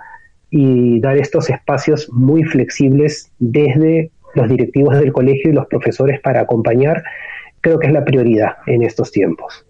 y 0.51 0.99
dar 1.01 1.19
estos 1.19 1.51
espacios 1.51 2.09
muy 2.11 2.43
flexibles 2.45 3.31
desde 3.39 4.11
los 4.35 4.49
directivos 4.49 4.99
del 4.99 5.12
colegio 5.12 5.51
y 5.51 5.55
los 5.55 5.66
profesores 5.66 6.21
para 6.21 6.41
acompañar, 6.41 7.03
creo 7.61 7.79
que 7.79 7.87
es 7.87 7.93
la 7.93 8.05
prioridad 8.05 8.57
en 8.66 8.83
estos 8.83 9.12
tiempos. 9.12 9.64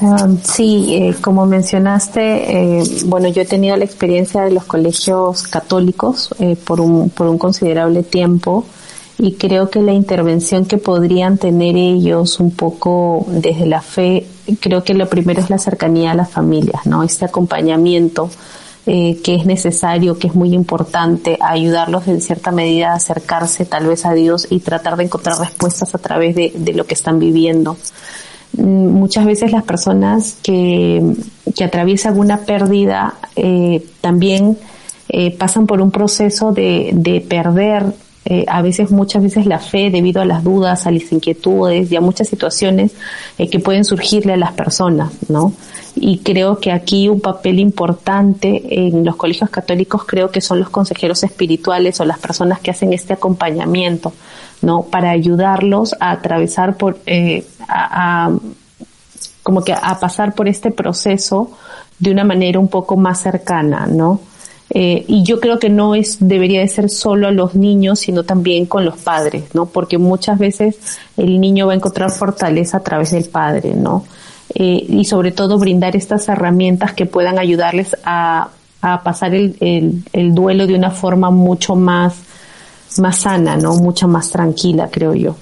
Um, 0.00 0.38
sí, 0.42 0.94
eh, 0.94 1.14
como 1.20 1.46
mencionaste, 1.46 2.80
eh, 2.80 2.82
bueno, 3.06 3.28
yo 3.28 3.42
he 3.42 3.46
tenido 3.46 3.76
la 3.76 3.84
experiencia 3.84 4.42
de 4.42 4.50
los 4.50 4.64
colegios 4.64 5.46
católicos 5.46 6.34
eh, 6.40 6.56
por, 6.56 6.80
un, 6.80 7.10
por 7.10 7.28
un 7.28 7.38
considerable 7.38 8.02
tiempo 8.02 8.66
y 9.18 9.34
creo 9.34 9.70
que 9.70 9.80
la 9.80 9.92
intervención 9.92 10.66
que 10.66 10.78
podrían 10.78 11.38
tener 11.38 11.76
ellos 11.76 12.40
un 12.40 12.50
poco 12.50 13.24
desde 13.28 13.66
la 13.66 13.80
fe, 13.80 14.26
creo 14.60 14.82
que 14.82 14.94
lo 14.94 15.08
primero 15.08 15.40
es 15.40 15.50
la 15.50 15.58
cercanía 15.58 16.12
a 16.12 16.14
las 16.14 16.30
familias, 16.30 16.84
¿no? 16.86 17.02
Este 17.02 17.24
acompañamiento 17.24 18.30
eh, 18.86 19.20
que 19.24 19.36
es 19.36 19.46
necesario, 19.46 20.18
que 20.18 20.26
es 20.26 20.34
muy 20.34 20.52
importante, 20.52 21.38
ayudarlos 21.40 22.06
en 22.06 22.20
cierta 22.20 22.50
medida 22.50 22.90
a 22.90 22.96
acercarse 22.96 23.64
tal 23.64 23.86
vez 23.86 24.04
a 24.04 24.12
Dios 24.12 24.46
y 24.50 24.60
tratar 24.60 24.96
de 24.96 25.04
encontrar 25.04 25.38
respuestas 25.38 25.94
a 25.94 25.98
través 25.98 26.34
de, 26.34 26.52
de 26.54 26.72
lo 26.74 26.84
que 26.84 26.94
están 26.94 27.18
viviendo. 27.18 27.78
Mm, 28.56 28.88
muchas 28.88 29.24
veces 29.24 29.52
las 29.52 29.64
personas 29.64 30.36
que, 30.42 31.02
que 31.56 31.64
atraviesan 31.64 32.18
una 32.18 32.38
pérdida 32.38 33.14
eh, 33.36 33.84
también 34.00 34.58
eh, 35.08 35.30
pasan 35.36 35.66
por 35.66 35.80
un 35.80 35.90
proceso 35.90 36.52
de, 36.52 36.90
de 36.92 37.20
perder 37.20 37.94
eh, 38.26 38.46
a 38.48 38.62
veces, 38.62 38.90
muchas 38.90 39.22
veces 39.22 39.44
la 39.44 39.58
fe 39.58 39.90
debido 39.90 40.22
a 40.22 40.24
las 40.24 40.42
dudas, 40.42 40.86
a 40.86 40.90
las 40.90 41.12
inquietudes 41.12 41.92
y 41.92 41.96
a 41.96 42.00
muchas 42.00 42.26
situaciones 42.26 42.92
eh, 43.36 43.50
que 43.50 43.58
pueden 43.58 43.84
surgirle 43.84 44.32
a 44.32 44.36
las 44.38 44.52
personas, 44.52 45.12
¿no? 45.28 45.52
Y 45.94 46.18
creo 46.20 46.58
que 46.58 46.72
aquí 46.72 47.08
un 47.08 47.20
papel 47.20 47.58
importante 47.60 48.86
en 48.86 49.04
los 49.04 49.16
colegios 49.16 49.50
católicos 49.50 50.04
creo 50.06 50.30
que 50.30 50.40
son 50.40 50.58
los 50.58 50.70
consejeros 50.70 51.22
espirituales 51.22 52.00
o 52.00 52.06
las 52.06 52.18
personas 52.18 52.60
que 52.60 52.70
hacen 52.70 52.94
este 52.94 53.12
acompañamiento, 53.12 54.14
¿no? 54.62 54.82
Para 54.82 55.10
ayudarlos 55.10 55.94
a 56.00 56.12
atravesar 56.12 56.78
por, 56.78 56.98
eh, 57.04 57.46
a, 57.68 58.30
como 59.42 59.62
que 59.62 59.74
a 59.74 60.00
pasar 60.00 60.34
por 60.34 60.48
este 60.48 60.70
proceso 60.70 61.50
de 61.98 62.10
una 62.10 62.24
manera 62.24 62.58
un 62.58 62.68
poco 62.68 62.96
más 62.96 63.20
cercana, 63.20 63.86
¿no? 63.86 64.20
Eh, 64.76 65.04
y 65.06 65.22
yo 65.22 65.38
creo 65.38 65.60
que 65.60 65.70
no 65.70 65.94
es 65.94 66.16
debería 66.18 66.58
de 66.58 66.66
ser 66.66 66.90
solo 66.90 67.28
a 67.28 67.30
los 67.30 67.54
niños, 67.54 68.00
sino 68.00 68.24
también 68.24 68.66
con 68.66 68.84
los 68.84 68.96
padres, 68.96 69.54
¿no? 69.54 69.66
Porque 69.66 69.98
muchas 69.98 70.36
veces 70.36 70.98
el 71.16 71.40
niño 71.40 71.68
va 71.68 71.74
a 71.74 71.76
encontrar 71.76 72.10
fortaleza 72.10 72.78
a 72.78 72.82
través 72.82 73.12
del 73.12 73.26
padre, 73.26 73.74
¿no? 73.74 74.04
Eh, 74.52 74.84
y 74.88 75.04
sobre 75.04 75.30
todo 75.30 75.60
brindar 75.60 75.94
estas 75.94 76.28
herramientas 76.28 76.92
que 76.92 77.06
puedan 77.06 77.38
ayudarles 77.38 77.96
a, 78.04 78.50
pasar 79.02 79.34
el, 79.34 80.04
duelo 80.34 80.66
de 80.66 80.74
una 80.74 80.90
forma 80.90 81.30
mucho 81.30 81.74
más, 81.74 82.16
más 82.98 83.20
sana, 83.20 83.56
¿no? 83.56 83.76
Mucho 83.76 84.08
más 84.08 84.30
tranquila, 84.30 84.90
creo 84.90 85.14
yo. 85.14 85.36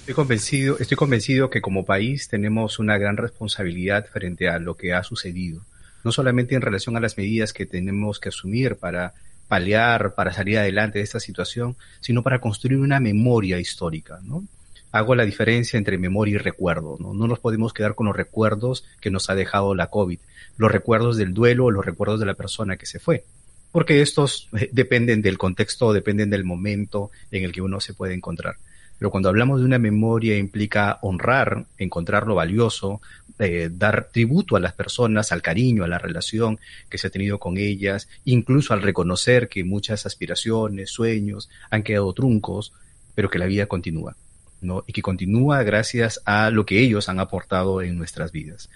Estoy 0.00 0.14
convencido, 0.14 0.76
estoy 0.78 0.96
convencido 0.96 1.48
que 1.48 1.62
como 1.62 1.86
país 1.86 2.28
tenemos 2.28 2.80
una 2.80 2.98
gran 2.98 3.16
responsabilidad 3.16 4.04
frente 4.12 4.50
a 4.50 4.58
lo 4.58 4.76
que 4.76 4.92
ha 4.92 5.02
sucedido 5.02 5.62
no 6.04 6.12
solamente 6.12 6.54
en 6.54 6.60
relación 6.60 6.96
a 6.96 7.00
las 7.00 7.16
medidas 7.16 7.52
que 7.52 7.66
tenemos 7.66 8.20
que 8.20 8.28
asumir 8.28 8.76
para 8.76 9.14
paliar, 9.48 10.14
para 10.14 10.32
salir 10.32 10.58
adelante 10.58 10.98
de 10.98 11.04
esta 11.04 11.20
situación, 11.20 11.76
sino 12.00 12.22
para 12.22 12.40
construir 12.40 12.78
una 12.78 13.00
memoria 13.00 13.58
histórica, 13.58 14.20
¿no? 14.22 14.44
Hago 14.92 15.16
la 15.16 15.24
diferencia 15.24 15.76
entre 15.76 15.98
memoria 15.98 16.36
y 16.36 16.38
recuerdo, 16.38 16.96
¿no? 17.00 17.14
No 17.14 17.26
nos 17.26 17.40
podemos 17.40 17.72
quedar 17.72 17.94
con 17.94 18.06
los 18.06 18.16
recuerdos 18.16 18.84
que 19.00 19.10
nos 19.10 19.28
ha 19.28 19.34
dejado 19.34 19.74
la 19.74 19.88
COVID, 19.88 20.18
los 20.56 20.70
recuerdos 20.70 21.16
del 21.16 21.34
duelo 21.34 21.66
o 21.66 21.70
los 21.70 21.84
recuerdos 21.84 22.20
de 22.20 22.26
la 22.26 22.34
persona 22.34 22.76
que 22.76 22.86
se 22.86 23.00
fue, 23.00 23.24
porque 23.72 24.02
estos 24.02 24.48
eh, 24.56 24.68
dependen 24.72 25.20
del 25.20 25.36
contexto, 25.36 25.92
dependen 25.92 26.30
del 26.30 26.44
momento 26.44 27.10
en 27.32 27.44
el 27.44 27.52
que 27.52 27.62
uno 27.62 27.80
se 27.80 27.94
puede 27.94 28.14
encontrar. 28.14 28.56
Pero 28.98 29.10
cuando 29.10 29.28
hablamos 29.28 29.60
de 29.60 29.66
una 29.66 29.78
memoria 29.78 30.36
implica 30.36 30.98
honrar, 31.02 31.66
encontrar 31.78 32.26
lo 32.26 32.34
valioso, 32.34 33.00
eh, 33.38 33.68
dar 33.72 34.08
tributo 34.12 34.54
a 34.54 34.60
las 34.60 34.74
personas, 34.74 35.32
al 35.32 35.42
cariño, 35.42 35.82
a 35.82 35.88
la 35.88 35.98
relación 35.98 36.60
que 36.88 36.98
se 36.98 37.08
ha 37.08 37.10
tenido 37.10 37.38
con 37.38 37.58
ellas, 37.58 38.08
incluso 38.24 38.72
al 38.72 38.82
reconocer 38.82 39.48
que 39.48 39.64
muchas 39.64 40.06
aspiraciones, 40.06 40.90
sueños 40.90 41.50
han 41.70 41.82
quedado 41.82 42.12
truncos, 42.12 42.72
pero 43.14 43.28
que 43.28 43.40
la 43.40 43.46
vida 43.46 43.66
continúa, 43.66 44.16
¿no? 44.60 44.84
Y 44.86 44.92
que 44.92 45.02
continúa 45.02 45.64
gracias 45.64 46.20
a 46.24 46.50
lo 46.50 46.64
que 46.64 46.78
ellos 46.78 47.08
han 47.08 47.18
aportado 47.18 47.82
en 47.82 47.98
nuestras 47.98 48.30
vidas. 48.30 48.68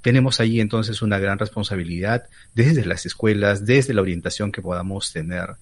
Tenemos 0.00 0.40
ahí 0.40 0.60
entonces 0.60 1.02
una 1.02 1.18
gran 1.18 1.38
responsabilidad 1.38 2.24
desde 2.54 2.86
las 2.86 3.04
escuelas, 3.06 3.66
desde 3.66 3.92
la 3.92 4.02
orientación 4.02 4.52
que 4.52 4.62
podamos 4.62 5.12
tener. 5.12 5.56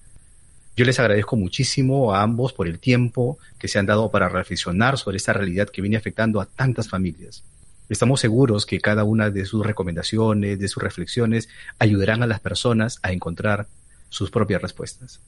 Yo 0.75 0.83
les 0.83 0.99
agradezco 0.99 1.37
muchísimo 1.37 2.13
a 2.13 2.21
ambos 2.21 2.51
por 2.51 2.67
el 2.67 2.79
tiempo 2.79 3.37
que 3.57 3.69
se 3.69 3.79
han 3.79 3.85
dado 3.85 4.11
para 4.11 4.27
reflexionar 4.27 4.97
sobre 4.97 5.17
esta 5.17 5.31
realidad 5.31 5.69
que 5.69 5.81
viene 5.81 5.95
afectando 5.95 6.41
a 6.41 6.45
tantas 6.45 6.89
familias. 6.89 7.43
Estamos 7.87 8.19
seguros 8.19 8.65
que 8.65 8.81
cada 8.81 9.05
una 9.05 9.29
de 9.29 9.45
sus 9.45 9.65
recomendaciones, 9.65 10.59
de 10.59 10.67
sus 10.67 10.83
reflexiones, 10.83 11.47
ayudarán 11.79 12.23
a 12.23 12.27
las 12.27 12.41
personas 12.41 12.99
a 13.03 13.13
encontrar 13.13 13.67
sus 14.09 14.31
propias 14.31 14.61
respuestas. 14.61 15.21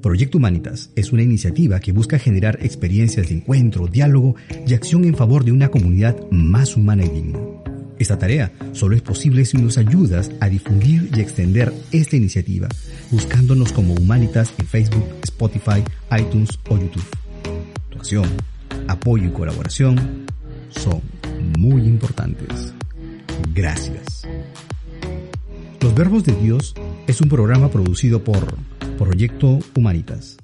Proyecto 0.00 0.38
Humanitas 0.38 0.90
es 0.96 1.12
una 1.12 1.22
iniciativa 1.22 1.80
que 1.80 1.92
busca 1.92 2.18
generar 2.18 2.58
experiencias 2.62 3.28
de 3.28 3.34
encuentro, 3.34 3.88
diálogo 3.88 4.36
y 4.66 4.72
acción 4.72 5.04
en 5.04 5.16
favor 5.16 5.44
de 5.44 5.52
una 5.52 5.68
comunidad 5.68 6.16
más 6.30 6.76
humana 6.76 7.04
y 7.04 7.08
digna. 7.08 7.40
Esta 7.98 8.18
tarea 8.18 8.52
solo 8.72 8.94
es 8.94 9.02
posible 9.02 9.44
si 9.44 9.56
nos 9.56 9.78
ayudas 9.78 10.30
a 10.40 10.48
difundir 10.48 11.10
y 11.14 11.20
extender 11.20 11.72
esta 11.92 12.16
iniciativa, 12.16 12.68
buscándonos 13.10 13.72
como 13.72 13.94
Humanitas 13.94 14.52
en 14.58 14.66
Facebook, 14.66 15.04
Spotify, 15.22 15.82
iTunes 16.18 16.50
o 16.68 16.76
YouTube. 16.76 17.04
Tu 17.90 17.98
acción, 17.98 18.28
apoyo 18.88 19.28
y 19.28 19.32
colaboración 19.32 20.26
son 20.70 21.02
muy 21.58 21.82
importantes. 21.82 22.74
Gracias. 23.54 24.26
Los 25.80 25.94
Verbos 25.94 26.24
de 26.24 26.34
Dios 26.34 26.74
es 27.06 27.20
un 27.20 27.28
programa 27.28 27.70
producido 27.70 28.24
por 28.24 28.56
Proyecto 28.98 29.58
Humanitas. 29.74 30.36